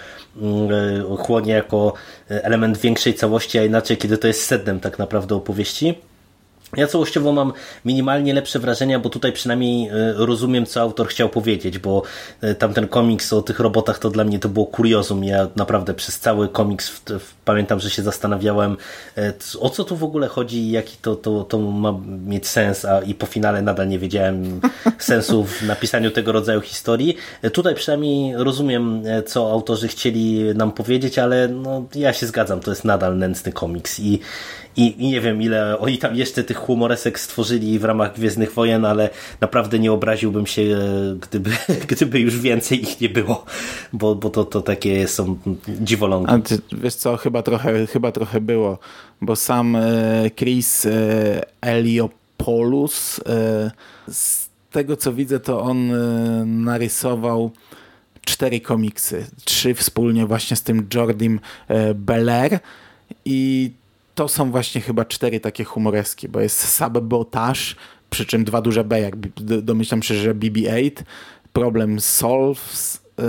mm, 0.42 0.72
e, 1.12 1.18
chłonie 1.18 1.54
jako 1.54 1.94
element 2.30 2.78
większej 2.78 3.14
całości, 3.14 3.60
a 3.60 3.66
inaczej 3.66 3.98
kiedy 3.98 4.18
to 4.18 4.28
jest 4.28 4.46
sednem 4.46 4.80
tak 4.80 5.00
naprawdę 5.00 5.36
opowieści. 5.36 5.96
Ja 6.78 6.88
całościowo 6.88 7.32
mam 7.32 7.54
minimalnie 7.86 8.34
lepsze 8.34 8.60
wrażenia, 8.60 9.00
bo 9.00 9.10
tutaj 9.10 9.32
przynajmniej 9.32 9.88
e, 9.88 10.14
rozumiem, 10.18 10.66
co 10.66 10.82
autor 10.82 11.08
chciał 11.08 11.30
powiedzieć, 11.30 11.80
bo 11.80 12.04
e, 12.42 12.56
tamten 12.56 12.88
komiks 12.88 13.34
o 13.34 13.42
tych 13.42 13.60
robotach 13.60 14.00
to 14.00 14.10
dla 14.10 14.24
mnie 14.24 14.40
to 14.40 14.50
było 14.50 14.66
kuriozum. 14.66 15.24
Ja 15.24 15.48
naprawdę 15.56 15.94
przez 15.94 16.20
cały 16.20 16.50
komiks 16.50 17.02
pamiętam, 17.46 17.80
że 17.80 17.90
się 17.90 18.02
zastanawiałem, 18.02 18.78
e, 19.18 19.34
o 19.60 19.70
co 19.70 19.84
tu 19.84 19.96
w 19.96 20.04
ogóle 20.04 20.28
chodzi 20.28 20.58
i 20.58 20.72
jaki 20.72 20.98
to, 21.02 21.16
to, 21.16 21.44
to 21.44 21.60
ma 21.60 22.00
mieć 22.26 22.48
sens, 22.48 22.86
a 22.86 23.02
i 23.02 23.14
po 23.14 23.26
finale 23.26 23.62
nadal 23.62 23.88
nie 23.88 24.00
wiedziałem 24.00 24.62
sensu 25.00 25.44
w 25.44 25.62
napisaniu 25.62 26.12
tego 26.12 26.32
rodzaju 26.32 26.62
historii. 26.62 27.18
Tutaj 27.54 27.76
przynajmniej 27.76 28.36
rozumiem, 28.38 29.04
co 29.26 29.52
autorzy 29.52 29.88
chcieli 29.88 30.56
nam 30.56 30.72
powiedzieć, 30.72 31.20
ale 31.20 31.48
no, 31.48 31.86
ja 31.96 32.14
się 32.14 32.28
zgadzam, 32.28 32.60
to 32.60 32.72
jest 32.72 32.86
nadal 32.86 33.18
nędzny 33.18 33.52
komiks 33.52 34.00
i 34.00 34.20
i, 34.78 35.04
I, 35.04 35.08
nie 35.08 35.22
wiem, 35.22 35.42
ile 35.42 35.80
oni 35.80 35.98
tam 35.98 36.16
jeszcze 36.16 36.44
tych 36.44 36.58
humoresek 36.58 37.20
stworzyli 37.20 37.80
w 37.80 37.84
ramach 37.84 38.16
Gwiezdnych 38.16 38.54
Wojen, 38.54 38.86
ale 38.86 39.10
naprawdę 39.42 39.80
nie 39.80 39.92
obraziłbym 39.92 40.46
się, 40.46 40.62
e, 40.62 41.16
gdyby, 41.22 41.52
gdyby 41.88 42.20
już 42.20 42.40
więcej 42.40 42.82
ich 42.82 43.02
nie 43.02 43.10
było, 43.10 43.46
bo, 43.94 44.16
bo 44.16 44.30
to, 44.30 44.46
to 44.46 44.62
takie 44.62 45.08
są 45.08 45.38
dziwolągi. 45.68 46.32
A 46.32 46.40
ty, 46.40 46.60
wiesz 46.72 46.96
co, 46.96 47.18
chyba 47.18 47.44
trochę, 47.44 47.88
chyba 47.88 48.12
trochę 48.12 48.42
było, 48.42 48.80
bo 49.22 49.36
sam 49.36 49.76
e, 49.76 49.82
Chris 50.36 50.86
e, 50.86 50.92
Eliopoulos, 51.62 53.22
z 54.08 54.50
tego 54.72 54.98
co 54.98 55.14
widzę, 55.14 55.40
to 55.40 55.62
on 55.62 55.92
narysował 56.64 57.52
cztery 58.22 58.62
komiksy, 58.62 59.26
trzy 59.46 59.74
wspólnie 59.74 60.26
właśnie 60.26 60.58
z 60.58 60.64
tym 60.64 60.88
Jordim 60.94 61.40
Belair 61.96 62.60
i 63.26 63.72
to 64.16 64.28
są 64.28 64.52
właśnie 64.52 64.82
chyba 64.82 65.06
cztery 65.06 65.40
takie 65.40 65.64
humoreski, 65.64 66.30
bo 66.30 66.40
jest 66.40 66.60
Sabotage, 66.60 67.76
przy 68.10 68.26
czym 68.26 68.44
dwa 68.44 68.62
duże 68.62 68.84
B, 68.84 69.02
jak 69.02 69.16
domyślam 69.62 70.04
się, 70.04 70.16
że 70.16 70.36
BB-8, 70.36 70.92
Problem 71.54 72.00
Solves, 72.00 73.02
yy, 73.18 73.24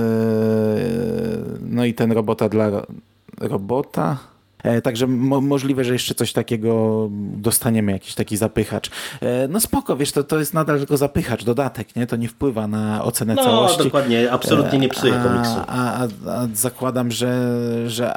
no 1.60 1.84
i 1.84 1.94
ten 1.94 2.12
robota 2.12 2.48
dla 2.48 2.86
robota 3.40 4.33
także 4.82 5.06
mo 5.06 5.40
możliwe, 5.40 5.84
że 5.84 5.92
jeszcze 5.92 6.14
coś 6.14 6.32
takiego 6.32 7.08
dostaniemy, 7.36 7.92
jakiś 7.92 8.14
taki 8.14 8.36
zapychacz. 8.36 8.90
E, 9.20 9.48
no 9.48 9.60
spoko, 9.60 9.96
wiesz, 9.96 10.12
to, 10.12 10.24
to 10.24 10.38
jest 10.38 10.54
nadal 10.54 10.78
tylko 10.78 10.96
zapychacz, 10.96 11.44
dodatek, 11.44 11.96
nie? 11.96 12.06
To 12.06 12.16
nie 12.16 12.28
wpływa 12.28 12.66
na 12.66 13.04
ocenę 13.04 13.34
no, 13.34 13.44
całości. 13.44 13.78
No 13.78 13.84
dokładnie, 13.84 14.32
absolutnie 14.32 14.78
nie 14.78 14.88
psuje 14.88 15.12
komiksu. 15.12 15.60
A, 15.66 15.94
a, 15.94 16.04
a, 16.30 16.46
zakładam, 16.54 17.10
że, 17.10 17.60
że 17.90 18.14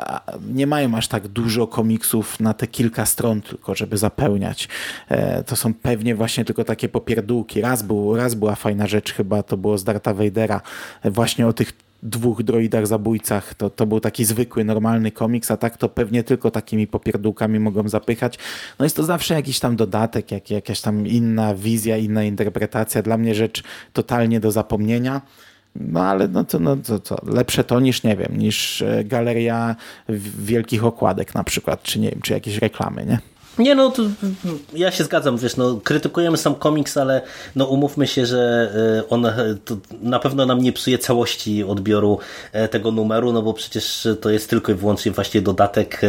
nie 0.50 0.68
mają 0.68 0.96
aż 0.96 1.08
tak 1.08 1.28
dużo 1.28 1.68
komiksów 1.68 2.40
na 2.40 2.54
te 2.54 2.68
kilka 2.68 3.06
stron 3.06 3.42
tylko, 3.42 3.76
żeby 3.76 3.98
zapełniać. 3.98 4.70
E, 5.10 5.44
to 5.44 5.56
są 5.56 5.74
pewnie 5.74 6.16
właśnie 6.16 6.46
tylko 6.46 6.64
takie 6.64 6.90
popierdółki. 6.90 7.62
Raz, 7.62 7.84
był, 7.84 8.16
raz 8.16 8.36
była 8.36 8.56
fajna 8.56 8.88
rzecz 8.88 9.14
chyba, 9.14 9.44
to 9.44 9.58
było 9.58 9.78
z 9.78 9.84
Darta 9.84 10.14
Vadera, 10.14 10.62
właśnie 11.04 11.48
o 11.48 11.54
tych 11.54 11.87
dwóch 12.04 12.44
droidach 12.44 12.88
zabójcach, 12.88 13.54
to, 13.54 13.70
to 13.70 13.86
był 13.86 14.00
taki 14.00 14.26
zwykły, 14.26 14.64
normalny 14.64 15.12
komiks, 15.12 15.52
a 15.52 15.58
tak 15.58 15.78
to 15.78 15.90
pewnie 15.90 16.24
tylko 16.24 16.52
takimi 16.52 16.88
popierdółkami 16.88 17.60
mogą 17.60 17.90
zapychać. 17.90 18.38
No 18.80 18.86
jest 18.86 18.96
to 18.96 19.04
zawsze 19.04 19.34
jakiś 19.34 19.60
tam 19.60 19.76
dodatek, 19.76 20.32
jak, 20.32 20.50
jakaś 20.52 20.82
tam 20.82 21.08
inna 21.08 21.56
wizja, 21.56 21.98
inna 21.98 22.24
interpretacja. 22.24 23.02
Dla 23.02 23.18
mnie 23.18 23.36
rzecz 23.36 23.64
totalnie 23.94 24.40
do 24.40 24.52
zapomnienia. 24.52 25.22
No 25.76 26.04
ale 26.04 26.28
no 26.28 26.44
to, 26.44 26.60
no 26.60 26.76
to, 26.76 27.00
to 27.00 27.18
lepsze 27.26 27.64
to 27.64 27.80
niż, 27.80 28.04
nie 28.04 28.16
wiem, 28.16 28.38
niż 28.38 28.82
e, 28.82 29.04
galeria 29.04 29.76
wielkich 30.40 30.86
okładek 30.86 31.36
na 31.36 31.44
przykład, 31.44 31.84
czy 31.84 32.00
nie 32.00 32.10
wiem, 32.10 32.22
czy 32.22 32.34
jakieś 32.34 32.58
reklamy, 32.58 33.06
nie? 33.06 33.20
Nie 33.60 33.76
no, 33.76 33.92
to, 33.92 34.04
ja 34.74 34.92
się 34.92 35.04
zgadzam, 35.04 35.38
wiesz, 35.38 35.58
no, 35.58 35.80
krytykujemy 35.84 36.38
sam 36.38 36.56
komiks, 36.56 36.98
ale 36.98 37.22
no, 37.56 37.66
umówmy 37.66 38.08
się, 38.08 38.26
że 38.26 38.72
e, 39.00 39.10
on 39.10 39.26
e, 39.26 39.56
na 40.02 40.20
pewno 40.20 40.46
nam 40.46 40.62
nie 40.62 40.74
psuje 40.74 40.98
całości 40.98 41.64
odbioru 41.64 42.20
e, 42.52 42.68
tego 42.68 42.92
numeru, 42.92 43.34
no 43.34 43.42
bo 43.42 43.54
przecież 43.54 44.08
to 44.22 44.30
jest 44.30 44.50
tylko 44.50 44.72
i 44.72 44.76
wyłącznie 44.76 45.12
właśnie 45.12 45.42
dodatek, 45.42 46.02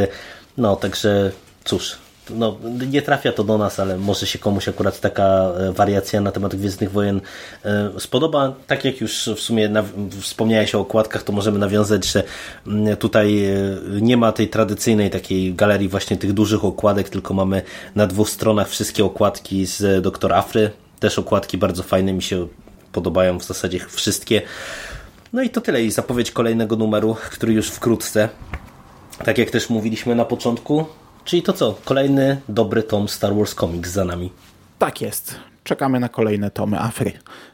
no 0.57 0.77
także 0.77 1.33
cóż, 1.65 1.99
no, 2.31 2.57
nie 2.91 3.03
trafia 3.03 3.33
to 3.33 3.45
do 3.45 3.59
nas, 3.59 3.81
ale 3.81 3.99
może 3.99 4.27
się 4.27 4.39
komuś 4.39 4.69
akurat 4.69 5.01
taka 5.01 5.23
e, 5.25 5.73
wariacja 5.73 6.21
na 6.21 6.33
temat 6.33 6.55
Gwiezdnych 6.55 6.93
Wojen 6.93 7.21
e, 7.65 7.91
spodoba. 7.99 8.55
Tak 8.67 8.85
jak 8.85 9.01
już 9.01 9.31
w 9.37 9.41
sumie 9.41 9.71
wspomniałeś 10.21 10.75
o 10.75 10.81
okładkach, 10.81 11.23
to 11.23 11.33
możemy 11.33 11.59
nawiązać, 11.59 12.07
że 12.07 12.23
mm, 12.67 12.97
tutaj 12.97 13.45
e, 13.45 13.55
nie 14.01 14.17
ma 14.17 14.33
tej 14.33 14.49
tradycyjnej 14.49 15.11
takiej 15.11 15.55
galerii 15.55 15.89
właśnie 15.89 16.17
tych 16.17 16.33
dużych 16.33 16.65
okładek, 16.65 17.09
tylko 17.09 17.35
mamy 17.35 17.63
na 17.95 18.07
dwóch 18.07 18.31
stronach 18.31 18.69
wszystkie 18.69 19.05
okładki 19.05 19.67
z 19.67 20.03
Doktor 20.03 20.33
Afry. 20.33 20.71
Też 21.01 21.19
okładki 21.19 21.59
bardzo 21.59 21.83
fajne, 21.83 22.13
mi 22.13 22.23
się 22.23 22.49
podobają 22.93 23.39
w 23.39 23.45
zasadzie 23.45 23.81
wszystkie. 23.89 24.43
No 25.33 25.43
i 25.43 25.51
to 25.51 25.61
tyle 25.61 25.83
i 25.85 25.91
zapowiedź 25.91 26.31
kolejnego 26.31 26.77
numeru, 26.77 27.17
który 27.31 27.53
już 27.53 27.71
wkrótce. 27.71 28.29
Tak 29.25 29.39
jak 29.39 29.51
też 29.51 29.71
mówiliśmy 29.71 30.15
na 30.15 30.25
początku, 30.25 30.87
Czyli 31.29 31.43
to 31.43 31.53
co? 31.53 31.75
Kolejny 31.85 32.41
dobry 32.49 32.83
tom 32.83 33.09
Star 33.09 33.35
Wars 33.35 33.55
Comics 33.55 33.91
za 33.91 34.05
nami. 34.05 34.33
Tak 34.79 35.01
jest. 35.01 35.35
Czekamy 35.65 36.01
na 36.01 36.09
kolejne 36.09 36.51
tomy 36.51 36.81
Afry. 36.81 37.13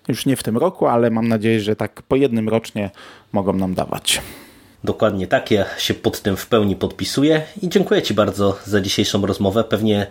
Już 0.09 0.27
nie 0.27 0.37
w 0.37 0.43
tym 0.43 0.57
roku, 0.59 0.87
ale 0.87 1.11
mam 1.11 1.29
nadzieję, 1.29 1.61
że 1.61 1.77
tak 1.77 2.03
po 2.03 2.17
jednym 2.17 2.49
rocznie 2.49 2.91
mogą 3.33 3.53
nam 3.53 3.75
dawać. 3.75 4.23
Dokładnie 4.85 5.27
tak, 5.27 5.51
ja 5.51 5.65
się 5.79 5.95
pod 5.95 6.21
tym 6.21 6.37
w 6.37 6.47
pełni 6.47 6.77
podpisuję 6.77 7.43
i 7.63 7.69
dziękuję 7.69 8.03
Ci 8.03 8.15
bardzo 8.15 8.59
za 8.65 8.81
dzisiejszą 8.81 9.27
rozmowę. 9.27 9.65
Pewnie 9.65 10.07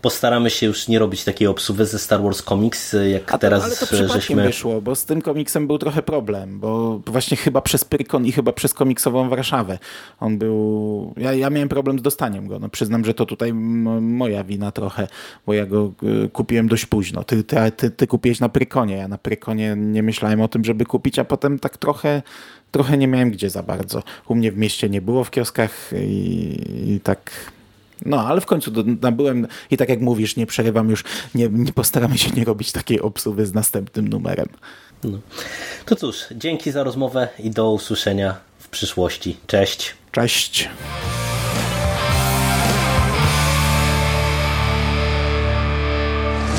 postaramy 0.00 0.50
się 0.50 0.66
już 0.66 0.88
nie 0.88 0.98
robić 0.98 1.24
takiej 1.24 1.48
obsuwy 1.48 1.86
ze 1.86 1.98
Star 1.98 2.22
Wars 2.22 2.42
Comics, 2.42 2.96
jak 3.12 3.30
to, 3.30 3.38
teraz 3.38 3.64
ale 3.64 3.76
to 3.76 4.14
żeśmy... 4.14 4.42
wyszło, 4.42 4.80
bo 4.80 4.94
z 4.94 5.04
tym 5.04 5.22
komiksem 5.22 5.66
był 5.66 5.78
trochę 5.78 6.02
problem, 6.02 6.60
bo 6.60 7.00
właśnie 7.06 7.36
chyba 7.36 7.60
przez 7.60 7.84
Pyrkon 7.84 8.26
i 8.26 8.32
chyba 8.32 8.52
przez 8.52 8.74
komiksową 8.74 9.28
Warszawę. 9.28 9.78
On 10.20 10.38
był... 10.38 11.14
Ja, 11.16 11.32
ja 11.32 11.50
miałem 11.50 11.68
problem 11.68 11.98
z 11.98 12.02
dostaniem 12.02 12.48
go. 12.48 12.58
No, 12.58 12.68
przyznam, 12.68 13.04
że 13.04 13.14
to 13.14 13.26
tutaj 13.26 13.52
moja 13.52 14.44
wina 14.44 14.72
trochę, 14.72 15.08
bo 15.46 15.52
ja 15.52 15.66
go 15.66 15.92
y, 16.24 16.28
kupiłem 16.28 16.68
dość 16.68 16.86
późno. 16.86 17.24
Ty, 17.24 17.44
ty, 17.44 17.56
ty, 17.76 17.90
ty 17.90 18.06
kupiłeś 18.06 18.40
na 18.40 18.48
Prykonie, 18.48 18.96
ja 18.96 19.08
na 19.08 19.18
Prykonie 19.18 19.74
nie 19.76 20.02
myślałem 20.02 20.40
o 20.40 20.48
tym, 20.48 20.64
żeby 20.64 20.84
kupić, 20.84 21.18
a 21.18 21.24
potem 21.24 21.58
tak 21.58 21.76
trochę 21.76 22.22
trochę 22.70 22.96
nie 22.96 23.08
miałem 23.08 23.30
gdzie 23.30 23.50
za 23.50 23.62
bardzo. 23.62 24.02
U 24.28 24.34
mnie 24.34 24.52
w 24.52 24.56
mieście 24.56 24.88
nie 24.88 25.00
było 25.00 25.24
w 25.24 25.30
kioskach 25.30 25.90
i, 25.92 26.94
i 26.94 27.00
tak... 27.00 27.30
No, 28.06 28.26
ale 28.26 28.40
w 28.40 28.46
końcu 28.46 28.72
nabyłem 29.02 29.46
i 29.70 29.76
tak 29.76 29.88
jak 29.88 30.00
mówisz, 30.00 30.36
nie 30.36 30.46
przerywam 30.46 30.90
już, 30.90 31.04
nie, 31.34 31.48
nie 31.48 31.72
postaramy 31.72 32.18
się 32.18 32.30
nie 32.30 32.44
robić 32.44 32.72
takiej 32.72 33.00
obsługi 33.00 33.46
z 33.46 33.54
następnym 33.54 34.08
numerem. 34.08 34.48
No. 35.04 35.18
To 35.86 35.96
cóż, 35.96 36.24
dzięki 36.34 36.70
za 36.70 36.84
rozmowę 36.84 37.28
i 37.38 37.50
do 37.50 37.72
usłyszenia 37.72 38.36
w 38.58 38.68
przyszłości. 38.68 39.36
Cześć. 39.46 39.94
Cześć. 40.12 40.68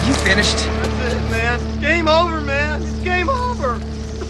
You 0.07 0.13
finished? 0.13 0.57
That's 0.57 1.13
it, 1.13 1.31
man. 1.31 1.81
Game 1.81 2.07
over, 2.07 2.41
man. 2.41 2.98